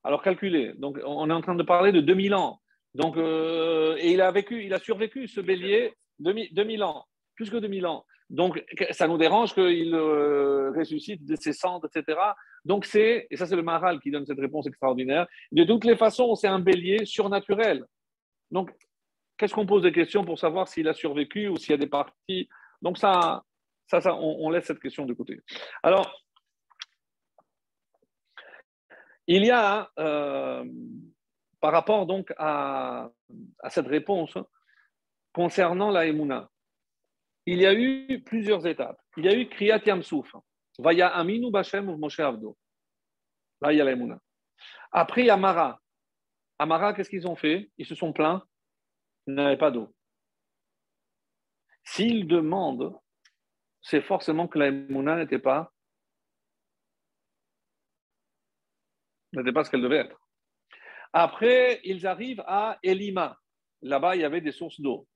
Alors 0.02 0.22
calculez. 0.22 0.74
Donc 0.74 0.98
on 1.04 1.30
est 1.30 1.32
en 1.32 1.40
train 1.40 1.54
de 1.54 1.62
parler 1.62 1.92
de 1.92 2.00
2000 2.00 2.34
ans. 2.34 2.60
Euh, 2.98 3.96
et 3.98 4.12
il 4.12 4.20
a 4.20 4.30
vécu, 4.30 4.64
il 4.64 4.72
a 4.72 4.78
survécu 4.78 5.26
ce 5.26 5.40
bélier 5.40 5.94
2000, 6.20 6.54
2000 6.54 6.82
ans, 6.84 7.06
plus 7.34 7.50
que 7.50 7.56
2000 7.56 7.86
ans. 7.86 8.04
Donc 8.30 8.64
ça 8.90 9.06
nous 9.06 9.18
dérange 9.18 9.54
qu'il 9.54 9.94
euh, 9.94 10.72
ressuscite 10.72 11.24
de 11.26 11.36
ses 11.36 11.52
cendres, 11.52 11.88
etc. 11.94 12.18
Donc 12.64 12.86
c'est 12.86 13.26
et 13.30 13.36
ça 13.36 13.46
c'est 13.46 13.56
le 13.56 13.62
Maral 13.62 14.00
qui 14.00 14.10
donne 14.10 14.24
cette 14.26 14.40
réponse 14.40 14.66
extraordinaire. 14.66 15.26
De 15.52 15.64
toutes 15.64 15.84
les 15.84 15.96
façons, 15.96 16.34
c'est 16.34 16.48
un 16.48 16.58
bélier 16.58 17.04
surnaturel. 17.04 17.84
Donc 18.50 18.70
qu'est-ce 19.36 19.54
qu'on 19.54 19.66
pose 19.66 19.82
des 19.82 19.92
questions 19.92 20.24
pour 20.24 20.38
savoir 20.38 20.68
s'il 20.68 20.88
a 20.88 20.94
survécu 20.94 21.48
ou 21.48 21.56
s'il 21.56 21.72
y 21.72 21.74
a 21.74 21.78
des 21.78 21.86
parties? 21.86 22.48
Donc 22.80 22.98
ça, 22.98 23.44
ça, 23.86 24.00
ça 24.00 24.14
on, 24.14 24.48
laisse 24.50 24.64
cette 24.64 24.80
question 24.80 25.04
de 25.04 25.12
côté. 25.12 25.40
Alors 25.82 26.22
il 29.26 29.44
y 29.44 29.50
a, 29.50 29.90
euh, 29.98 30.64
par 31.60 31.72
rapport 31.72 32.06
donc 32.06 32.32
à, 32.38 33.10
à 33.62 33.70
cette 33.70 33.86
réponse 33.86 34.36
concernant 35.32 35.90
la 35.90 36.06
Emouna, 36.06 36.50
il 37.46 37.60
y 37.60 37.66
a 37.66 37.74
eu 37.74 38.22
plusieurs 38.22 38.66
étapes. 38.66 39.00
Il 39.16 39.24
y 39.24 39.28
a 39.28 39.34
eu 39.34 39.48
Kriyat 39.48 39.82
Yamsouf, 39.84 40.34
Vaya 40.78 41.08
Aminu 41.08 41.50
Bashem 41.50 41.88
ou 41.88 41.96
Moshe 41.96 42.20
Avdo. 42.20 42.56
Là, 43.60 43.72
il 43.72 43.78
y 43.78 43.80
a 43.80 43.84
la 43.84 43.92
Emouna. 43.92 44.18
Après, 44.92 45.22
il 45.22 45.26
y 45.26 45.30
a 45.30 45.36
Mara. 45.36 45.80
À 46.58 46.66
Mara, 46.66 46.94
qu'est-ce 46.94 47.10
qu'ils 47.10 47.26
ont 47.26 47.36
fait? 47.36 47.70
Ils 47.78 47.86
se 47.86 47.94
sont 47.94 48.12
plaints, 48.12 48.46
ils 49.26 49.34
n'avaient 49.34 49.56
pas 49.56 49.70
d'eau. 49.70 49.94
S'ils 51.84 52.26
demandent, 52.26 52.96
c'est 53.82 54.02
forcément 54.02 54.48
que 54.48 54.58
la 54.58 54.68
Emouna 54.68 55.16
n'était 55.16 55.38
pas 55.38 55.70
n'était 59.34 59.52
pas 59.52 59.64
ce 59.64 59.70
qu'elle 59.70 59.82
devait 59.82 59.98
être. 59.98 60.20
Après, 61.12 61.80
ils 61.84 62.06
arrivent 62.06 62.42
à 62.46 62.78
Elima. 62.82 63.38
Là-bas, 63.82 64.16
il 64.16 64.22
y 64.22 64.24
avait 64.24 64.40
des 64.40 64.52
sources 64.52 64.80
d'eau. 64.80 65.06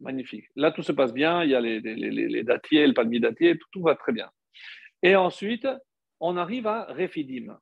Magnifique. 0.00 0.46
Là, 0.56 0.72
tout 0.72 0.82
se 0.82 0.92
passe 0.92 1.12
bien. 1.12 1.44
Il 1.44 1.50
y 1.50 1.54
a 1.54 1.60
les, 1.60 1.80
les, 1.80 1.96
les, 1.96 2.42
dattiers, 2.42 2.86
le 2.86 2.94
palmier 2.94 3.20
dattier, 3.20 3.58
tout, 3.72 3.82
va 3.82 3.94
très 3.94 4.12
bien. 4.12 4.30
Et 5.02 5.16
ensuite, 5.16 5.66
on 6.20 6.36
arrive 6.36 6.66
à 6.66 6.84
Rephidim. 6.84 7.58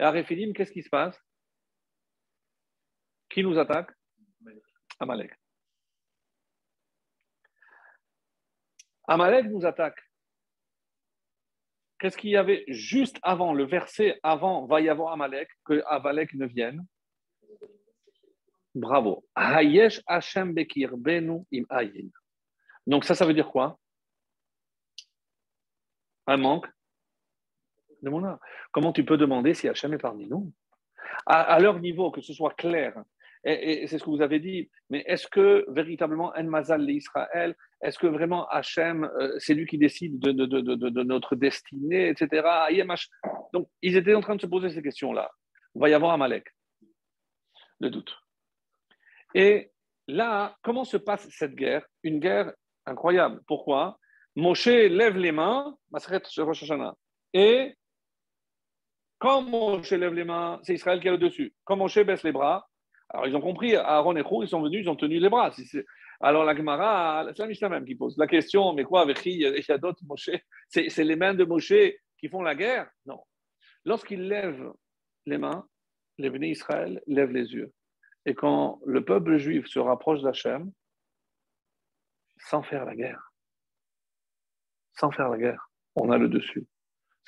Et 0.00 0.02
à 0.02 0.10
Rephidim, 0.10 0.52
qu'est-ce 0.52 0.72
qui 0.72 0.82
se 0.82 0.88
passe? 0.88 1.18
Qui 3.28 3.42
nous 3.42 3.58
attaque? 3.58 3.90
Amalek. 5.00 5.32
Amalek 9.06 9.46
nous 9.46 9.66
attaque. 9.66 10.00
Qu'est-ce 11.98 12.16
qu'il 12.16 12.30
y 12.30 12.36
avait 12.36 12.64
juste 12.68 13.18
avant, 13.22 13.52
le 13.52 13.64
verset 13.64 14.18
avant, 14.22 14.66
va 14.66 14.80
y 14.80 14.88
avoir 14.88 15.12
Amalek, 15.12 15.48
que 15.64 15.82
Amalek 15.86 16.34
ne 16.34 16.46
vienne? 16.46 16.86
Bravo. 18.74 19.24
Hayesh 19.36 20.02
Hashem 20.06 20.52
Bekir 20.52 20.96
Benu 20.96 21.44
im 21.52 21.64
Ayin. 21.70 22.08
Donc 22.86 23.04
ça, 23.04 23.14
ça 23.14 23.24
veut 23.24 23.34
dire 23.34 23.48
quoi? 23.48 23.78
Un 26.26 26.36
manque 26.36 26.66
de 28.02 28.10
mon 28.10 28.24
art. 28.24 28.38
Comment 28.72 28.92
tu 28.92 29.04
peux 29.04 29.16
demander 29.16 29.54
si 29.54 29.68
Hachem 29.68 29.94
est 29.94 29.98
parmi 29.98 30.26
nous? 30.26 30.52
À, 31.26 31.58
leur 31.60 31.78
niveau, 31.80 32.10
que 32.10 32.20
ce 32.20 32.32
soit 32.32 32.54
clair. 32.54 32.94
Et, 33.44 33.86
c'est 33.86 33.98
ce 33.98 34.04
que 34.04 34.10
vous 34.10 34.22
avez 34.22 34.40
dit. 34.40 34.70
Mais 34.90 35.04
est-ce 35.06 35.26
que 35.28 35.64
véritablement 35.68 36.32
En 36.34 36.44
Mazal 36.44 36.82
l'Israël, 36.82 37.54
est-ce 37.82 37.98
que 37.98 38.06
vraiment 38.06 38.48
Hachem, 38.48 39.04
euh, 39.04 39.34
c'est 39.38 39.54
lui 39.54 39.66
qui 39.66 39.78
décide 39.78 40.18
de, 40.18 40.32
de, 40.32 40.46
de, 40.46 40.74
de, 40.74 41.02
notre 41.02 41.36
destinée, 41.36 42.08
etc. 42.08 42.46
Donc 43.52 43.68
ils 43.82 43.96
étaient 43.96 44.14
en 44.14 44.20
train 44.20 44.36
de 44.36 44.40
se 44.40 44.46
poser 44.46 44.70
ces 44.70 44.82
questions-là. 44.82 45.30
Il 45.74 45.80
va 45.80 45.88
y 45.88 45.94
avoir 45.94 46.12
Amalek. 46.12 46.46
Le 47.80 47.90
doute. 47.90 48.23
Et 49.34 49.70
là, 50.06 50.56
comment 50.62 50.84
se 50.84 50.96
passe 50.96 51.28
cette 51.30 51.54
guerre? 51.54 51.86
Une 52.02 52.20
guerre 52.20 52.52
incroyable. 52.86 53.40
Pourquoi? 53.46 53.98
Moshe 54.36 54.66
lève 54.66 55.16
les 55.16 55.32
mains, 55.32 55.76
et 57.32 57.74
quand 59.18 59.42
Moshe 59.42 59.92
lève 59.92 60.12
les 60.12 60.24
mains, 60.24 60.60
c'est 60.62 60.74
Israël 60.74 61.00
qui 61.00 61.08
est 61.08 61.12
au-dessus. 61.12 61.54
Quand 61.64 61.76
Moshe 61.76 61.98
baisse 62.00 62.24
les 62.24 62.32
bras, 62.32 62.68
alors 63.08 63.26
ils 63.26 63.36
ont 63.36 63.40
compris, 63.40 63.76
Aaron 63.76 64.16
et 64.16 64.22
Roux, 64.22 64.42
ils 64.42 64.48
sont 64.48 64.62
venus, 64.62 64.82
ils 64.82 64.88
ont 64.88 64.96
tenu 64.96 65.18
les 65.18 65.28
bras. 65.28 65.52
Alors 66.20 66.44
la 66.44 66.56
Gemara, 66.56 67.26
c'est 67.28 67.42
la 67.42 67.46
Mishnah 67.46 67.68
même 67.68 67.84
qui 67.84 67.94
pose 67.94 68.16
la 68.18 68.26
question, 68.26 68.72
mais 68.72 68.84
quoi, 68.84 69.02
avec 69.02 69.20
qui 69.20 69.34
il 69.34 69.40
y 69.40 69.72
a 69.72 69.78
d'autres 69.78 70.02
Moshe 70.04 70.30
C'est 70.68 71.04
les 71.04 71.16
mains 71.16 71.34
de 71.34 71.44
Moshe 71.44 71.74
qui 72.18 72.28
font 72.28 72.42
la 72.42 72.54
guerre? 72.54 72.88
Non. 73.06 73.20
Lorsqu'il 73.84 74.26
lève 74.26 74.72
les 75.26 75.38
mains, 75.38 75.66
les 76.18 76.30
bénis 76.30 76.50
Israël 76.50 77.00
lèvent 77.06 77.32
les 77.32 77.52
yeux. 77.52 77.72
Et 78.26 78.34
quand 78.34 78.80
le 78.86 79.04
peuple 79.04 79.36
juif 79.36 79.66
se 79.66 79.78
rapproche 79.78 80.22
d'Hachem, 80.22 80.72
sans 82.38 82.62
faire 82.62 82.84
la 82.84 82.94
guerre, 82.94 83.32
sans 84.94 85.10
faire 85.10 85.28
la 85.28 85.38
guerre, 85.38 85.70
on 85.96 86.10
a 86.10 86.18
le 86.18 86.28
dessus. 86.28 86.66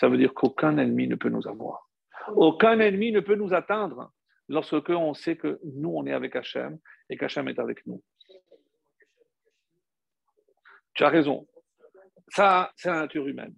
Ça 0.00 0.08
veut 0.08 0.18
dire 0.18 0.34
qu'aucun 0.34 0.76
ennemi 0.78 1.08
ne 1.08 1.14
peut 1.14 1.28
nous 1.28 1.46
avoir. 1.46 1.88
Aucun 2.28 2.80
ennemi 2.80 3.12
ne 3.12 3.20
peut 3.20 3.36
nous 3.36 3.54
atteindre 3.54 4.12
lorsque 4.48 4.88
on 4.88 5.14
sait 5.14 5.36
que 5.36 5.60
nous, 5.64 5.90
on 5.90 6.06
est 6.06 6.12
avec 6.12 6.36
Hachem 6.36 6.78
et 7.08 7.16
qu'Hachem 7.16 7.48
est 7.48 7.58
avec 7.58 7.86
nous. 7.86 8.02
Tu 10.94 11.04
as 11.04 11.08
raison. 11.08 11.46
Ça, 12.28 12.72
c'est 12.76 12.88
la 12.88 13.00
nature 13.00 13.26
humaine. 13.26 13.54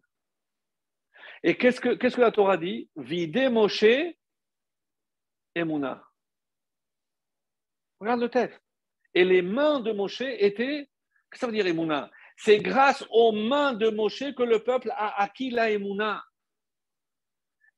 Et 1.42 1.56
qu'est-ce 1.56 1.80
que, 1.80 2.20
la 2.20 2.32
Torah 2.32 2.56
dit? 2.56 2.90
Vidé 2.96 3.48
Moshe 3.48 3.84
et 3.84 5.64
Mouna. 5.64 6.07
Regarde 8.00 8.20
le 8.20 8.28
texte. 8.28 8.60
Et 9.14 9.24
les 9.24 9.42
mains 9.42 9.80
de 9.80 9.92
Moshe 9.92 10.20
étaient. 10.20 10.88
Qu'est-ce 11.30 11.30
que 11.30 11.38
ça 11.38 11.46
veut 11.46 11.52
dire 11.52 11.66
Emouna 11.66 12.10
C'est 12.36 12.58
grâce 12.58 13.04
aux 13.10 13.32
mains 13.32 13.74
de 13.74 13.90
Moshe 13.90 14.34
que 14.34 14.42
le 14.42 14.62
peuple 14.62 14.90
a 14.96 15.20
acquis 15.20 15.50
la 15.50 15.70
Emouna. 15.70 16.22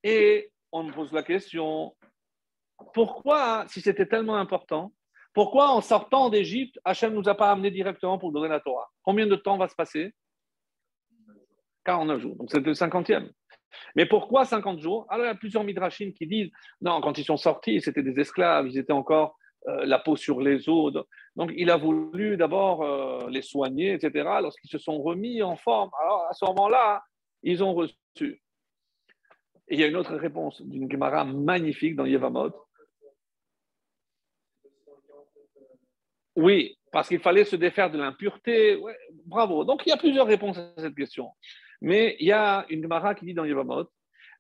Et 0.03 0.51
on 0.73 0.85
me 0.85 0.93
pose 0.93 1.13
la 1.13 1.23
question 1.23 1.95
pourquoi, 2.95 3.65
si 3.69 3.81
c'était 3.81 4.07
tellement 4.07 4.37
important, 4.37 4.93
pourquoi 5.33 5.71
en 5.71 5.81
sortant 5.81 6.29
d'Égypte, 6.29 6.79
Hachem 6.85 7.13
ne 7.13 7.19
nous 7.19 7.29
a 7.29 7.35
pas 7.35 7.51
amenés 7.51 7.71
directement 7.71 8.19
pour 8.19 8.33
donner 8.33 8.49
la 8.49 8.61
Torah? 8.61 8.89
Combien 9.03 9.27
de 9.27 9.37
temps 9.37 9.59
va 9.59 9.69
se 9.69 9.75
passer? 9.75 10.13
49 11.85 12.21
jours. 12.21 12.37
Donc 12.37 12.51
c'était 12.51 12.67
le 12.67 12.73
50e. 12.73 13.31
Mais 13.95 14.07
pourquoi 14.07 14.45
50 14.45 14.81
jours? 14.81 15.07
Alors 15.09 15.27
il 15.27 15.29
y 15.29 15.33
a 15.33 15.37
plusieurs 15.37 15.63
midrashim 15.63 16.13
qui 16.13 16.27
disent 16.27 16.51
non, 16.81 17.01
quand 17.01 17.17
ils 17.19 17.25
sont 17.25 17.37
sortis, 17.37 17.81
c'était 17.81 18.03
des 18.03 18.19
esclaves, 18.21 18.67
ils 18.69 18.79
étaient 18.79 18.93
encore 18.93 19.37
la 19.67 19.99
peau 19.99 20.17
sur 20.17 20.41
les 20.41 20.69
os. 20.69 20.93
Donc 21.37 21.53
il 21.57 21.71
a 21.71 21.77
voulu 21.77 22.37
d'abord 22.37 22.83
euh, 22.83 23.29
les 23.29 23.43
soigner, 23.43 23.93
etc. 23.93 24.29
Lorsqu'ils 24.43 24.71
se 24.71 24.79
sont 24.79 25.01
remis 25.03 25.43
en 25.43 25.57
forme, 25.57 25.91
alors 26.01 26.27
à 26.29 26.33
ce 26.33 26.45
moment-là, 26.47 27.03
ils 27.43 27.63
ont 27.63 27.75
reçu. 27.75 28.43
Il 29.69 29.79
y 29.79 29.85
a 29.85 29.87
une 29.87 29.97
autre 29.97 30.17
réponse 30.17 30.61
d'une 30.63 30.91
Gemara 30.91 31.25
magnifique 31.25 31.95
dans 31.95 32.05
Yevamot. 32.05 32.53
Oui, 36.37 36.79
parce 36.91 37.09
qu'il 37.09 37.21
fallait 37.21 37.45
se 37.45 37.57
défaire 37.57 37.91
de 37.91 37.99
l'impureté. 37.99 38.81
Bravo. 39.27 39.65
Donc 39.65 39.83
il 39.87 39.91
y 39.91 39.93
a 39.93 39.97
plusieurs 39.97 40.27
réponses 40.27 40.59
à 40.59 40.73
cette 40.77 40.95
question. 40.95 41.31
Mais 41.81 42.17
il 42.19 42.27
y 42.27 42.33
a 42.33 42.67
une 42.69 42.83
Gemara 42.83 43.15
qui 43.15 43.27
dit 43.27 43.35
dans 43.35 43.45
Yevamot 43.45 43.89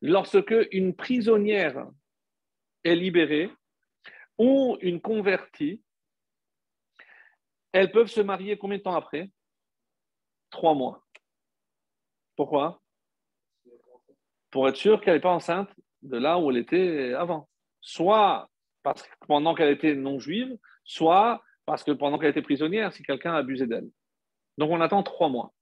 lorsque 0.02 0.54
une 0.72 0.94
prisonnière 0.94 1.86
est 2.84 2.96
libérée 2.96 3.50
ou 4.40 4.78
une 4.80 5.02
convertie, 5.02 5.82
elles 7.72 7.92
peuvent 7.92 8.08
se 8.08 8.22
marier 8.22 8.56
combien 8.56 8.78
de 8.78 8.82
temps 8.82 8.96
après? 8.96 9.30
Trois 10.48 10.74
mois. 10.74 11.04
Pourquoi? 12.36 12.80
Pour 14.50 14.66
être 14.66 14.76
sûr 14.76 15.02
qu'elle 15.02 15.16
n'est 15.16 15.20
pas 15.20 15.34
enceinte 15.34 15.68
de 16.00 16.16
là 16.16 16.38
où 16.38 16.50
elle 16.50 16.56
était 16.56 17.12
avant. 17.12 17.50
Soit 17.82 18.48
parce 18.82 19.02
que 19.02 19.26
pendant 19.26 19.54
qu'elle 19.54 19.74
était 19.74 19.94
non 19.94 20.18
juive, 20.18 20.56
soit 20.84 21.44
parce 21.66 21.84
que 21.84 21.90
pendant 21.90 22.18
qu'elle 22.18 22.30
était 22.30 22.40
prisonnière, 22.40 22.94
si 22.94 23.02
quelqu'un 23.02 23.34
a 23.34 23.38
abusé 23.38 23.66
d'elle. 23.66 23.90
Donc 24.56 24.70
on 24.70 24.80
attend 24.80 25.02
trois 25.02 25.28
mois. 25.28 25.52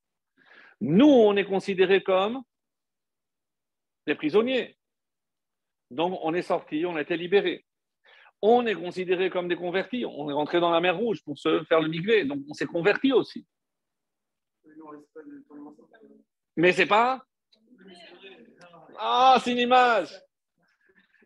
Nous, 0.80 1.10
on 1.10 1.34
est 1.34 1.44
considérés 1.44 2.04
comme 2.04 2.44
des 4.06 4.14
prisonniers. 4.14 4.78
Donc 5.90 6.16
on 6.22 6.32
est 6.32 6.42
sortis, 6.42 6.86
on 6.86 6.94
a 6.94 7.02
été 7.02 7.16
libérés. 7.16 7.66
On 8.42 8.66
est 8.66 8.74
considéré 8.74 9.30
comme 9.30 9.48
des 9.48 9.56
convertis. 9.56 10.04
On 10.04 10.30
est 10.30 10.32
rentré 10.32 10.60
dans 10.60 10.70
la 10.70 10.80
mer 10.80 10.96
Rouge 10.96 11.22
pour 11.24 11.38
se 11.38 11.64
faire 11.64 11.80
le 11.80 11.88
migré, 11.88 12.24
donc 12.24 12.40
on 12.48 12.54
s'est 12.54 12.66
converti 12.66 13.12
aussi. 13.12 13.46
Mais 16.56 16.72
c'est 16.72 16.86
pas. 16.86 17.24
Ah, 18.98 19.38
c'est 19.42 19.52
une 19.52 19.58
image. 19.58 20.12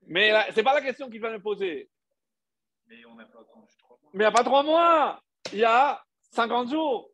Mais 0.06 0.32
c'est 0.54 0.62
pas 0.62 0.74
la 0.74 0.82
question 0.82 1.08
qu'il 1.08 1.20
va 1.20 1.30
me 1.30 1.40
poser. 1.40 1.88
Mais 2.86 3.04
on 3.06 3.14
n'a 3.14 3.24
pas 3.24 3.40
attendu 3.40 3.74
trois 3.78 3.98
mois. 3.98 4.10
Mais 4.12 4.24
il 4.24 4.26
n'y 4.26 4.26
a 4.26 4.32
pas 4.32 4.44
trois 4.44 4.62
mois. 4.62 5.22
Il 5.52 5.58
y 5.58 5.64
a 5.64 6.04
50 6.32 6.70
jours. 6.70 7.10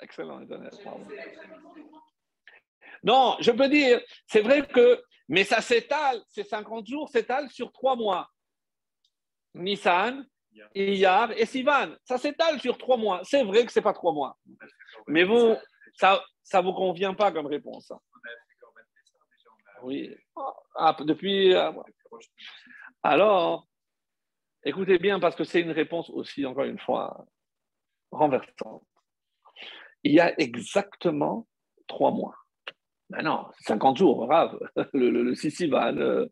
Excellent. 0.00 0.40
Non, 3.02 3.36
je 3.40 3.50
peux 3.52 3.68
dire, 3.68 4.00
c'est 4.26 4.40
vrai 4.40 4.66
que, 4.66 5.02
mais 5.28 5.44
ça 5.44 5.60
s'étale, 5.60 6.22
ces 6.28 6.44
50 6.44 6.86
jours 6.86 7.08
s'étalent 7.08 7.50
sur 7.50 7.70
trois 7.72 7.96
mois. 7.96 8.30
Nissan, 9.54 10.26
Iyar 10.74 11.32
et 11.32 11.46
Sivan. 11.46 11.94
Ça 12.04 12.18
s'étale 12.18 12.60
sur 12.60 12.78
trois 12.78 12.96
mois. 12.96 13.20
C'est 13.24 13.44
vrai 13.44 13.64
que 13.66 13.72
ce 13.72 13.78
n'est 13.78 13.82
pas 13.82 13.92
trois 13.92 14.12
mois. 14.12 14.38
Mais 15.06 15.24
vous, 15.24 15.54
ça 15.94 16.22
ne 16.54 16.62
vous 16.62 16.72
convient 16.72 17.14
pas 17.14 17.30
comme 17.32 17.46
réponse. 17.46 17.92
Oui. 19.82 20.14
Ah, 20.74 20.96
depuis. 21.00 21.54
euh, 21.54 21.72
Alors, 23.02 23.66
écoutez 24.64 24.98
bien, 24.98 25.20
parce 25.20 25.36
que 25.36 25.44
c'est 25.44 25.60
une 25.60 25.70
réponse 25.70 26.10
aussi, 26.10 26.44
encore 26.46 26.64
une 26.64 26.78
fois, 26.78 27.26
renversante. 28.10 28.84
Il 30.02 30.12
y 30.12 30.20
a 30.20 30.38
exactement 30.40 31.46
trois 31.86 32.10
mois. 32.10 32.34
Ben 33.10 33.22
non, 33.22 33.46
50 33.60 33.96
jours, 33.96 34.26
grave. 34.26 34.58
Le, 34.92 35.10
le, 35.10 35.22
le 35.22 35.34
Sissivan. 35.34 35.96
euh. 35.96 36.26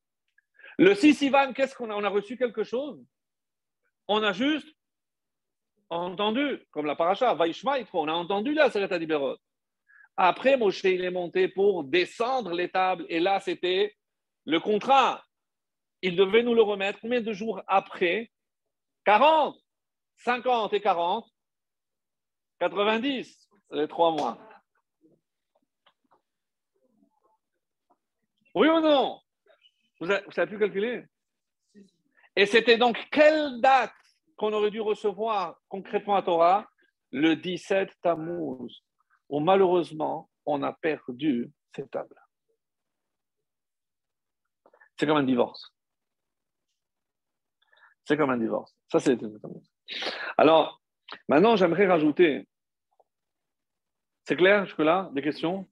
Le 0.79 1.53
qu'est-ce 1.55 1.75
qu'on 1.75 1.91
a? 1.91 1.95
On 1.95 2.05
a 2.05 2.09
reçu 2.11 2.37
quelque 2.37 2.65
chose? 2.65 3.03
On 4.09 4.23
a 4.23 4.33
juste 4.33 4.69
entendu, 5.89 6.63
comme 6.71 6.87
la 6.87 6.97
paracha, 6.97 7.33
Vaishma, 7.35 7.79
on 7.93 8.09
a 8.09 8.13
entendu 8.13 8.53
la 8.53 8.71
Sereta 8.71 8.99
Diberot. 8.99 9.37
Après, 10.17 10.57
Moshe, 10.57 10.85
il 10.85 11.05
est 11.05 11.11
monté 11.11 11.49
pour 11.49 11.85
descendre 11.85 12.53
les 12.53 12.71
tables. 12.71 13.07
Et 13.09 13.21
là, 13.21 13.41
c'était 13.41 13.95
le 14.45 14.61
contrat. 14.61 15.25
Il 16.03 16.17
devait 16.17 16.43
nous 16.43 16.55
le 16.55 16.63
remettre 16.63 17.01
combien 17.01 17.21
de 17.21 17.33
jours 17.33 17.63
après? 17.67 18.31
40, 19.05 19.57
50 20.19 20.73
et 20.73 20.81
40, 20.81 21.27
90, 22.59 23.51
les 23.73 23.89
trois 23.89 24.13
mois. 24.13 24.39
Oui 28.57 28.69
ou 28.69 28.81
non? 28.81 29.21
Vous 30.01 30.07
ne 30.07 30.17
savez 30.31 30.47
plus 30.47 30.59
calculer? 30.59 31.05
Et 32.35 32.47
c'était 32.47 32.79
donc 32.79 32.97
quelle 33.13 33.61
date 33.61 33.93
qu'on 34.37 34.53
aurait 34.55 34.71
dû 34.71 34.81
recevoir 34.81 35.61
concrètement 35.69 36.17
à 36.17 36.23
Torah? 36.23 36.67
Le 37.13 37.37
17 37.37 37.91
Tammuz, 38.03 38.83
où 39.29 39.41
malheureusement, 39.41 40.31
on 40.47 40.63
a 40.63 40.73
perdu 40.73 41.51
ces 41.75 41.87
tables. 41.89 42.21
C'est 44.99 45.07
comme 45.07 45.19
un 45.19 45.23
divorce. 45.23 45.71
C'est 48.05 48.17
comme 48.17 48.31
un 48.31 48.39
divorce. 48.39 48.75
Ça, 48.91 49.01
c'est. 49.01 49.19
Alors, 50.39 50.81
maintenant, 51.29 51.57
j'aimerais 51.57 51.87
rajouter. 51.87 52.49
C'est 54.25 54.37
clair 54.37 54.65
jusque-là 54.65 55.11
Des 55.13 55.23
questions? 55.23 55.69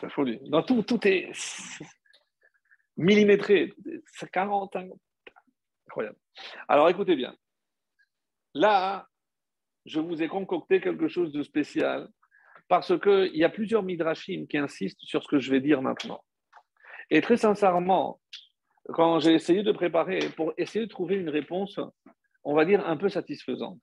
C'est 0.00 0.10
folie. 0.10 0.40
Dans 0.48 0.62
tout, 0.62 0.82
tout 0.82 1.06
est 1.06 1.32
millimétré. 2.98 3.72
C'est 4.12 4.30
40 4.30 4.76
ans. 4.76 5.00
Incroyable. 5.86 6.18
Alors, 6.68 6.90
écoutez 6.90 7.16
bien. 7.16 7.34
Là, 8.52 9.08
je 9.86 10.00
vous 10.00 10.22
ai 10.22 10.28
concocté 10.28 10.80
quelque 10.80 11.08
chose 11.08 11.32
de 11.32 11.42
spécial 11.42 12.08
parce 12.68 12.98
qu'il 13.00 13.36
y 13.36 13.44
a 13.44 13.48
plusieurs 13.48 13.82
midrashim 13.82 14.46
qui 14.48 14.58
insistent 14.58 15.00
sur 15.00 15.22
ce 15.22 15.28
que 15.28 15.38
je 15.38 15.50
vais 15.50 15.60
dire 15.60 15.80
maintenant. 15.80 16.22
Et 17.10 17.22
très 17.22 17.38
sincèrement, 17.38 18.20
quand 18.92 19.20
j'ai 19.20 19.32
essayé 19.32 19.62
de 19.62 19.72
préparer 19.72 20.18
pour 20.36 20.52
essayer 20.58 20.84
de 20.84 20.90
trouver 20.90 21.16
une 21.16 21.30
réponse, 21.30 21.80
on 22.44 22.54
va 22.54 22.66
dire 22.66 22.86
un 22.86 22.96
peu 22.96 23.08
satisfaisante. 23.08 23.80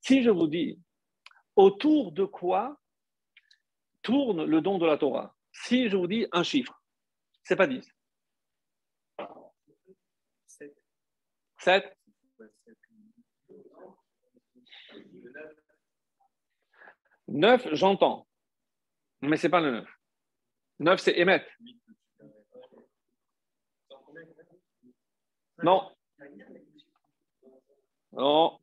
Si 0.00 0.22
je 0.22 0.30
vous 0.30 0.48
dis 0.48 0.80
autour 1.54 2.12
de 2.12 2.24
quoi 2.24 2.78
tourne 4.02 4.44
le 4.44 4.60
don 4.60 4.78
de 4.78 4.86
la 4.86 4.98
Torah, 4.98 5.34
si 5.52 5.88
je 5.88 5.96
vous 5.96 6.06
dis 6.06 6.26
un 6.32 6.42
chiffre, 6.42 6.80
c'est 7.46 7.54
pas 7.54 7.68
10. 7.68 7.88
7 11.58 11.96
9, 17.28 17.68
j'entends. 17.74 18.26
Mais 19.20 19.36
c'est 19.36 19.48
pas 19.48 19.60
le 19.60 19.70
9. 19.70 19.88
9, 20.80 21.00
c'est 21.00 21.18
émettre. 21.18 21.46
Non. 25.62 25.94
Non. 28.12 28.58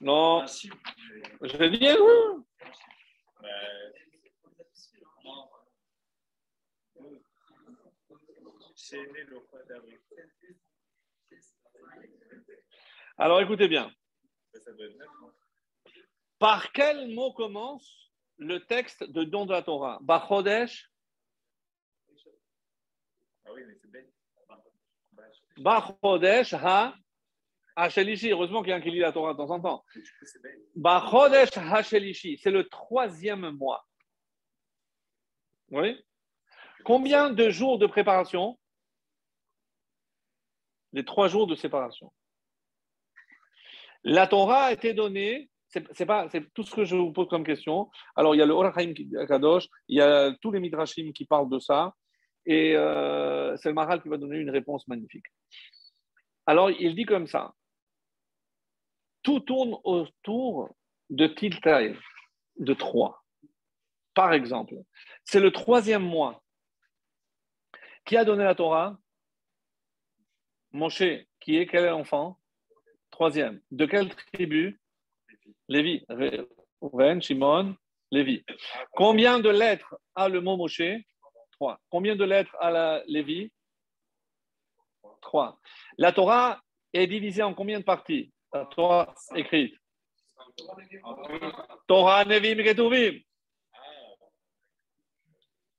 Non. 0.00 0.46
Je 0.46 1.56
vais 1.56 1.70
dire, 1.70 1.96
oui. 2.00 2.44
Alors 13.16 13.40
écoutez 13.40 13.68
bien. 13.68 13.90
Par 16.38 16.72
quel 16.72 17.14
mot 17.14 17.32
commence 17.32 18.10
le 18.36 18.64
texte 18.66 19.04
de 19.04 19.24
don 19.24 19.46
de 19.46 19.52
la 19.52 19.62
Torah? 19.62 19.98
Bachodesh, 20.02 20.90
Ah 23.46 23.52
oui, 23.52 23.62
mais 23.66 23.74
c'est. 23.80 23.88
Bachodesh 25.58 26.54
ha 26.54 26.94
Hashelishi. 27.76 28.30
Heureusement 28.30 28.62
qu'il 28.62 28.70
y 28.70 28.72
a 28.72 28.76
un 28.76 28.80
qui 28.80 28.90
lit 28.90 28.98
la 28.98 29.12
Torah 29.12 29.32
de 29.32 29.38
temps 29.38 29.50
en 29.50 29.60
temps. 29.60 29.84
Bachodesh 30.74 31.56
Hashelishi, 31.56 32.38
c'est 32.38 32.50
le 32.50 32.68
troisième 32.68 33.50
mois. 33.50 33.86
Oui 35.74 36.00
Combien 36.84 37.30
de 37.30 37.50
jours 37.50 37.78
de 37.78 37.86
préparation? 37.86 38.56
Les 40.92 41.04
trois 41.04 41.26
jours 41.26 41.48
de 41.48 41.56
séparation. 41.56 42.12
La 44.04 44.28
Torah 44.28 44.66
a 44.66 44.72
été 44.72 44.94
donnée, 44.94 45.50
c'est 45.68 46.06
pas, 46.06 46.28
tout 46.54 46.62
ce 46.62 46.72
que 46.72 46.84
je 46.84 46.94
vous 46.94 47.12
pose 47.12 47.28
comme 47.28 47.42
question. 47.42 47.90
Alors, 48.14 48.36
il 48.36 48.38
y 48.38 48.42
a 48.42 48.46
le 48.46 48.52
Orachaim 48.52 48.92
Kadosh, 49.26 49.66
il 49.88 49.98
y 49.98 50.00
a 50.00 50.32
tous 50.40 50.52
les 50.52 50.60
Midrashim 50.60 51.12
qui 51.12 51.24
parlent 51.24 51.50
de 51.50 51.58
ça, 51.58 51.94
et 52.46 52.76
euh, 52.76 53.56
c'est 53.56 53.70
le 53.70 53.74
Maral 53.74 54.00
qui 54.00 54.08
va 54.08 54.16
donner 54.16 54.38
une 54.38 54.50
réponse 54.50 54.86
magnifique. 54.86 55.26
Alors, 56.46 56.70
il 56.70 56.94
dit 56.94 57.06
comme 57.06 57.26
ça 57.26 57.52
tout 59.24 59.40
tourne 59.40 59.76
autour 59.82 60.70
de 61.10 61.26
Tiltaï, 61.26 61.96
de 62.58 62.74
trois. 62.74 63.23
Par 64.14 64.32
exemple, 64.32 64.74
c'est 65.24 65.40
le 65.40 65.50
troisième 65.50 66.04
mois. 66.04 66.42
Qui 68.04 68.16
a 68.16 68.24
donné 68.24 68.44
la 68.44 68.54
Torah 68.54 68.98
Moshe, 70.72 71.02
qui 71.40 71.56
est 71.56 71.66
quel 71.66 71.88
enfant 71.90 72.38
Troisième. 73.10 73.60
De 73.70 73.86
quelle 73.86 74.14
tribu? 74.32 74.80
Lévi. 75.68 76.04
Ren, 76.80 77.20
Shimon, 77.20 77.76
Lévi. 78.10 78.44
Combien 78.92 79.38
de 79.38 79.48
lettres 79.48 79.96
a 80.14 80.28
le 80.28 80.40
mot 80.40 80.56
Moshe? 80.56 80.82
Trois. 81.52 81.80
Combien 81.90 82.16
de 82.16 82.24
lettres 82.24 82.54
a 82.60 82.70
la 82.70 83.02
Lévi? 83.06 83.52
Trois. 85.22 85.58
La 85.96 86.12
Torah 86.12 86.60
est 86.92 87.06
divisée 87.06 87.42
en 87.42 87.54
combien 87.54 87.78
de 87.78 87.84
parties? 87.84 88.32
La 88.52 88.66
Torah 88.66 89.14
écrite. 89.34 89.74
Torah, 91.86 92.24
Nevim, 92.24 92.62
Ketuvim. 92.62 93.20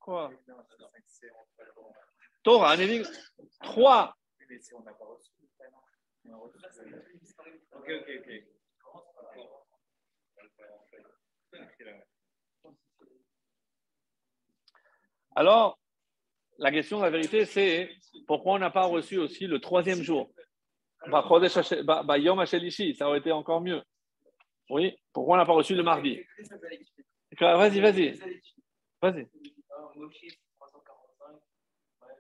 Trois. 0.06 0.32
Alors, 15.36 15.80
la 16.60 16.72
question, 16.72 17.01
la 17.01 17.10
vérité, 17.10 17.45
c'est 17.45 17.89
pourquoi 18.28 18.53
on 18.53 18.60
n'a 18.60 18.70
pas 18.70 18.86
reçu 18.86 19.18
aussi 19.18 19.47
le 19.47 19.60
troisième 19.60 20.03
jour? 20.03 20.32
Bah, 21.08 21.28
bah, 21.84 22.03
bah, 22.03 22.18
Yom 22.20 22.45
ça 22.45 23.08
aurait 23.08 23.20
été 23.20 23.32
encore 23.32 23.62
mieux. 23.62 23.82
Oui, 24.70 24.95
pourquoi 25.12 25.36
on 25.36 25.38
n'a 25.38 25.45
pas 25.45 25.53
reçu 25.53 25.74
le 25.74 25.82
mardi? 25.82 26.22
Vas-y, 27.41 27.80
vas-y, 27.80 28.20
vas-y. 29.01 29.30
Moshe, 29.95 30.37
345. 30.59 31.41
Ouais. 32.01 32.15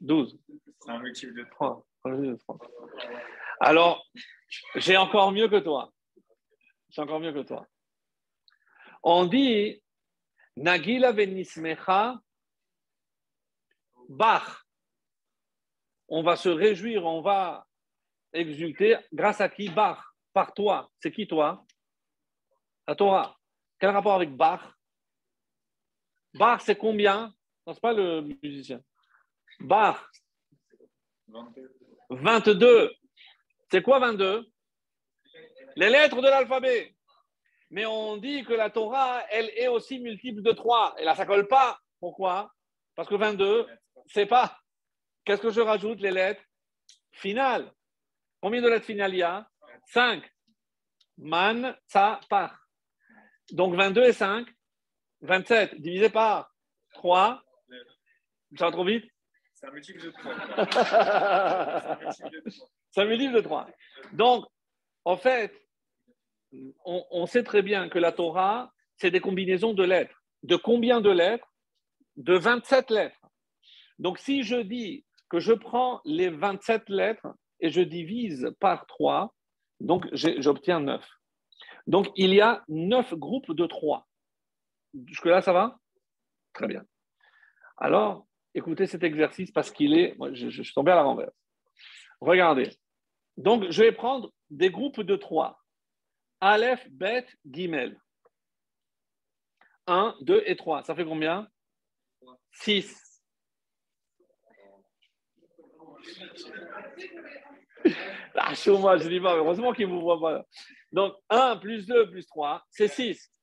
12. 0.00 0.38
C'est 0.80 0.90
un 0.90 0.98
multiple 0.98 1.34
de 1.34 1.44
3. 1.50 1.86
3. 2.02 2.58
Alors, 3.60 4.04
j'ai 4.74 4.96
encore 4.96 5.32
mieux 5.32 5.48
que 5.48 5.60
toi. 5.60 5.92
J'ai 6.90 7.02
encore 7.02 7.20
mieux 7.20 7.32
que 7.32 7.42
toi. 7.42 7.66
On 9.02 9.26
dit 9.26 9.82
Nagila 10.56 11.12
venismecha 11.12 12.20
Bach. 14.08 14.64
On 16.08 16.22
va 16.22 16.36
se 16.36 16.48
réjouir, 16.48 17.04
on 17.06 17.22
va 17.22 17.66
exulter 18.32 18.98
grâce 19.12 19.40
à 19.40 19.48
qui 19.48 19.68
Bach? 19.68 20.04
Par 20.32 20.52
toi. 20.52 20.90
C'est 20.98 21.12
qui 21.12 21.26
toi? 21.26 21.64
La 22.86 22.94
Torah. 22.94 23.38
Quel 23.78 23.90
rapport 23.90 24.14
avec 24.14 24.34
Bach? 24.36 24.74
Bach, 26.34 26.60
c'est 26.64 26.76
combien? 26.76 27.32
Non, 27.66 27.74
ce 27.74 27.80
pas 27.80 27.92
le 27.92 28.22
musicien. 28.42 28.80
Bach. 29.60 30.10
22. 32.10 32.92
C'est 33.70 33.82
quoi 33.82 33.98
22 33.98 34.46
Les 35.76 35.88
lettres 35.90 36.20
de 36.20 36.28
l'alphabet. 36.28 36.94
Mais 37.70 37.86
on 37.86 38.16
dit 38.16 38.44
que 38.44 38.52
la 38.52 38.70
Torah, 38.70 39.24
elle 39.30 39.50
est 39.56 39.68
aussi 39.68 39.98
multiple 39.98 40.42
de 40.42 40.52
3. 40.52 40.96
Et 40.98 41.04
là, 41.04 41.14
ça 41.14 41.26
colle 41.26 41.48
pas. 41.48 41.78
Pourquoi? 41.98 42.52
Parce 42.94 43.08
que 43.08 43.14
22, 43.14 43.66
c'est 44.06 44.26
pas. 44.26 44.58
Qu'est-ce 45.24 45.42
que 45.42 45.50
je 45.50 45.60
rajoute 45.60 46.00
Les 46.00 46.10
lettres? 46.10 46.42
Finales. 47.12 47.72
Combien 48.40 48.60
de 48.60 48.68
lettres 48.68 48.86
finales 48.86 49.14
il 49.14 49.18
y 49.18 49.22
a? 49.22 49.48
5. 49.86 50.22
Man, 51.18 51.76
sa, 51.86 52.20
par. 52.28 52.60
Donc 53.52 53.74
22 53.74 54.04
et 54.04 54.12
5, 54.12 54.46
27 55.24 55.80
divisé 55.80 56.08
par 56.10 56.54
3. 56.94 57.42
Ça 58.56 58.66
va 58.66 58.72
trop 58.72 58.84
vite? 58.84 59.04
C'est 59.54 59.66
un 59.66 59.72
multiple 59.72 60.02
de 60.04 60.10
3. 60.10 60.32
C'est 62.90 63.00
un 63.00 63.06
multiple 63.06 63.34
de 63.34 63.40
3. 63.40 63.66
Donc, 64.12 64.44
en 65.04 65.16
fait, 65.16 65.52
on, 66.84 67.04
on, 67.10 67.26
sait 67.26 67.42
très 67.42 67.62
bien 67.62 67.88
que 67.88 67.98
la 67.98 68.12
Torah, 68.12 68.72
c'est 68.96 69.10
des 69.10 69.20
combinaisons 69.20 69.74
de 69.74 69.82
lettres. 69.82 70.22
De 70.42 70.54
combien 70.56 71.00
de 71.00 71.10
lettres? 71.10 71.52
De 72.16 72.36
27 72.36 72.90
lettres. 72.90 73.20
Donc, 73.98 74.18
si 74.18 74.42
je 74.42 74.56
dis 74.56 75.04
que 75.28 75.40
je 75.40 75.52
prends 75.52 76.00
les 76.04 76.28
27 76.28 76.88
lettres 76.88 77.26
et 77.60 77.70
je 77.70 77.80
divise 77.80 78.54
par 78.60 78.86
3, 78.86 79.34
donc 79.80 80.06
j'obtiens 80.12 80.80
9. 80.80 81.04
Donc, 81.86 82.08
il 82.16 82.32
y 82.34 82.40
a 82.40 82.62
9 82.68 83.14
groupes 83.14 83.52
de 83.52 83.66
3. 83.66 84.06
Jusque-là, 85.06 85.42
ça 85.42 85.52
va? 85.52 85.78
Très 86.52 86.66
bien. 86.66 86.84
Alors, 87.76 88.26
écoutez 88.54 88.86
cet 88.86 89.02
exercice 89.02 89.50
parce 89.50 89.70
qu'il 89.70 89.94
est. 89.98 90.16
Je, 90.32 90.62
suis 90.62 90.74
tombé 90.74 90.92
à 90.92 90.96
la 90.96 91.02
renverse. 91.02 91.34
Regardez. 92.20 92.70
Donc, 93.36 93.70
je 93.70 93.82
vais 93.82 93.92
prendre 93.92 94.32
des 94.50 94.70
groupes 94.70 95.00
de 95.00 95.16
3. 95.16 95.60
Aleph, 96.40 96.88
Bet, 96.90 97.26
Gimel. 97.44 97.98
1, 99.86 100.16
2 100.20 100.42
et 100.46 100.56
3. 100.56 100.84
Ça 100.84 100.94
fait 100.94 101.04
combien? 101.04 101.48
6. 102.52 103.00
Ah, 108.36 108.52
moi, 108.68 108.98
je 108.98 109.08
dis 109.08 109.20
pas, 109.20 109.36
heureusement 109.36 109.72
qu'il 109.72 109.86
ne 109.86 109.92
vous 109.92 110.00
voit 110.00 110.20
pas. 110.20 110.44
Donc, 110.92 111.14
1 111.30 111.56
plus 111.56 111.86
2 111.86 112.10
plus 112.10 112.26
3, 112.26 112.62
c'est 112.68 112.88
6. 112.88 113.33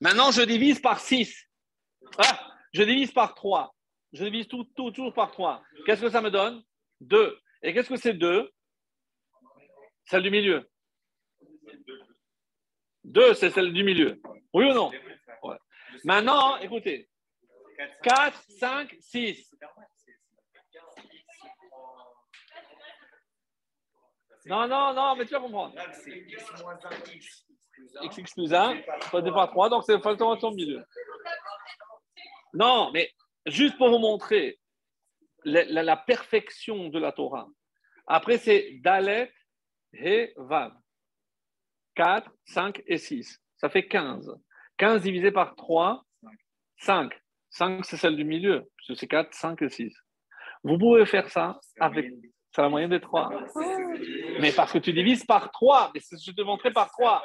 Maintenant, 0.00 0.30
je 0.30 0.42
divise 0.42 0.80
par 0.80 1.00
6. 1.00 1.48
Ah, 2.18 2.48
je 2.72 2.82
divise 2.82 3.12
par 3.12 3.34
3. 3.34 3.74
Je 4.12 4.24
divise 4.24 4.48
tout, 4.48 4.64
tout, 4.76 4.90
toujours 4.90 5.14
par 5.14 5.30
3. 5.30 5.62
Qu'est-ce 5.86 6.00
que 6.00 6.10
ça 6.10 6.20
me 6.20 6.30
donne? 6.30 6.62
2. 7.00 7.38
Et 7.62 7.72
qu'est-ce 7.72 7.88
que 7.88 7.96
c'est 7.96 8.14
2 8.14 8.52
Celle 10.04 10.22
du 10.22 10.30
milieu. 10.30 10.68
2, 13.04 13.34
c'est 13.34 13.50
celle 13.50 13.72
du 13.72 13.84
milieu. 13.84 14.20
Oui 14.52 14.66
ou 14.66 14.74
non? 14.74 14.90
Maintenant, 16.04 16.56
écoutez. 16.58 17.08
4, 18.02 18.42
5, 18.58 18.96
6. 19.00 19.56
Non, 24.46 24.66
non, 24.66 24.94
non, 24.94 25.16
mais 25.16 25.26
tu 25.26 25.32
vas 25.32 25.40
comprendre. 25.40 25.74
X, 28.02 28.18
X 28.18 28.34
plus 28.34 28.52
1, 28.52 28.74
divisé 28.74 29.32
par 29.32 29.50
3, 29.50 29.68
donc 29.68 29.84
c'est 29.84 29.94
le 29.94 30.00
facteur 30.00 30.42
au 30.42 30.50
milieu. 30.52 30.84
Non, 32.54 32.90
mais 32.92 33.10
juste 33.46 33.76
pour 33.78 33.90
vous 33.90 33.98
montrer 33.98 34.58
la, 35.44 35.64
la, 35.64 35.82
la 35.82 35.96
perfection 35.96 36.88
de 36.88 36.98
la 36.98 37.12
Torah. 37.12 37.48
Après, 38.06 38.38
c'est 38.38 38.78
Dalet, 38.82 39.32
He, 39.92 40.32
Vav. 40.36 40.72
4, 41.94 42.30
5 42.46 42.82
et 42.86 42.98
6. 42.98 43.40
Ça 43.56 43.68
fait 43.68 43.86
15. 43.86 44.32
15 44.78 45.02
divisé 45.02 45.30
par 45.30 45.54
3, 45.54 46.04
5. 46.78 47.12
5, 47.50 47.84
c'est 47.84 47.96
celle 47.96 48.16
du 48.16 48.24
milieu, 48.24 48.68
puisque 48.76 48.98
c'est 48.98 49.08
4, 49.08 49.34
5 49.34 49.62
et 49.62 49.68
6. 49.68 49.94
Vous 50.62 50.78
pouvez 50.78 51.04
faire 51.06 51.28
ça 51.28 51.58
avec. 51.78 52.12
C'est 52.52 52.62
la 52.62 52.68
moyenne 52.68 52.90
des 52.90 53.00
3. 53.00 53.30
Mais 54.40 54.52
parce 54.52 54.72
que 54.72 54.78
tu 54.78 54.92
divises 54.92 55.24
par 55.24 55.50
3. 55.52 55.92
Mais 55.94 56.00
je 56.00 56.32
te 56.32 56.42
montrer 56.42 56.72
par 56.72 56.90
3. 56.90 57.22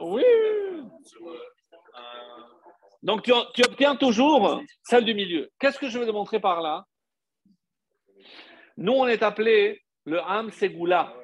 Oui. 0.00 0.24
Donc 3.02 3.22
tu, 3.22 3.32
tu, 3.54 3.62
obtiens 3.64 3.96
toujours 3.96 4.62
celle 4.82 5.04
du 5.04 5.14
milieu. 5.14 5.50
Qu'est-ce 5.58 5.78
que 5.78 5.88
je 5.88 5.98
vais 5.98 6.06
te 6.06 6.10
montrer 6.10 6.40
par 6.40 6.60
là? 6.60 6.84
Nous, 8.76 8.92
on 8.92 9.06
est 9.06 9.22
appelé 9.22 9.82
le 10.04 10.20
Ham 10.20 10.50
Segula. 10.50 11.14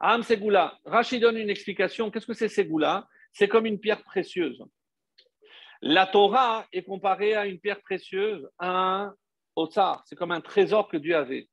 Ham 0.00 0.22
Segula. 0.22 0.78
Rachid 0.84 1.20
donne 1.20 1.36
une 1.36 1.50
explication. 1.50 2.10
Qu'est-ce 2.10 2.26
que 2.26 2.34
c'est 2.34 2.48
Segula? 2.48 3.06
C'est 3.32 3.48
comme 3.48 3.66
une 3.66 3.80
pierre 3.80 4.02
précieuse. 4.04 4.62
La 5.80 6.06
Torah 6.06 6.66
est 6.72 6.82
comparée 6.82 7.34
à 7.34 7.46
une 7.46 7.60
pierre 7.60 7.80
précieuse, 7.80 8.48
à 8.58 8.68
un 8.68 9.14
otsar. 9.54 10.02
C'est 10.06 10.16
comme 10.16 10.32
un 10.32 10.40
trésor 10.40 10.88
que 10.88 10.96
Dieu 10.96 11.16
avait. 11.16 11.48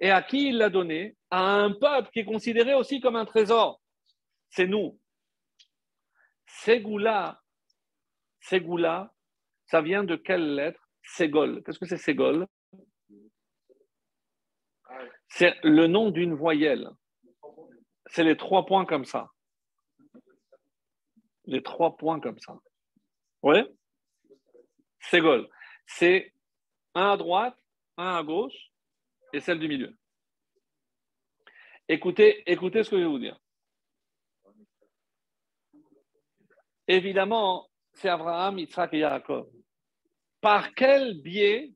Et 0.00 0.10
à 0.10 0.22
qui 0.22 0.48
il 0.48 0.58
l'a 0.58 0.70
donné 0.70 1.16
À 1.30 1.42
un 1.42 1.72
peuple 1.72 2.10
qui 2.12 2.20
est 2.20 2.24
considéré 2.24 2.74
aussi 2.74 3.00
comme 3.00 3.16
un 3.16 3.26
trésor. 3.26 3.80
C'est 4.48 4.66
nous. 4.66 4.98
Segula, 6.46 7.40
Segula, 8.40 9.14
ça 9.66 9.82
vient 9.82 10.02
de 10.02 10.16
quelle 10.16 10.54
lettre? 10.54 10.88
Ségol. 11.02 11.62
Qu'est-ce 11.62 11.78
que 11.78 11.86
c'est 11.86 11.96
Ségol? 11.96 12.46
C'est 15.28 15.56
le 15.62 15.86
nom 15.86 16.10
d'une 16.10 16.34
voyelle. 16.34 16.90
C'est 18.06 18.24
les 18.24 18.36
trois 18.36 18.66
points 18.66 18.84
comme 18.84 19.04
ça. 19.04 19.30
Les 21.44 21.62
trois 21.62 21.96
points 21.96 22.20
comme 22.20 22.38
ça. 22.38 22.58
Oui 23.42 23.58
Ségol. 25.00 25.48
C'est 25.86 26.34
un 26.94 27.12
à 27.12 27.16
droite, 27.16 27.56
un 27.96 28.16
à 28.16 28.22
gauche 28.22 28.69
et 29.32 29.40
celle 29.40 29.58
du 29.58 29.68
milieu. 29.68 29.96
Écoutez, 31.88 32.42
écoutez 32.50 32.84
ce 32.84 32.90
que 32.90 32.96
je 32.96 33.02
vais 33.02 33.08
vous 33.08 33.18
dire. 33.18 33.38
Évidemment, 36.86 37.68
c'est 37.92 38.08
Abraham, 38.08 38.58
Yitzhak 38.58 38.94
et 38.94 38.98
Yaakov. 38.98 39.48
Par 40.40 40.74
quel 40.74 41.20
biais, 41.20 41.72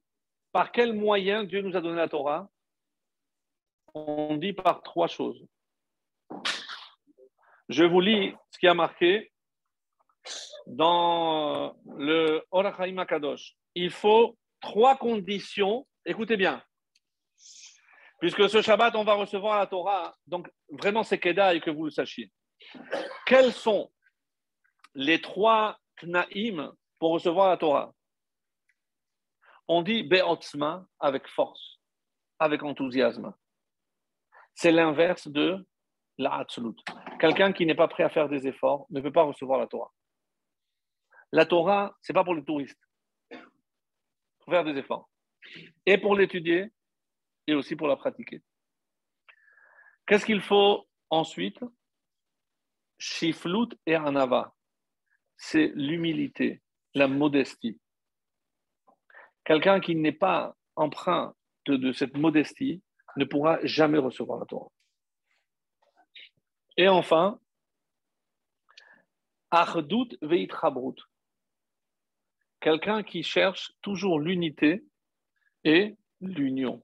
par 0.52 0.72
quel 0.72 0.92
moyen 0.92 1.44
Dieu 1.44 1.61
nous 1.62 1.76
a 1.76 1.80
donné 1.80 1.96
la 1.96 2.09
Torah 2.09 2.48
On 3.94 4.36
dit 4.36 4.52
par 4.52 4.82
trois 4.82 5.09
choses. 5.09 5.44
Je 7.68 7.84
vous 7.84 8.00
lis 8.00 8.32
ce 8.50 8.59
qui 8.59 8.66
a 8.66 8.74
marqué 8.74 9.32
dans 10.66 11.76
le 11.96 12.42
Orachaim 12.50 12.98
Akadosh. 12.98 13.57
Il 13.74 13.90
faut 13.90 14.36
trois 14.61 14.96
conditions. 14.96 15.86
Écoutez 16.05 16.36
bien. 16.36 16.62
Puisque 18.20 18.48
ce 18.48 18.62
Shabbat, 18.62 18.94
on 18.96 19.04
va 19.04 19.14
recevoir 19.14 19.58
la 19.58 19.66
Torah, 19.66 20.16
donc 20.26 20.50
vraiment 20.70 21.02
c'est 21.02 21.18
Keda 21.18 21.54
et 21.54 21.60
que 21.60 21.70
vous 21.70 21.84
le 21.84 21.90
sachiez. 21.90 22.30
Quels 23.26 23.52
sont 23.52 23.92
les 24.94 25.20
trois 25.20 25.78
Tnaïm 25.96 26.72
pour 26.98 27.12
recevoir 27.12 27.48
la 27.48 27.56
Torah? 27.56 27.92
On 29.68 29.82
dit 29.82 30.02
Be'otzma 30.02 30.86
avec 31.00 31.26
force, 31.28 31.80
avec 32.38 32.62
enthousiasme. 32.62 33.34
C'est 34.54 34.72
l'inverse 34.72 35.28
de 35.28 35.66
la 36.18 36.34
Hatzelut. 36.34 36.76
Quelqu'un 37.18 37.52
qui 37.52 37.66
n'est 37.66 37.74
pas 37.74 37.88
prêt 37.88 38.04
à 38.04 38.10
faire 38.10 38.28
des 38.28 38.46
efforts 38.46 38.86
ne 38.90 39.00
peut 39.00 39.12
pas 39.12 39.24
recevoir 39.24 39.58
la 39.58 39.66
Torah. 39.66 39.92
La 41.32 41.46
Torah, 41.46 41.96
ce 42.02 42.12
n'est 42.12 42.14
pas 42.14 42.24
pour 42.24 42.34
les 42.34 42.44
touristes. 42.44 42.80
Il 43.30 43.38
faut 44.44 44.50
faire 44.52 44.64
des 44.64 44.78
efforts. 44.78 45.08
Et 45.86 45.98
pour 45.98 46.14
l'étudier, 46.14 46.72
et 47.47 47.55
aussi 47.55 47.76
pour 47.76 47.88
la 47.88 47.97
pratiquer. 47.97 48.42
Qu'est-ce 50.07 50.26
qu'il 50.26 50.40
faut 50.40 50.86
ensuite? 51.11 51.59
Shiflut 52.99 53.68
et 53.86 53.95
Anava. 53.95 54.55
C'est 55.36 55.72
l'humilité. 55.74 56.62
la 56.95 57.09
modestie. 57.09 57.80
Quelqu'un 59.45 59.80
qui 59.80 59.97
n'est 59.97 60.12
pas 60.12 60.57
empreint 60.76 61.34
de, 61.66 61.92
cette 61.92 62.16
modestie 62.16 62.82
ne 63.16 63.24
pourra 63.24 63.59
jamais 63.64 63.99
recevoir 63.99 64.38
la 64.38 64.47
Torah. 64.47 64.70
Et 66.76 66.88
enfin, 66.88 67.40
Achdut 69.51 70.16
Veitrabrut. 70.22 71.01
Quelqu'un 72.61 73.03
qui 73.03 73.22
cherche 73.22 73.72
toujours 73.82 74.18
l'unité 74.18 74.84
et 75.64 75.97
l'union. 76.20 76.82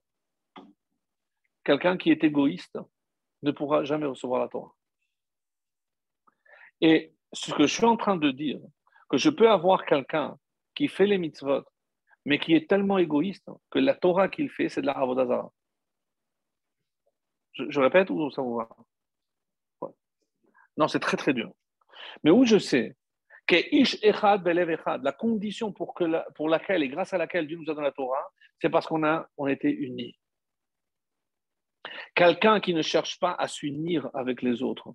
Quelqu'un 1.63 1.97
qui 1.97 2.11
est 2.11 2.23
égoïste 2.23 2.77
ne 3.43 3.51
pourra 3.51 3.83
jamais 3.83 4.05
recevoir 4.05 4.41
la 4.41 4.47
Torah. 4.47 4.73
Et 6.81 7.13
ce 7.33 7.53
que 7.53 7.67
je 7.67 7.73
suis 7.73 7.85
en 7.85 7.97
train 7.97 8.15
de 8.15 8.31
dire, 8.31 8.59
que 9.09 9.17
je 9.17 9.29
peux 9.29 9.49
avoir 9.49 9.85
quelqu'un 9.85 10.37
qui 10.73 10.87
fait 10.87 11.05
les 11.05 11.17
mitzvot, 11.17 11.63
mais 12.25 12.39
qui 12.39 12.53
est 12.53 12.69
tellement 12.69 12.97
égoïste 12.97 13.49
que 13.69 13.79
la 13.79 13.95
Torah 13.95 14.29
qu'il 14.29 14.49
fait, 14.49 14.69
c'est 14.69 14.81
de 14.81 14.87
la 14.87 14.93
Avodazara. 14.93 15.51
Je, 17.53 17.79
répète 17.79 18.09
ou 18.09 18.31
ça 18.31 18.41
vous 18.41 18.55
va? 18.55 18.69
Non, 20.77 20.87
c'est 20.87 20.99
très 20.99 21.17
très 21.17 21.33
dur. 21.33 21.51
Mais 22.23 22.31
où 22.31 22.45
je 22.45 22.57
sais 22.57 22.95
que 23.45 23.55
Ish 23.75 23.97
Echad 24.01 24.41
Belev 24.43 24.77
la 25.01 25.11
condition 25.11 25.73
pour, 25.73 25.93
que 25.93 26.05
la, 26.05 26.25
pour 26.35 26.47
laquelle 26.47 26.83
et 26.83 26.87
grâce 26.87 27.13
à 27.13 27.17
laquelle 27.17 27.47
Dieu 27.47 27.57
nous 27.57 27.69
a 27.69 27.73
donné 27.73 27.87
la 27.87 27.91
Torah, 27.91 28.31
c'est 28.61 28.69
parce 28.69 28.87
qu'on 28.87 29.03
a 29.03 29.27
on 29.37 29.47
été 29.47 29.69
unis. 29.69 30.17
Quelqu'un 32.15 32.59
qui 32.59 32.73
ne 32.73 32.81
cherche 32.81 33.19
pas 33.19 33.33
à 33.33 33.47
s'unir 33.47 34.09
avec 34.13 34.41
les 34.41 34.63
autres, 34.63 34.93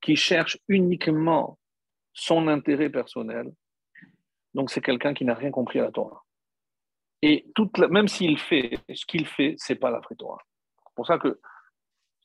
qui 0.00 0.16
cherche 0.16 0.58
uniquement 0.68 1.58
son 2.12 2.48
intérêt 2.48 2.90
personnel, 2.90 3.52
donc 4.54 4.70
c'est 4.70 4.80
quelqu'un 4.80 5.14
qui 5.14 5.24
n'a 5.24 5.34
rien 5.34 5.50
compris 5.50 5.78
à 5.78 5.84
la 5.84 5.92
Torah. 5.92 6.24
Et 7.22 7.50
toute 7.54 7.78
même 7.78 8.08
s'il 8.08 8.38
fait 8.38 8.78
ce 8.94 9.04
qu'il 9.06 9.26
fait, 9.26 9.54
c'est 9.58 9.76
pas 9.76 9.90
la 9.90 10.00
vraie 10.00 10.14
Torah. 10.14 10.42
C'est 10.86 10.94
pour 10.94 11.06
ça 11.06 11.18
que 11.18 11.40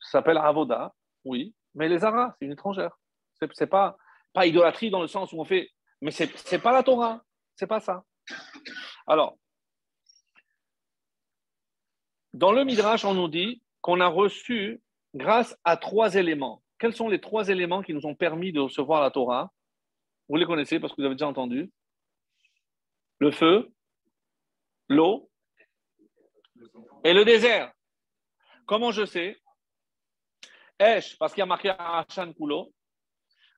ça 0.00 0.18
s'appelle 0.18 0.38
Avoda, 0.38 0.94
oui, 1.24 1.54
mais 1.74 1.88
les 1.88 2.04
Aras, 2.04 2.34
c'est 2.38 2.46
une 2.46 2.52
étrangère. 2.52 2.96
C'est, 3.38 3.52
c'est 3.54 3.66
pas 3.66 3.96
pas 4.32 4.46
idolâtrie 4.46 4.90
dans 4.90 5.00
le 5.00 5.06
sens 5.06 5.32
où 5.32 5.40
on 5.40 5.44
fait, 5.44 5.70
mais 6.00 6.10
c'est 6.10 6.52
n'est 6.52 6.58
pas 6.58 6.72
la 6.72 6.82
Torah, 6.82 7.22
c'est 7.54 7.66
pas 7.66 7.80
ça. 7.80 8.04
Alors, 9.06 9.38
dans 12.32 12.52
le 12.52 12.64
Midrash, 12.64 13.04
on 13.04 13.14
nous 13.14 13.28
dit 13.28 13.62
qu'on 13.84 14.00
a 14.00 14.06
reçu 14.06 14.80
grâce 15.14 15.54
à 15.62 15.76
trois 15.76 16.14
éléments. 16.14 16.62
Quels 16.78 16.94
sont 16.94 17.10
les 17.10 17.20
trois 17.20 17.50
éléments 17.50 17.82
qui 17.82 17.92
nous 17.92 18.06
ont 18.06 18.14
permis 18.14 18.50
de 18.50 18.60
recevoir 18.60 19.02
la 19.02 19.10
Torah? 19.10 19.52
Vous 20.26 20.36
les 20.36 20.46
connaissez 20.46 20.80
parce 20.80 20.94
que 20.94 21.02
vous 21.02 21.06
avez 21.06 21.16
déjà 21.16 21.28
entendu. 21.28 21.70
Le 23.18 23.30
feu, 23.30 23.70
l'eau 24.88 25.30
et 27.04 27.12
le 27.12 27.26
désert. 27.26 27.74
Comment 28.64 28.90
je 28.90 29.04
sais? 29.04 29.36
Esh, 30.78 31.18
parce 31.18 31.34
qu'il 31.34 31.40
y 31.40 31.42
a 31.42 31.46
marqué 31.46 31.74
Achan 31.78 32.32
Kulo. 32.32 32.72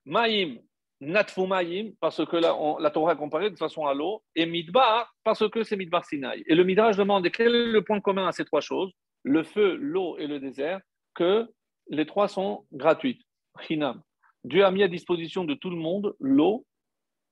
Maïm, 0.07 0.61
Natfu 1.01 1.47
Maïm, 1.47 1.95
parce 2.01 2.27
que 2.27 2.37
la, 2.37 2.91
Torah 2.91 3.13
est 3.13 3.17
comparée 3.17 3.51
de 3.51 3.57
façon 3.57 3.87
à 3.87 3.95
l'eau, 3.95 4.25
et 4.35 4.45
Midbar, 4.45 5.15
parce 5.23 5.49
que 5.49 5.63
c'est 5.63 5.77
Midbar 5.77 6.05
Sinaï. 6.05 6.43
Et 6.49 6.57
le 6.57 6.65
Midrash 6.65 6.97
demande 6.97 7.31
quel 7.31 7.55
est 7.55 7.67
le 7.67 7.85
point 7.85 8.01
commun 8.01 8.27
à 8.27 8.33
ces 8.33 8.45
trois 8.45 8.61
choses, 8.61 8.93
le 9.27 9.43
feu, 9.43 9.75
l'eau 9.75 10.17
et 10.19 10.29
le 10.29 10.39
désert, 10.39 10.81
que 11.15 11.53
les 11.89 12.07
trois 12.07 12.29
sont 12.29 12.65
gratuites. 12.73 13.23
Hinam. 13.69 14.03
Dieu 14.45 14.65
a 14.65 14.71
mis 14.71 14.85
à 14.85 14.89
disposition 14.89 15.45
de 15.45 15.55
tout 15.55 15.71
le 15.71 15.77
monde 15.77 16.15
l'eau, 16.21 16.65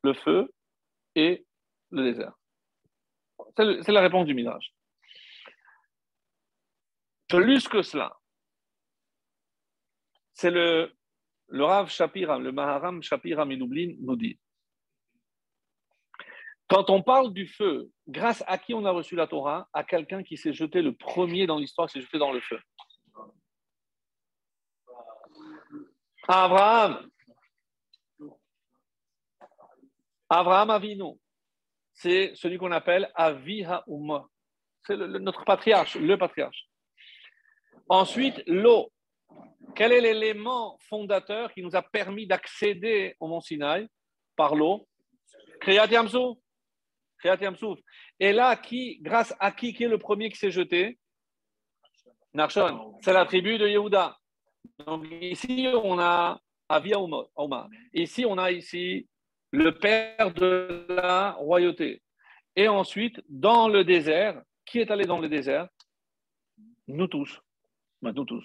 le 0.02 0.12
feu 0.12 0.52
et 1.14 1.46
le 1.90 2.02
désert. 2.02 2.34
C'est 3.56 3.92
la 3.92 4.00
réponse 4.00 4.26
du 4.26 4.34
Midrash. 4.34 4.74
Plus 7.28 7.68
que 7.68 7.82
cela, 7.82 8.16
c'est 10.32 10.50
le 10.50 10.92
le 11.48 11.64
Rav 11.64 11.88
Shapira, 11.88 12.38
le 12.38 12.50
Maharam 12.50 13.02
Shapira 13.02 13.44
Minoublin 13.44 13.94
nous 14.00 14.16
dit 14.16 14.38
quand 16.68 16.88
on 16.90 17.02
parle 17.02 17.32
du 17.32 17.46
feu, 17.46 17.90
grâce 18.08 18.42
à 18.46 18.58
qui 18.58 18.74
on 18.74 18.84
a 18.84 18.90
reçu 18.90 19.16
la 19.16 19.26
Torah? 19.26 19.68
À 19.72 19.84
quelqu'un 19.84 20.22
qui 20.22 20.36
s'est 20.36 20.52
jeté 20.52 20.82
le 20.82 20.94
premier 20.94 21.46
dans 21.46 21.58
l'histoire, 21.58 21.90
s'est 21.90 22.00
jeté 22.00 22.18
dans 22.18 22.32
le 22.32 22.40
feu. 22.40 22.58
Abraham. 26.26 27.08
Abraham 30.28 30.70
Avinu. 30.70 31.18
C'est 31.92 32.34
celui 32.34 32.56
qu'on 32.58 32.72
appelle 32.72 33.10
Aviha 33.14 33.84
Umma. 33.86 34.26
C'est 34.86 34.96
notre 34.96 35.44
patriarche, 35.44 35.96
le 35.96 36.16
patriarche. 36.16 36.66
Ensuite, 37.88 38.42
l'eau. 38.46 38.90
Quel 39.76 39.92
est 39.92 40.00
l'élément 40.00 40.78
fondateur 40.88 41.52
qui 41.52 41.62
nous 41.62 41.76
a 41.76 41.82
permis 41.82 42.26
d'accéder 42.26 43.16
au 43.20 43.28
mont 43.28 43.40
Sinaï? 43.40 43.86
Par 44.36 44.54
l'eau 44.54 44.88
Kriyat 45.60 45.86
Yamsouf. 45.86 46.38
Et 48.20 48.32
là, 48.32 48.56
qui, 48.56 48.98
grâce 49.00 49.34
à 49.40 49.50
qui, 49.52 49.72
qui 49.72 49.84
est 49.84 49.88
le 49.88 49.98
premier 49.98 50.30
qui 50.30 50.36
s'est 50.36 50.50
jeté? 50.50 50.98
Narshon. 52.34 52.98
C'est 53.02 53.12
la 53.12 53.24
tribu 53.24 53.58
de 53.58 53.66
Yehuda. 53.66 54.18
Donc 54.86 55.06
ici, 55.20 55.68
on 55.82 55.98
a 55.98 56.40
Avia 56.68 56.98
Oma. 56.98 57.68
Ici, 57.92 58.24
on 58.26 58.38
a 58.38 58.50
ici 58.50 59.08
le 59.52 59.78
père 59.78 60.32
de 60.34 60.86
la 60.88 61.32
royauté. 61.32 62.02
Et 62.56 62.68
ensuite, 62.68 63.22
dans 63.28 63.68
le 63.68 63.84
désert, 63.84 64.42
qui 64.66 64.80
est 64.80 64.90
allé 64.90 65.04
dans 65.04 65.18
le 65.18 65.28
désert? 65.28 65.68
Nous 66.88 67.06
tous. 67.06 67.40
Ben, 68.02 68.12
nous 68.12 68.24
tous. 68.24 68.44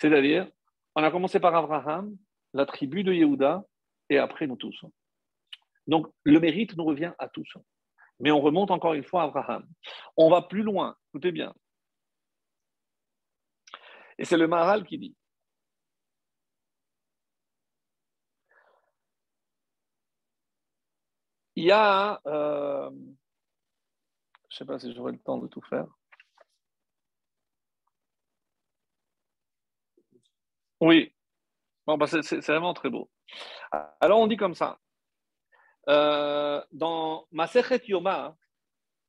C'est-à-dire, 0.00 0.48
on 0.94 1.02
a 1.02 1.10
commencé 1.10 1.40
par 1.40 1.54
Abraham, 1.54 2.16
la 2.52 2.66
tribu 2.66 3.02
de 3.02 3.12
Yehuda, 3.12 3.64
et 4.10 4.18
après 4.18 4.46
nous 4.46 4.56
tous. 4.56 4.84
Donc, 5.86 6.06
le 6.24 6.40
mérite 6.40 6.76
nous 6.76 6.84
revient 6.84 7.12
à 7.18 7.28
tous. 7.28 7.48
Mais 8.20 8.30
on 8.30 8.40
remonte 8.40 8.70
encore 8.70 8.94
une 8.94 9.04
fois 9.04 9.22
à 9.22 9.24
Abraham. 9.26 9.66
On 10.16 10.30
va 10.30 10.42
plus 10.42 10.62
loin, 10.62 10.96
écoutez 11.10 11.32
bien. 11.32 11.54
Et 14.18 14.24
c'est 14.24 14.36
le 14.36 14.48
Maharal 14.48 14.84
qui 14.84 14.98
dit 14.98 15.14
il 21.56 21.64
y 21.64 21.72
a, 21.72 22.20
euh, 22.26 22.90
je 24.50 24.54
ne 24.54 24.58
sais 24.58 24.64
pas 24.64 24.78
si 24.78 24.94
j'aurai 24.94 25.12
le 25.12 25.18
temps 25.18 25.38
de 25.38 25.48
tout 25.48 25.62
faire. 25.62 25.86
Oui. 30.80 31.12
Bon, 31.86 31.96
bah, 31.98 32.06
c'est 32.06 32.40
vraiment 32.46 32.74
très 32.74 32.90
beau. 32.90 33.10
Alors, 34.00 34.20
on 34.20 34.26
dit 34.26 34.36
comme 34.36 34.54
ça. 34.54 34.78
Euh, 35.88 36.60
dans 36.72 37.26
Masechet 37.30 37.82
Yoma 37.86 38.36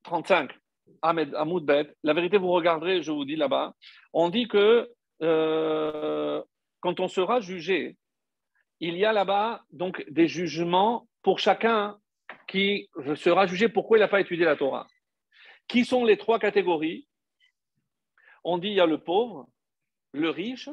35, 0.04 0.52
Ahmed 1.02 1.32
Bet, 1.64 1.94
la 2.04 2.14
vérité, 2.14 2.38
vous 2.38 2.52
regarderez, 2.52 3.02
je 3.02 3.12
vous 3.12 3.26
dis 3.26 3.36
là-bas, 3.36 3.74
on 4.14 4.30
dit 4.30 4.48
que 4.48 4.90
euh, 5.24 6.44
quand 6.80 7.00
on 7.00 7.08
sera 7.08 7.40
jugé, 7.40 7.98
il 8.80 8.96
y 8.96 9.06
a 9.06 9.14
là-bas 9.14 9.64
donc 9.72 10.06
des 10.10 10.28
jugements 10.28 11.08
pour 11.24 11.40
chacun 11.40 11.98
qui 12.48 12.90
sera 13.16 13.48
jugé 13.48 13.70
pourquoi 13.70 13.98
il 13.98 14.02
n'a 14.02 14.08
pas 14.08 14.22
étudié 14.22 14.46
la 14.46 14.56
Torah. 14.56 14.88
Qui 15.68 15.84
sont 15.84 16.06
les 16.06 16.18
trois 16.18 16.40
catégories? 16.40 17.08
On 18.44 18.58
dit 18.58 18.70
il 18.70 18.76
y 18.76 18.80
a 18.80 18.86
le 18.86 19.00
pauvre, 19.00 19.50
le 20.14 20.30
riche 20.30 20.70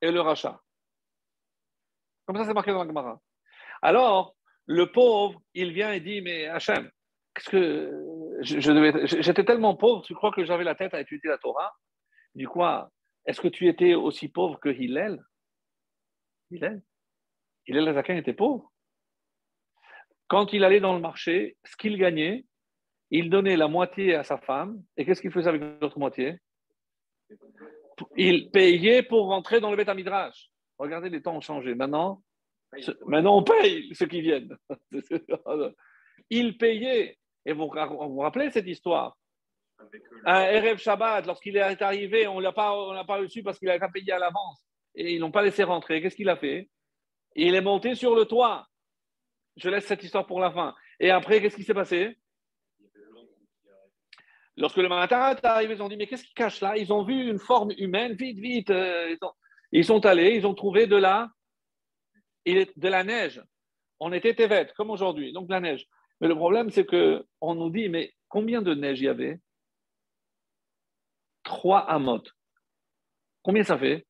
et 0.00 0.10
le 0.10 0.20
rachat. 0.20 0.60
Comme 2.26 2.36
ça, 2.36 2.44
c'est 2.44 2.54
marqué 2.54 2.72
dans 2.72 2.82
la 2.82 2.86
Gemara. 2.86 3.20
Alors, 3.82 4.36
le 4.66 4.90
pauvre, 4.90 5.42
il 5.54 5.72
vient 5.72 5.92
et 5.92 6.00
dit, 6.00 6.22
mais 6.22 6.46
Hachem, 6.46 6.90
qu'est-ce 7.34 7.50
que 7.50 8.40
j'étais 8.40 9.44
tellement 9.44 9.76
pauvre, 9.76 10.02
tu 10.02 10.14
crois 10.14 10.30
que 10.32 10.44
j'avais 10.44 10.64
la 10.64 10.74
tête 10.74 10.94
à 10.94 11.00
étudier 11.00 11.28
la 11.28 11.38
Torah? 11.38 11.72
Du 12.34 12.48
quoi 12.48 12.90
Est-ce 13.26 13.40
que 13.40 13.48
tu 13.48 13.68
étais 13.68 13.94
aussi 13.94 14.28
pauvre 14.28 14.58
que 14.60 14.68
Hillel? 14.68 15.22
Hillel? 16.50 16.82
Hillel 17.66 17.88
Azaken 17.88 18.16
était 18.16 18.32
pauvre. 18.32 18.72
Quand 20.28 20.52
il 20.52 20.64
allait 20.64 20.80
dans 20.80 20.94
le 20.94 21.00
marché, 21.00 21.56
ce 21.64 21.76
qu'il 21.76 21.98
gagnait, 21.98 22.46
il 23.10 23.28
donnait 23.28 23.56
la 23.56 23.68
moitié 23.68 24.14
à 24.14 24.24
sa 24.24 24.38
femme. 24.38 24.82
Et 24.96 25.04
qu'est-ce 25.04 25.20
qu'il 25.20 25.30
faisait 25.32 25.48
avec 25.48 25.62
l'autre 25.80 25.98
moitié? 25.98 26.38
Il 28.16 28.50
payait 28.50 29.02
pour 29.02 29.26
rentrer 29.26 29.60
dans 29.60 29.70
le 29.70 29.76
Beth. 29.76 29.90
Regardez, 30.78 31.10
les 31.10 31.20
temps 31.20 31.36
ont 31.36 31.42
changé. 31.42 31.74
Maintenant, 31.74 32.22
maintenant 33.06 33.38
on 33.38 33.42
paye 33.42 33.94
ceux 33.94 34.06
qui 34.06 34.20
viennent. 34.20 34.56
il 36.30 36.56
payait. 36.56 37.18
Et 37.44 37.52
vous 37.52 37.68
vous, 37.68 38.18
rappelez 38.18 38.50
cette 38.50 38.66
histoire? 38.66 39.18
Un 40.24 40.42
Erev 40.42 40.78
Shabbat, 40.78 41.26
lorsqu'il 41.26 41.56
est 41.56 41.82
arrivé, 41.82 42.28
on 42.28 42.38
ne 42.38 42.42
l'a 42.42 42.52
pas, 42.52 42.70
reçu 42.70 43.42
parce 43.42 43.58
qu'il 43.58 43.66
n'avait 43.66 43.80
pas 43.80 43.88
payé 43.88 44.12
à 44.12 44.18
l'avance. 44.18 44.64
Et 44.94 45.14
ils 45.14 45.20
n'ont 45.20 45.32
pas 45.32 45.42
laissé 45.42 45.64
rentrer. 45.64 46.00
Qu'est-ce 46.00 46.14
qu'il 46.14 46.28
a 46.28 46.36
fait? 46.36 46.70
Il 47.34 47.54
est 47.54 47.60
monté 47.60 47.94
sur 47.94 48.14
le 48.14 48.26
toit. 48.26 48.66
je 49.56 49.68
laisse 49.68 49.86
cette 49.86 50.04
histoire 50.04 50.26
pour 50.26 50.38
la 50.38 50.52
fin. 50.52 50.74
Et 51.00 51.10
après, 51.10 51.40
qu'est-ce 51.40 51.56
qui 51.56 51.64
s'est 51.64 51.74
passé? 51.74 52.16
Lorsque 54.56 54.76
le 54.76 54.88
matin 54.88 55.30
est 55.30 55.44
arrivé, 55.44 55.74
ils 55.74 55.82
ont 55.82 55.88
dit 55.88 55.96
Mais 55.96 56.06
qu'est-ce 56.06 56.24
qu'ils 56.24 56.34
cachent 56.34 56.60
là? 56.60 56.76
Ils 56.76 56.92
ont 56.92 57.02
vu 57.02 57.28
une 57.28 57.38
forme 57.38 57.72
humaine, 57.78 58.12
vite, 58.12 58.38
vite. 58.38 58.70
euh, 58.70 59.10
ils, 59.10 59.18
sont, 59.18 59.32
ils 59.72 59.84
sont 59.84 60.06
allés, 60.06 60.36
ils 60.36 60.46
ont 60.46 60.54
trouvé 60.54 60.86
de 60.86 60.96
la, 60.96 61.30
de 62.44 62.88
la 62.88 63.04
neige. 63.04 63.42
On 64.00 64.12
était 64.12 64.42
évêques, 64.42 64.72
comme 64.74 64.90
aujourd'hui, 64.90 65.32
donc 65.32 65.46
de 65.46 65.52
la 65.52 65.60
neige. 65.60 65.86
Mais 66.20 66.28
le 66.28 66.34
problème, 66.34 66.70
c'est 66.70 66.86
qu'on 66.86 67.54
nous 67.54 67.70
dit 67.70 67.88
Mais 67.88 68.12
combien 68.28 68.62
de 68.62 68.74
neige 68.74 69.00
il 69.00 69.04
y 69.04 69.08
avait? 69.08 69.40
Trois 71.42 71.80
amotes. 71.80 72.32
Combien 73.42 73.64
ça 73.64 73.78
fait? 73.78 74.06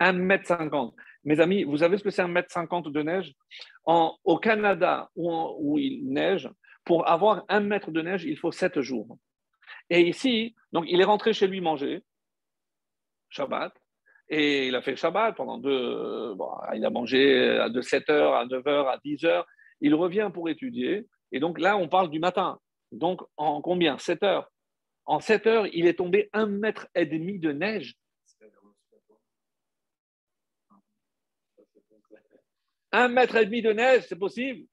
1m50. 0.00 0.94
Mes 1.24 1.40
amis, 1.40 1.64
vous 1.64 1.78
savez 1.78 1.98
ce 1.98 2.04
que 2.04 2.10
c'est 2.10 2.22
1m50 2.22 2.90
de 2.90 3.02
neige? 3.02 3.34
Au 3.84 4.38
Canada, 4.38 5.10
où 5.14 5.78
il 5.78 6.08
neige, 6.08 6.48
pour 6.84 7.08
avoir 7.08 7.44
un 7.48 7.60
mètre 7.60 7.90
de 7.90 8.00
neige, 8.00 8.24
il 8.24 8.38
faut 8.38 8.52
7 8.52 8.80
jours. 8.80 9.18
Et 9.90 10.02
ici, 10.02 10.54
donc 10.72 10.86
il 10.88 11.00
est 11.00 11.04
rentré 11.04 11.32
chez 11.32 11.46
lui 11.46 11.60
manger, 11.60 12.02
Shabbat, 13.28 13.72
et 14.30 14.68
il 14.68 14.76
a 14.76 14.80
fait 14.80 14.92
le 14.92 14.96
Shabbat 14.96 15.36
pendant 15.36 15.58
deux. 15.58 16.34
bon, 16.34 16.50
il 16.74 16.84
a 16.84 16.90
mangé 16.90 17.18
de 17.68 17.82
7h 17.82 18.12
à 18.12 18.46
9h 18.46 18.86
à 18.86 18.98
10h. 19.04 19.44
Il 19.80 19.94
revient 19.96 20.30
pour 20.32 20.48
étudier. 20.48 21.06
Et 21.32 21.40
donc 21.40 21.58
là, 21.58 21.76
on 21.76 21.88
parle 21.88 22.10
du 22.10 22.20
matin. 22.20 22.58
Donc 22.92 23.22
en 23.36 23.60
combien? 23.60 23.98
7 23.98 24.22
heures. 24.22 24.50
En 25.04 25.18
7 25.18 25.46
heures, 25.48 25.66
il 25.72 25.86
est 25.86 25.94
tombé 25.94 26.30
un 26.32 26.46
mètre 26.46 26.86
et 26.94 27.06
demi 27.06 27.40
de 27.40 27.50
neige. 27.50 27.96
Un 32.92 33.08
mètre 33.08 33.36
et 33.36 33.46
demi 33.46 33.62
de 33.62 33.72
neige, 33.72 34.06
c'est 34.08 34.18
possible? 34.18 34.66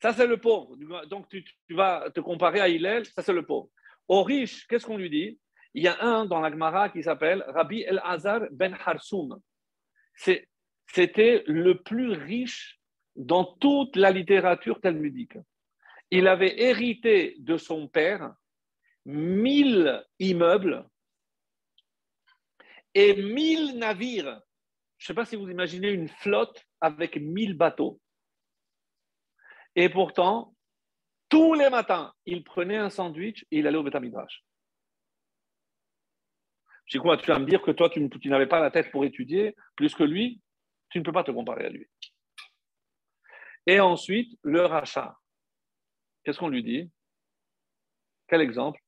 Ça, 0.00 0.12
c'est 0.12 0.26
le 0.26 0.38
pauvre. 0.38 0.76
Donc, 1.06 1.28
tu, 1.28 1.42
tu 1.42 1.74
vas 1.74 2.10
te 2.10 2.20
comparer 2.20 2.60
à 2.60 2.68
Hillel, 2.68 3.06
ça, 3.06 3.22
c'est 3.22 3.32
le 3.32 3.46
pauvre. 3.46 3.70
Au 4.06 4.22
riche, 4.22 4.66
qu'est-ce 4.66 4.84
qu'on 4.84 4.98
lui 4.98 5.08
dit? 5.08 5.38
Il 5.74 5.82
y 5.82 5.88
a 5.88 6.02
un 6.02 6.24
dans 6.24 6.40
la 6.40 6.50
Gemara 6.50 6.88
qui 6.88 7.02
s'appelle 7.02 7.44
Rabbi 7.48 7.82
El-Azar 7.82 8.42
ben 8.52 8.76
Harsoum. 8.86 9.40
C'était 10.14 11.42
le 11.46 11.82
plus 11.82 12.12
riche 12.12 12.80
dans 13.16 13.44
toute 13.44 13.96
la 13.96 14.10
littérature 14.10 14.80
talmudique. 14.80 15.36
Il 16.10 16.28
avait 16.28 16.60
hérité 16.60 17.34
de 17.38 17.56
son 17.56 17.88
père 17.88 18.34
mille 19.04 20.04
immeubles 20.18 20.86
et 22.94 23.20
mille 23.20 23.76
navires. 23.78 24.40
Je 24.98 25.04
ne 25.04 25.06
sais 25.08 25.14
pas 25.14 25.24
si 25.24 25.36
vous 25.36 25.50
imaginez 25.50 25.90
une 25.90 26.08
flotte 26.08 26.64
avec 26.80 27.16
1000 27.16 27.54
bateaux. 27.54 28.00
Et 29.74 29.88
pourtant, 29.88 30.54
tous 31.28 31.54
les 31.54 31.68
matins, 31.68 32.14
il 32.26 32.44
prenait 32.44 32.76
un 32.76 32.90
sandwich 32.90 33.44
et 33.50 33.58
il 33.58 33.66
allait 33.66 33.76
au 33.76 33.82
Betamidrash. 33.82 34.44
Quoi 37.00 37.16
Tu 37.16 37.26
vas 37.26 37.38
me 37.38 37.46
dire 37.46 37.62
que 37.62 37.70
toi, 37.70 37.90
tu, 37.90 38.28
n'avais 38.28 38.46
pas 38.46 38.60
la 38.60 38.70
tête 38.70 38.90
pour 38.90 39.04
étudier 39.04 39.56
plus 39.76 39.94
que 39.94 40.04
lui 40.04 40.40
Tu 40.90 40.98
ne 40.98 41.04
peux 41.04 41.12
pas 41.12 41.24
te 41.24 41.30
comparer 41.30 41.66
à 41.66 41.70
lui. 41.70 41.88
Et 43.66 43.80
ensuite, 43.80 44.38
le 44.42 44.64
rachat. 44.66 45.16
Qu'est-ce 46.22 46.38
qu'on 46.38 46.48
lui 46.48 46.62
dit? 46.62 46.90
Quel 48.28 48.40
exemple? 48.40 48.80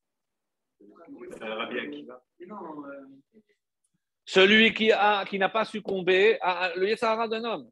Celui 4.25 4.73
qui, 4.73 4.89
n'a 4.89 5.49
pas 5.49 5.65
succombé 5.65 6.37
à 6.41 6.73
le 6.75 6.89
Yetzahara 6.89 7.27
d'un 7.27 7.43
homme. 7.43 7.71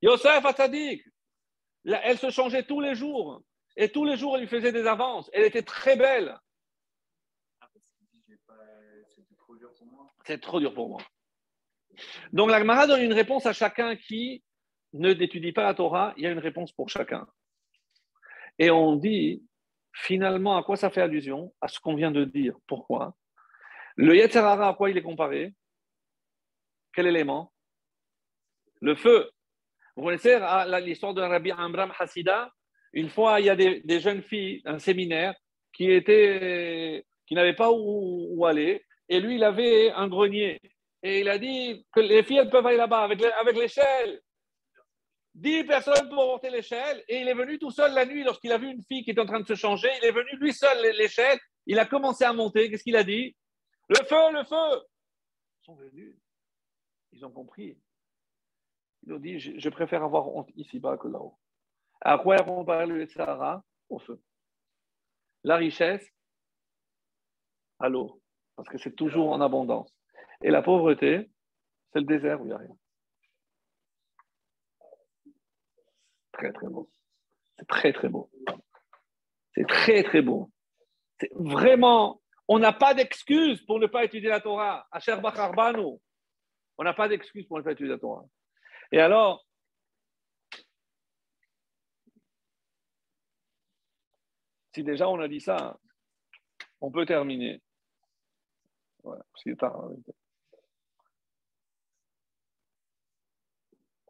Yosef 0.00 0.44
Atzadik, 0.44 1.04
là, 1.84 2.00
elle 2.04 2.18
se 2.18 2.30
changeait 2.30 2.64
tous 2.64 2.80
les 2.80 2.94
jours. 2.94 3.42
Et 3.76 3.90
tous 3.90 4.04
les 4.04 4.16
jours, 4.16 4.36
elle 4.36 4.42
lui 4.42 4.48
faisait 4.48 4.72
des 4.72 4.86
avances. 4.86 5.30
Elle 5.32 5.44
était 5.44 5.62
très 5.62 5.96
belle. 5.96 6.36
Ah, 7.60 7.68
parce 7.72 7.84
qu'il 7.96 8.06
dit, 8.12 8.24
j'ai 8.26 8.36
pas- 8.46 8.54
c'était 9.08 9.34
trop 9.36 9.54
dur 9.56 9.72
pour 9.74 9.86
moi. 9.86 10.12
C'est 10.28 10.42
trop 10.42 10.60
dur 10.60 10.74
pour 10.74 10.90
moi. 10.90 11.00
Donc 12.34 12.50
la 12.50 12.58
Gemara 12.58 12.86
donne 12.86 13.00
une 13.00 13.14
réponse 13.14 13.46
à 13.46 13.54
chacun 13.54 13.96
qui 13.96 14.44
ne 14.92 15.14
n'étudie 15.14 15.52
pas 15.52 15.62
la 15.62 15.72
Torah. 15.72 16.12
Il 16.18 16.24
y 16.24 16.26
a 16.26 16.30
une 16.30 16.38
réponse 16.38 16.70
pour 16.70 16.90
chacun. 16.90 17.26
Et 18.58 18.70
on 18.70 18.96
dit, 18.96 19.42
finalement, 19.94 20.58
à 20.58 20.62
quoi 20.62 20.76
ça 20.76 20.90
fait 20.90 21.00
allusion? 21.00 21.54
À 21.62 21.68
ce 21.68 21.80
qu'on 21.80 21.94
vient 21.94 22.10
de 22.10 22.26
dire. 22.26 22.54
Pourquoi? 22.66 23.16
Le 23.96 24.14
Yetzirara, 24.16 24.68
à 24.68 24.74
quoi 24.74 24.90
il 24.90 24.98
est 24.98 25.02
comparé? 25.02 25.54
Quel 26.92 27.06
élément? 27.06 27.50
Le 28.82 28.96
feu. 28.96 29.30
Vous 29.96 30.04
connaissez 30.04 30.34
ah, 30.34 30.78
l'histoire 30.78 31.14
de 31.14 31.22
Rabbi 31.22 31.52
Amram 31.52 31.90
Hassida? 31.98 32.52
Une 32.92 33.08
fois, 33.08 33.40
il 33.40 33.46
y 33.46 33.50
a 33.50 33.56
des, 33.56 34.00
jeunes 34.00 34.22
filles, 34.22 34.60
un 34.66 34.78
séminaire, 34.78 35.34
qui, 35.72 35.86
qui 36.04 37.34
n'avaient 37.34 37.56
pas 37.56 37.70
où 37.72 38.44
aller. 38.44 38.84
Et 39.08 39.20
lui, 39.20 39.36
il 39.36 39.44
avait 39.44 39.90
un 39.90 40.08
grenier. 40.08 40.60
Et 41.02 41.20
il 41.20 41.28
a 41.28 41.38
dit 41.38 41.86
que 41.92 42.00
les 42.00 42.22
filles, 42.22 42.38
elles 42.38 42.50
peuvent 42.50 42.66
aller 42.66 42.76
là-bas 42.76 43.02
avec, 43.04 43.20
le- 43.20 43.32
avec 43.34 43.56
l'échelle. 43.56 44.20
Dix 45.34 45.64
personnes 45.64 46.08
pour 46.08 46.16
porter 46.16 46.50
l'échelle. 46.50 47.04
Et 47.08 47.20
il 47.20 47.28
est 47.28 47.34
venu 47.34 47.58
tout 47.58 47.70
seul 47.70 47.94
la 47.94 48.04
nuit 48.04 48.24
lorsqu'il 48.24 48.50
a 48.52 48.58
vu 48.58 48.70
une 48.70 48.82
fille 48.82 49.04
qui 49.04 49.12
était 49.12 49.20
en 49.20 49.26
train 49.26 49.40
de 49.40 49.46
se 49.46 49.54
changer. 49.54 49.88
Il 50.02 50.04
est 50.06 50.12
venu 50.12 50.30
lui 50.40 50.52
seul 50.52 50.76
l'échelle. 50.96 51.38
Il 51.66 51.78
a 51.78 51.86
commencé 51.86 52.24
à 52.24 52.32
monter. 52.32 52.68
Qu'est-ce 52.70 52.82
qu'il 52.82 52.96
a 52.96 53.04
dit? 53.04 53.36
Le 53.88 54.04
feu, 54.04 54.32
le 54.32 54.44
feu 54.44 54.84
Ils 55.60 55.64
sont 55.64 55.74
venus. 55.76 56.16
Ils 57.12 57.24
ont 57.24 57.30
compris. 57.30 57.78
Ils 59.06 59.12
ont 59.12 59.18
dit 59.18 59.38
je, 59.38 59.68
préfère 59.68 60.02
avoir 60.02 60.28
honte 60.28 60.50
ici-bas 60.56 60.98
que 60.98 61.08
là-haut. 61.08 61.38
À 62.00 62.18
quoi 62.18 62.36
on 62.48 62.64
parle 62.64 62.92
le 62.92 63.06
Sahara 63.06 63.64
Au 63.88 63.98
feu? 63.98 64.20
La 65.44 65.56
richesse? 65.56 66.06
À 67.78 67.88
l'eau. 67.88 68.20
Parce 68.58 68.70
que 68.70 68.78
c'est 68.78 68.96
toujours 68.96 69.30
en 69.30 69.40
abondance. 69.40 69.88
Et 70.42 70.50
la 70.50 70.62
pauvreté, 70.62 71.30
c'est 71.92 72.00
le 72.00 72.06
désert 72.06 72.40
où 72.40 72.44
il 72.44 72.48
n'y 72.48 72.54
a 72.54 72.58
rien. 72.58 72.76
Très, 76.32 76.52
très 76.52 76.66
beau. 76.66 76.90
C'est 77.56 77.68
très, 77.68 77.92
très 77.92 78.08
beau. 78.08 78.28
C'est 79.54 79.64
très, 79.64 80.02
très 80.02 80.22
beau. 80.22 80.50
Vraiment, 81.36 82.20
on 82.48 82.58
n'a 82.58 82.72
pas 82.72 82.94
d'excuse 82.94 83.64
pour 83.64 83.78
ne 83.78 83.86
pas 83.86 84.04
étudier 84.04 84.28
la 84.28 84.40
Torah. 84.40 84.88
À 84.90 84.98
Sherbach 84.98 85.38
Arbano, 85.38 86.02
on 86.78 86.82
n'a 86.82 86.94
pas 86.94 87.06
d'excuse 87.06 87.46
pour 87.46 87.58
ne 87.58 87.62
pas 87.62 87.70
étudier 87.70 87.92
la 87.92 88.00
Torah. 88.00 88.24
Et 88.90 88.98
alors, 88.98 89.46
si 94.74 94.82
déjà 94.82 95.08
on 95.08 95.20
a 95.20 95.28
dit 95.28 95.40
ça, 95.40 95.78
on 96.80 96.90
peut 96.90 97.06
terminer. 97.06 97.62
Réalité. 99.10 100.12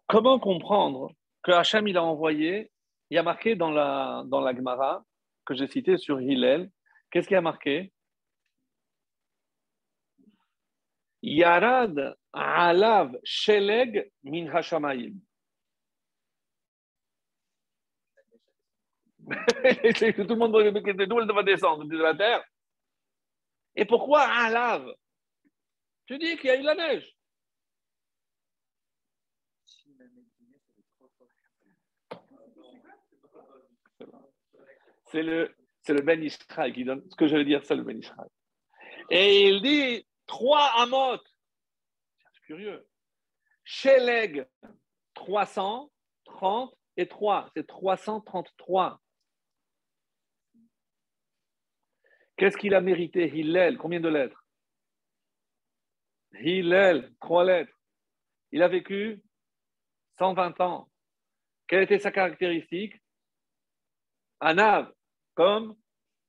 Comment 0.07 0.39
comprendre 0.39 1.13
que 1.43 1.53
Hachem 1.53 1.87
il 1.89 1.97
a 1.97 2.03
envoyé, 2.03 2.71
il 3.11 3.17
y 3.17 3.19
a 3.19 3.23
marqué 3.23 3.57
dans 3.57 3.71
la, 3.71 4.23
dans 4.27 4.41
la 4.41 4.55
Gemara 4.55 5.05
que 5.45 5.55
j'ai 5.55 5.67
cité 5.67 5.99
sur 5.99 6.21
Hillel, 6.21 6.71
qu'est-ce 7.11 7.29
qu'il 7.29 7.35
y 7.35 7.39
a 7.39 7.43
marqué? 7.43 7.93
Yarad 11.23 12.17
alav 12.33 13.19
sheleg 13.25 14.11
min 14.23 14.47
hashamayim. 14.51 15.21
Tout 19.29 19.35
le 19.35 20.35
monde 20.37 20.53
d'où 20.53 21.21
elle 21.21 21.33
va 21.33 21.43
descendre 21.43 21.85
de 21.85 21.99
la 21.99 22.15
terre. 22.15 22.43
Et 23.79 23.85
pourquoi 23.85 24.23
alav 24.23 24.93
Tu 26.07 26.19
dis 26.19 26.37
qu'il 26.37 26.47
y 26.47 26.51
a 26.51 26.57
eu 26.57 26.63
la 26.63 26.75
neige. 26.75 27.17
Si 29.69 29.95
la 35.23 35.25
le, 35.31 35.57
c'est 35.81 35.95
le 35.95 36.03
Ben 36.03 36.21
Israël 36.21 36.73
qui 36.73 36.85
donne 36.85 37.09
ce 37.09 37.15
que 37.15 37.29
je 37.29 37.37
veux 37.37 37.45
dire, 37.45 37.65
c'est 37.65 37.77
le 37.77 37.85
Ben 37.85 37.97
Israël. 37.97 38.29
Et 39.11 39.49
il 39.49 39.63
dit 39.63 40.05
trois 40.27 40.83
amot. 40.83 41.23
C'est 42.33 42.43
curieux. 42.47 42.85
Sheleg, 43.63 44.45
330 45.15 46.75
et 46.97 47.07
3. 47.07 47.49
C'est 47.55 47.65
333. 47.65 49.01
Qu'est-ce 52.39 52.57
qu'il 52.57 52.75
a 52.75 52.81
mérité? 52.81 53.27
Hillel, 53.27 53.77
combien 53.77 54.01
de 54.01 54.09
lettres? 54.09 54.45
Hillel, 56.41 57.13
trois 57.21 57.45
lettres. 57.45 57.77
Il 58.53 58.63
a 58.63 58.69
vécu 58.69 59.21
120 60.19 60.61
ans. 60.61 60.89
Quelle 61.67 61.83
était 61.83 61.99
sa 61.99 62.13
caractéristique? 62.13 62.95
Anav, 64.39 64.93
comme 65.35 65.77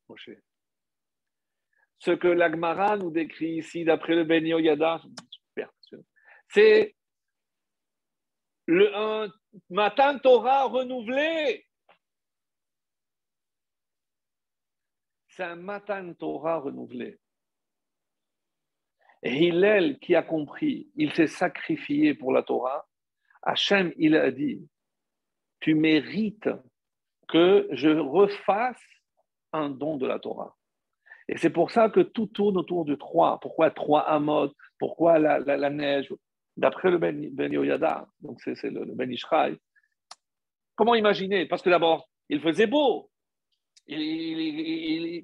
Moshe. 0.10 0.32
Ce 2.00 2.12
que 2.12 2.28
l'Agmara 2.28 2.98
nous 2.98 3.12
décrit 3.12 3.58
ici, 3.58 3.84
d'après 3.86 4.16
le 4.16 4.24
Ben 4.24 4.46
Yoyada, 4.46 5.02
c'est 6.48 6.96
le, 8.66 9.30
matin 9.70 10.18
Torah 10.18 10.66
renouvelé. 10.66 11.69
C'est 15.40 15.46
un 15.46 15.56
matin 15.56 16.12
Torah 16.20 16.58
renouvelé. 16.58 17.18
Et 19.24 19.34
Hillel 19.34 19.98
qui 20.00 20.14
a 20.14 20.22
compris, 20.22 20.90
il 20.98 21.14
s'est 21.14 21.28
sacrifié 21.28 22.14
pour 22.14 22.34
la 22.34 22.44
Torah. 22.44 22.86
Hachem, 23.44 23.94
il 23.96 24.18
a 24.18 24.32
dit, 24.32 24.68
tu 25.62 25.76
mérites 25.76 26.50
que 27.30 27.70
je 27.72 27.88
refasse 27.88 28.84
un 29.54 29.70
don 29.70 29.96
de 29.96 30.06
la 30.06 30.20
Torah. 30.20 30.58
Et 31.30 31.38
c'est 31.38 31.52
pour 31.52 31.72
ça 31.72 31.90
que 31.90 32.02
tout 32.02 32.28
tourne 32.28 32.58
autour 32.58 32.84
du 32.84 32.98
3. 32.98 33.40
Pourquoi 33.40 33.72
3 33.72 34.10
Amod 34.10 34.52
Pourquoi 34.78 35.20
la, 35.20 35.40
la, 35.40 35.70
neige? 35.70 36.14
D'après 36.58 36.92
le 36.92 36.98
Ben, 36.98 37.34
ben 37.34 37.50
Yoyada, 37.50 38.10
donc 38.20 38.42
c'est 38.42 38.62
le, 38.64 38.84
le, 38.84 38.94
Ben 38.94 39.10
Ishraï. 39.10 39.58
Comment 40.76 40.96
imaginer? 40.96 41.46
Parce 41.46 41.62
que 41.62 41.70
d'abord, 41.70 42.10
il 42.28 42.42
faisait 42.42 42.68
beau. 42.68 43.10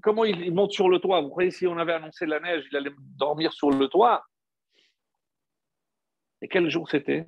Comment 0.02 0.24
il, 0.26 0.52
monte 0.52 0.72
sur 0.72 0.90
le 0.90 1.00
toit? 1.00 1.22
Vous 1.22 1.30
croyez 1.30 1.52
si 1.52 1.68
on 1.68 1.78
avait 1.78 1.94
annoncé 1.94 2.26
la 2.26 2.40
neige, 2.40 2.66
il 2.72 2.78
allait 2.78 2.94
dormir 2.98 3.54
sur 3.54 3.70
le 3.70 3.88
toit? 3.88 4.26
Et 6.42 6.48
quel 6.48 6.70
jour 6.70 6.90
c'était? 6.90 7.26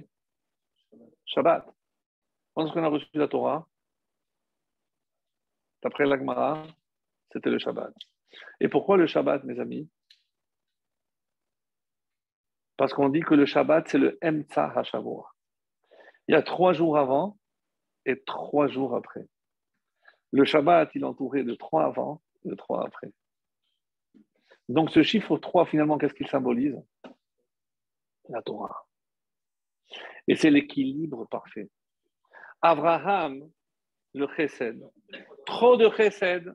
Shabbat. 1.26 1.64
Quand 2.56 2.72
qu'on 2.72 2.84
a 2.84 2.88
reçu 2.88 3.08
la 3.14 3.28
Torah? 3.28 3.68
D'après 5.84 6.08
l'Agmara, 6.08 6.66
c'était 7.32 7.52
le 7.52 7.60
Shabbat. 7.60 7.94
Et 8.60 8.68
pourquoi 8.68 8.98
le 8.98 9.06
Shabbat, 9.06 9.44
mes 9.44 9.60
amis? 9.60 9.88
Parce 12.78 12.94
qu'on 12.94 13.10
dit 13.10 13.22
que 13.22 13.36
le 13.36 13.46
Shabbat, 13.46 13.88
c'est 13.88 14.00
le 14.00 14.18
Emtsa 14.24 14.72
HaShavua. 14.76 15.32
Il 16.28 16.34
y 16.34 16.36
a 16.36 16.42
trois 16.42 16.74
jours 16.74 16.98
avant 16.98 17.38
et 18.06 18.24
trois 18.24 18.68
jours 18.68 18.96
après. 18.96 19.28
Le 20.32 20.46
Shabbat, 20.46 20.92
il 20.96 21.02
est 21.02 21.06
entouré 21.06 21.44
de 21.44 21.56
trois 21.56 21.86
avant 21.86 22.22
de 22.46 22.56
trois 22.56 22.86
après. 22.86 23.12
Donc 24.70 24.92
ce 24.92 25.02
chiffre 25.02 25.38
3, 25.38 25.66
finalement, 25.66 25.98
qu'est-ce 25.98 26.14
qu'il 26.14 26.28
symbolise? 26.28 26.78
La 28.30 28.42
Torah. 28.42 28.86
Et 30.28 30.36
c'est 30.36 30.50
l'équilibre 30.50 31.26
parfait. 31.28 31.70
Abraham, 32.62 33.50
le 34.14 34.28
chesed. 34.36 34.84
Trop 35.46 35.78
de 35.78 35.90
chesed, 35.90 36.54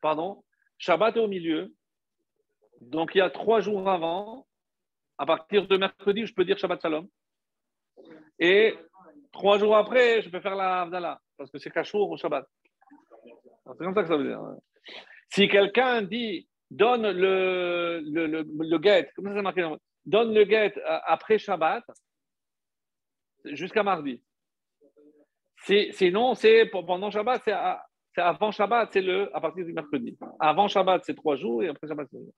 pardon, 0.00 0.42
Shabbat 0.78 1.16
est 1.16 1.20
au 1.20 1.28
milieu. 1.28 1.72
Donc 2.80 3.14
il 3.14 3.18
y 3.18 3.20
a 3.20 3.30
trois 3.30 3.60
jours 3.60 3.88
avant, 3.88 4.48
à 5.18 5.26
partir 5.26 5.68
de 5.68 5.76
mercredi, 5.76 6.26
je 6.26 6.34
peux 6.34 6.44
dire 6.44 6.58
Shabbat 6.58 6.82
Shalom. 6.82 7.08
Et 8.40 8.74
trois 9.30 9.58
jours 9.58 9.76
après, 9.76 10.22
je 10.22 10.28
peux 10.28 10.40
faire 10.40 10.56
la 10.56 10.82
Abdallah, 10.82 11.20
parce 11.36 11.52
que 11.52 11.58
c'est 11.58 11.70
Kachour 11.70 12.10
au 12.10 12.16
Shabbat. 12.16 12.48
C'est 13.66 13.84
comme 13.84 13.94
ça 13.94 14.02
que 14.02 14.08
ça 14.08 14.16
veut 14.16 14.26
dire. 14.28 14.40
Si 15.28 15.48
quelqu'un 15.48 16.02
dit 16.02 16.48
donne 16.70 17.10
le, 17.10 18.00
le, 18.04 18.26
le, 18.26 18.42
le 18.42 18.78
guet, 18.78 19.10
comment 19.14 19.34
ça 19.34 19.42
marqué 19.42 19.68
Donne 20.04 20.34
le 20.34 20.44
guet 20.44 20.74
après 20.84 21.38
Shabbat 21.38 21.84
jusqu'à 23.44 23.82
mardi. 23.82 24.22
Sinon, 25.92 26.34
c'est 26.34 26.66
pendant 26.66 27.10
Shabbat, 27.10 27.42
c'est 27.44 27.54
c'est 28.14 28.20
avant 28.20 28.50
Shabbat, 28.50 28.92
c'est 28.92 29.00
le 29.00 29.34
à 29.34 29.40
partir 29.40 29.64
du 29.64 29.72
mercredi. 29.72 30.18
Avant 30.38 30.68
Shabbat, 30.68 31.02
c'est 31.04 31.14
trois 31.14 31.36
jours 31.36 31.62
et 31.62 31.68
après 31.68 31.88
Shabbat, 31.88 32.08
c'est 32.10 32.18
jours. 32.18 32.34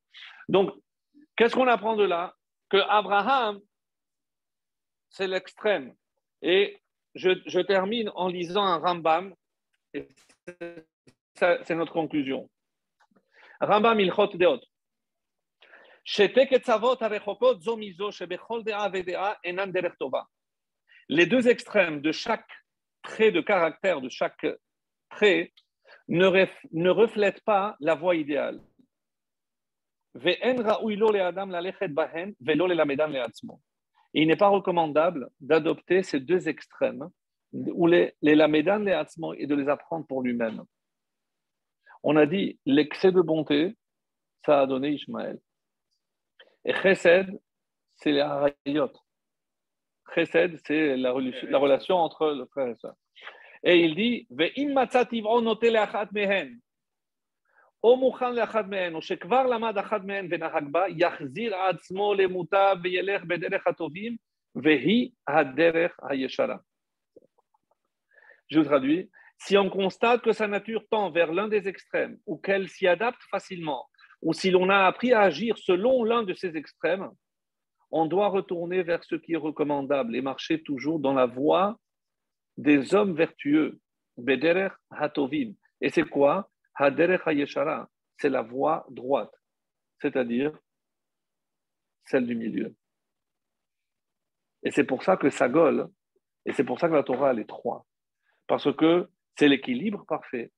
Donc, 0.48 0.70
qu'est-ce 1.36 1.54
qu'on 1.54 1.66
apprend 1.66 1.96
de 1.96 2.04
là? 2.04 2.34
Que 2.68 2.76
Abraham, 2.76 3.60
c'est 5.10 5.26
l'extrême. 5.26 5.94
Et 6.42 6.78
je, 7.14 7.30
je, 7.46 7.60
termine 7.60 8.10
en 8.14 8.28
lisant 8.28 8.64
un 8.64 8.78
Rambam, 8.78 9.34
c'est 9.92 10.86
notre 11.70 11.92
conclusion. 11.92 12.50
Rambam 13.60 14.00
Ilchot 14.00 14.36
Deot. 14.36 14.60
Les 21.08 21.26
deux 21.26 21.48
extrêmes 21.48 22.00
de 22.00 22.12
chaque 22.12 22.50
trait 23.02 23.32
de 23.32 23.40
caractère, 23.40 24.00
de 24.00 24.08
chaque 24.08 24.46
trait, 25.10 25.52
ne, 26.08 26.46
ne 26.72 26.90
reflète 26.90 27.40
pas 27.44 27.76
la 27.80 27.94
voie 27.94 28.16
idéale. 28.16 28.60
il 34.14 34.28
n'est 34.28 34.36
pas 34.36 34.48
recommandable 34.48 35.28
d'adopter 35.40 36.02
ces 36.02 36.20
deux 36.20 36.48
extrêmes, 36.48 37.08
ou 37.52 37.86
les, 37.86 38.14
les 38.22 38.34
lamedan 38.34 38.86
et 38.86 39.46
de 39.46 39.54
les 39.54 39.68
apprendre 39.68 40.06
pour 40.06 40.22
lui-même. 40.22 40.64
On 42.06 42.16
a 42.16 42.26
dit 42.26 42.58
l'excès 42.66 43.12
de 43.12 43.22
bonté, 43.22 43.78
ça 44.44 44.60
a 44.60 44.66
donné 44.66 44.90
Ishmaël. 44.90 45.40
Et 46.66 46.74
Chesed, 46.74 47.40
c'est 47.96 48.12
les 48.12 48.20
harayot. 48.20 48.92
Chesed, 50.14 50.60
c'est 50.66 50.98
la, 50.98 51.12
relation 51.12 51.96
entre 51.96 52.30
le 52.32 52.44
frère 52.44 52.66
et 52.66 52.70
le 52.70 52.76
soeur. 52.76 52.94
Et 53.62 53.80
il 53.80 53.94
dit 53.94 54.26
Ve 54.28 54.50
immatsativ 54.54 55.24
onote 55.24 55.62
leachat 55.62 56.08
mehen. 56.12 56.60
O 57.80 57.96
mukhan 57.96 58.32
leachat 58.32 58.64
mehen, 58.64 58.94
o 58.94 59.00
shekvar 59.00 59.48
lamad 59.48 59.78
achat 59.78 60.00
mehen 60.00 60.28
ve 60.28 60.38
yachzir 60.90 61.54
atzmo 61.54 62.12
le 62.12 62.26
muta 62.28 62.74
ve 62.74 62.90
yelech 62.90 63.24
bederech 63.24 63.66
atovim, 63.66 64.18
ve 64.54 65.08
hayeshara. 65.26 66.62
Je 68.50 68.60
traduis. 68.60 69.08
Si 69.44 69.58
on 69.58 69.68
constate 69.68 70.22
que 70.22 70.32
sa 70.32 70.48
nature 70.48 70.88
tend 70.88 71.10
vers 71.10 71.30
l'un 71.30 71.48
des 71.48 71.68
extrêmes, 71.68 72.18
ou 72.24 72.38
qu'elle 72.38 72.70
s'y 72.70 72.86
adapte 72.86 73.20
facilement, 73.30 73.86
ou 74.22 74.32
si 74.32 74.50
l'on 74.50 74.70
a 74.70 74.86
appris 74.86 75.12
à 75.12 75.20
agir 75.20 75.58
selon 75.58 76.02
l'un 76.02 76.22
de 76.22 76.32
ces 76.32 76.56
extrêmes, 76.56 77.10
on 77.90 78.06
doit 78.06 78.28
retourner 78.28 78.82
vers 78.82 79.04
ce 79.04 79.16
qui 79.16 79.34
est 79.34 79.36
recommandable 79.36 80.16
et 80.16 80.22
marcher 80.22 80.62
toujours 80.62 80.98
dans 80.98 81.12
la 81.12 81.26
voie 81.26 81.78
des 82.56 82.94
hommes 82.94 83.14
vertueux. 83.14 83.78
Bederech 84.16 84.72
hatovim. 84.90 85.52
Et 85.82 85.90
c'est 85.90 86.08
quoi? 86.08 86.50
C'est 86.78 88.30
la 88.30 88.42
voie 88.42 88.86
droite, 88.88 89.34
c'est-à-dire 90.00 90.58
celle 92.06 92.26
du 92.26 92.34
milieu. 92.34 92.74
Et 94.62 94.70
c'est 94.70 94.84
pour 94.84 95.02
ça 95.02 95.18
que 95.18 95.28
Sagol, 95.28 95.90
et 96.46 96.52
c'est 96.54 96.64
pour 96.64 96.80
ça 96.80 96.88
que 96.88 96.94
la 96.94 97.02
Torah, 97.02 97.32
elle 97.32 97.40
est 97.40 97.48
trois. 97.48 97.84
Parce 98.46 98.74
que 98.74 99.08
c'est 99.36 99.48
l'équilibre 99.48 100.04
parfait. 100.06 100.50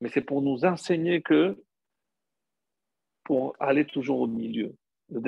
Mais 0.00 0.08
c'est 0.08 0.22
pour 0.22 0.42
nous 0.42 0.64
enseigner 0.64 1.22
que 1.22 1.62
pour 3.24 3.54
aller 3.60 3.84
toujours 3.84 4.20
au 4.20 4.26
milieu, 4.26 4.74
le 5.08 5.20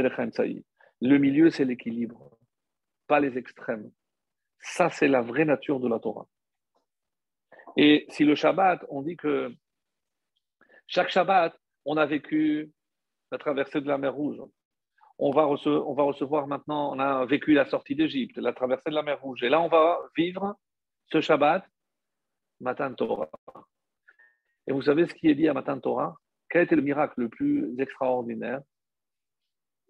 Le 1.00 1.18
milieu, 1.18 1.50
c'est 1.50 1.64
l'équilibre, 1.64 2.38
pas 3.06 3.20
les 3.20 3.36
extrêmes. 3.36 3.90
Ça, 4.60 4.90
c'est 4.90 5.08
la 5.08 5.22
vraie 5.22 5.44
nature 5.44 5.80
de 5.80 5.88
la 5.88 5.98
Torah. 5.98 6.26
Et 7.76 8.06
si 8.10 8.24
le 8.24 8.34
Shabbat, 8.34 8.84
on 8.88 9.02
dit 9.02 9.16
que 9.16 9.52
chaque 10.86 11.10
Shabbat, 11.10 11.58
on 11.84 11.96
a 11.96 12.06
vécu 12.06 12.72
la 13.30 13.38
traversée 13.38 13.80
de 13.80 13.88
la 13.88 13.98
mer 13.98 14.14
Rouge. 14.14 14.40
On 15.18 15.30
va, 15.30 15.46
on 15.46 15.94
va 15.94 16.02
recevoir 16.02 16.46
maintenant, 16.46 16.94
on 16.94 16.98
a 16.98 17.24
vécu 17.26 17.54
la 17.54 17.66
sortie 17.66 17.94
d'Égypte, 17.94 18.36
la 18.38 18.52
traversée 18.52 18.90
de 18.90 18.94
la 18.94 19.02
mer 19.02 19.20
Rouge. 19.20 19.42
Et 19.42 19.48
là, 19.48 19.60
on 19.60 19.68
va 19.68 19.98
vivre 20.16 20.56
ce 21.12 21.20
Shabbat, 21.20 21.64
Matan 22.62 22.94
Torah. 22.94 23.30
Et 24.66 24.72
vous 24.72 24.82
savez 24.82 25.06
ce 25.06 25.14
qui 25.14 25.28
est 25.28 25.34
dit 25.34 25.48
à 25.48 25.52
Matan 25.52 25.78
Torah? 25.78 26.16
Quel 26.48 26.62
était 26.62 26.76
le 26.76 26.82
miracle 26.82 27.20
le 27.20 27.28
plus 27.28 27.78
extraordinaire? 27.78 28.62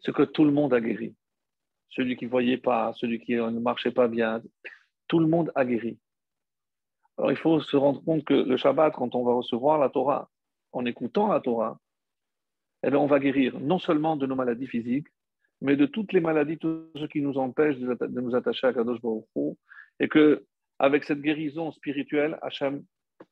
Ce 0.01 0.11
que 0.11 0.25
tout 0.25 0.45
le 0.45 0.51
monde 0.51 0.75
a 0.75 0.81
guéri 0.81 1.15
celui 1.93 2.17
qui 2.17 2.25
ne 2.25 2.31
voyait 2.31 2.59
pas, 2.59 2.93
celui 2.95 3.21
qui 3.21 3.35
ne 3.35 3.61
marchait 3.61 3.91
pas 3.91 4.09
bien, 4.09 4.43
tout 5.09 5.19
le 5.19 5.27
monde 5.27 5.53
a 5.55 5.65
guéri. 5.65 5.99
Alors 7.19 7.31
il 7.31 7.37
faut 7.37 7.61
se 7.61 7.77
rendre 7.77 8.03
compte 8.03 8.25
que 8.25 8.35
le 8.35 8.57
Shabbat, 8.57 8.95
quand 8.95 9.15
on 9.15 9.25
va 9.25 9.35
recevoir 9.35 9.79
la 9.79 9.91
Torah, 9.91 10.31
en 10.73 10.85
écoutant 10.87 11.29
la 11.29 11.41
Torah, 11.41 11.79
eh 12.85 12.91
bien, 12.91 12.99
on 12.99 13.07
va 13.07 13.21
guérir 13.21 13.61
non 13.61 13.79
seulement 13.79 14.17
de 14.17 14.27
nos 14.27 14.35
maladies 14.35 14.67
physiques, 14.67 15.07
mais 15.61 15.77
de 15.77 15.87
toutes 15.87 16.13
les 16.13 16.21
maladies, 16.21 16.59
tout 16.59 16.91
ce 16.97 17.05
qui 17.05 17.21
nous 17.21 17.39
empêche 17.39 17.77
de 17.79 18.21
nous 18.21 18.35
attacher 18.35 18.67
à 18.67 18.73
Kadosh 18.73 19.01
Baruch 19.01 19.57
et 20.01 20.09
que 20.09 20.45
avec 20.82 21.04
cette 21.04 21.22
guérison 21.22 21.72
spirituelle, 21.72 22.38
Hachem 22.42 22.84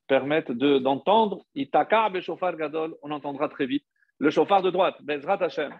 permette 0.08 0.52
d'entendre, 0.52 1.44
Itaka 1.56 2.10
Beshofar 2.10 2.56
Gadol, 2.58 2.96
on 3.02 3.12
entendra 3.12 3.50
très 3.50 3.66
vite 3.66 3.86
le 4.20 4.30
chauffard 4.30 4.62
de 4.62 4.72
droite, 4.72 4.96
Bezrat 5.02 5.42
Hashem. 5.42 5.72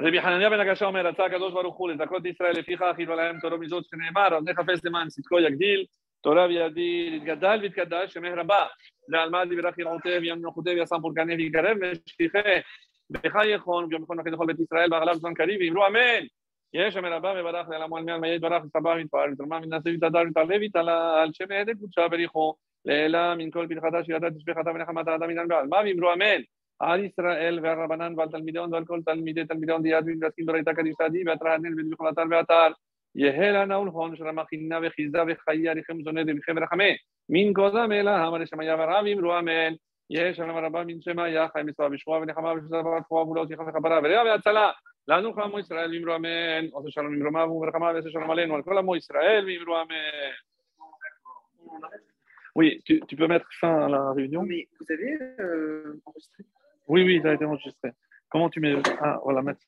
רבי 0.00 0.22
חנניה 0.22 0.50
בן 0.50 0.60
הגשה 0.60 0.86
אומר, 0.86 1.06
רצה 1.06 1.24
הקדוש 1.24 1.52
ברוך 1.52 1.76
הוא 1.76 1.90
לזכות 1.90 2.26
ישראל 2.26 2.52
לפיכך, 2.58 2.92
חילו 2.96 3.16
להם 3.16 3.40
תורו 3.40 3.58
מזאת 3.58 3.84
שנאמר, 3.84 4.36
אז 4.36 4.44
נחפש 4.44 4.84
למען 4.84 5.08
צדקו 5.08 5.40
יגדיל, 5.40 5.84
תורה 6.20 6.46
וידי 6.46 7.10
יתגדל 7.16 7.58
ויתקדש, 7.62 8.14
שמח 8.14 8.32
רבה, 8.36 8.66
ועל 9.08 9.30
מה 9.30 9.44
דברך 9.44 9.78
ירעותיו, 9.78 10.24
ים 10.24 10.42
מלכותיו, 10.42 10.78
יסם 10.78 11.00
פורקני 11.00 11.34
ויקרב, 11.34 11.76
ושליחי 11.80 12.38
בך 13.10 13.34
יכון, 13.44 13.84
ויום 13.84 14.02
יכון 14.02 14.20
לכן 14.20 14.30
לכל 14.30 14.46
בית 14.46 14.60
ישראל, 14.60 14.88
בערליו 14.90 15.14
זמן 15.14 15.34
קריב, 15.34 15.60
ואמרו 15.60 15.86
אמן. 15.86 16.26
יש 16.73 16.95
המלבר 16.95 17.35
ובדח 17.39 17.67
מי 17.69 17.75
על 17.75 17.87
מעל 17.87 18.19
מייד 18.19 18.41
ברח 18.41 18.63
וסבר 18.63 18.95
מתפעל 18.95 19.33
ותרמה 19.33 19.59
מנסה 19.59 19.89
ותדר 19.89 20.21
ותעלה 20.29 20.55
ותעלה 20.65 21.21
על 21.21 21.29
שם 21.33 21.51
העדת 21.51 21.79
קודשה 21.79 22.05
וריחו 22.11 22.55
לאלה 22.85 23.35
מן 23.35 23.51
כל 23.51 23.67
פתחתה 23.69 24.03
שידעת 24.03 24.33
תשפכתה 24.33 24.71
ונחמת 24.75 25.07
האדם 25.07 25.29
מן 25.29 25.47
בעל 25.47 25.67
מה 25.67 25.77
ואמרו 25.77 26.13
אמן. 26.13 26.41
על 26.79 27.05
ישראל 27.05 27.59
ועל 27.63 27.79
רבנן 27.79 28.13
ועל 28.17 28.29
תלמידיון 28.29 28.73
ועל 28.73 28.85
כל 28.85 28.99
תלמידי 29.05 29.45
תלמידיון 29.45 29.83
דיאד 29.83 30.03
ומתעסקים 30.07 30.45
בריתה 30.45 30.73
קדישתדי 30.73 31.23
ואתרא 31.25 31.49
הנן 31.49 31.73
ודמיכו 31.73 32.09
אתר 32.09 32.21
ואתר. 32.31 32.67
יהא 33.15 33.51
לנה 33.51 33.79
ולהון 33.79 34.15
שרמה 34.15 34.45
חינה 34.45 34.79
וחיזה 34.83 35.19
וחיה 35.27 35.73
ריחם 35.73 36.01
זונה 36.03 36.23
דבכם 36.23 36.55
ורחמה 36.57 36.83
מן 37.29 37.53
קודם 37.53 37.91
אלא 37.91 38.11
המה 38.11 38.37
לשמיה 38.37 38.75
ורב 38.75 39.05
אמרו 39.13 39.39
אמן. 39.39 39.73
יש 40.09 40.37
שלום 40.37 40.57
רבה 40.57 40.83
מן 40.83 41.01
שמא 41.01 41.27
יחי 41.27 41.63
מצווה 41.63 41.87
ושבועה 41.91 42.21
ונחמה 42.21 42.53
ושזה 42.53 42.81
ברת 42.81 43.03
חובה 43.07 43.31
ולא 43.31 43.47
שיחה 43.47 43.63
וכפרה 43.63 43.99
לנו 45.08 45.34
עמו 45.42 45.58
ישראל 45.58 45.94
ואמרו 45.94 46.16
אמן 46.16 46.66
עושה 46.72 46.90
שלום 46.90 47.14
ממרומיו 47.14 47.50
וברחמה 47.50 47.92
ועשה 47.94 48.10
שלום 48.10 48.30
עלינו 48.30 48.54
על 48.54 48.62
כל 48.62 48.78
עמו 48.78 48.96
ישראל 48.96 49.46
ואמרו 49.46 49.82
אמן 49.82 49.94
Oui, 52.56 52.80
tu, 52.84 53.00
tu 53.08 53.16
peux 53.16 53.26
mettre 53.26 53.48
fin 53.60 53.74
à 53.86 53.88
la 53.88 54.12
réunion 54.12 54.42
Mais 54.42 54.68
vous 54.78 54.86
avez 54.94 55.18
euh, 55.40 56.00
enregistré 56.06 56.44
Oui, 56.86 57.02
oui, 57.02 57.20
ça 57.22 57.30
a 57.30 57.34
été 57.34 57.44
enregistré. 57.44 57.90
Comment 58.28 58.48
tu 58.48 58.60
mets 58.60 58.76
Ah, 59.00 59.18
voilà, 59.24 59.42
mettre. 59.42 59.60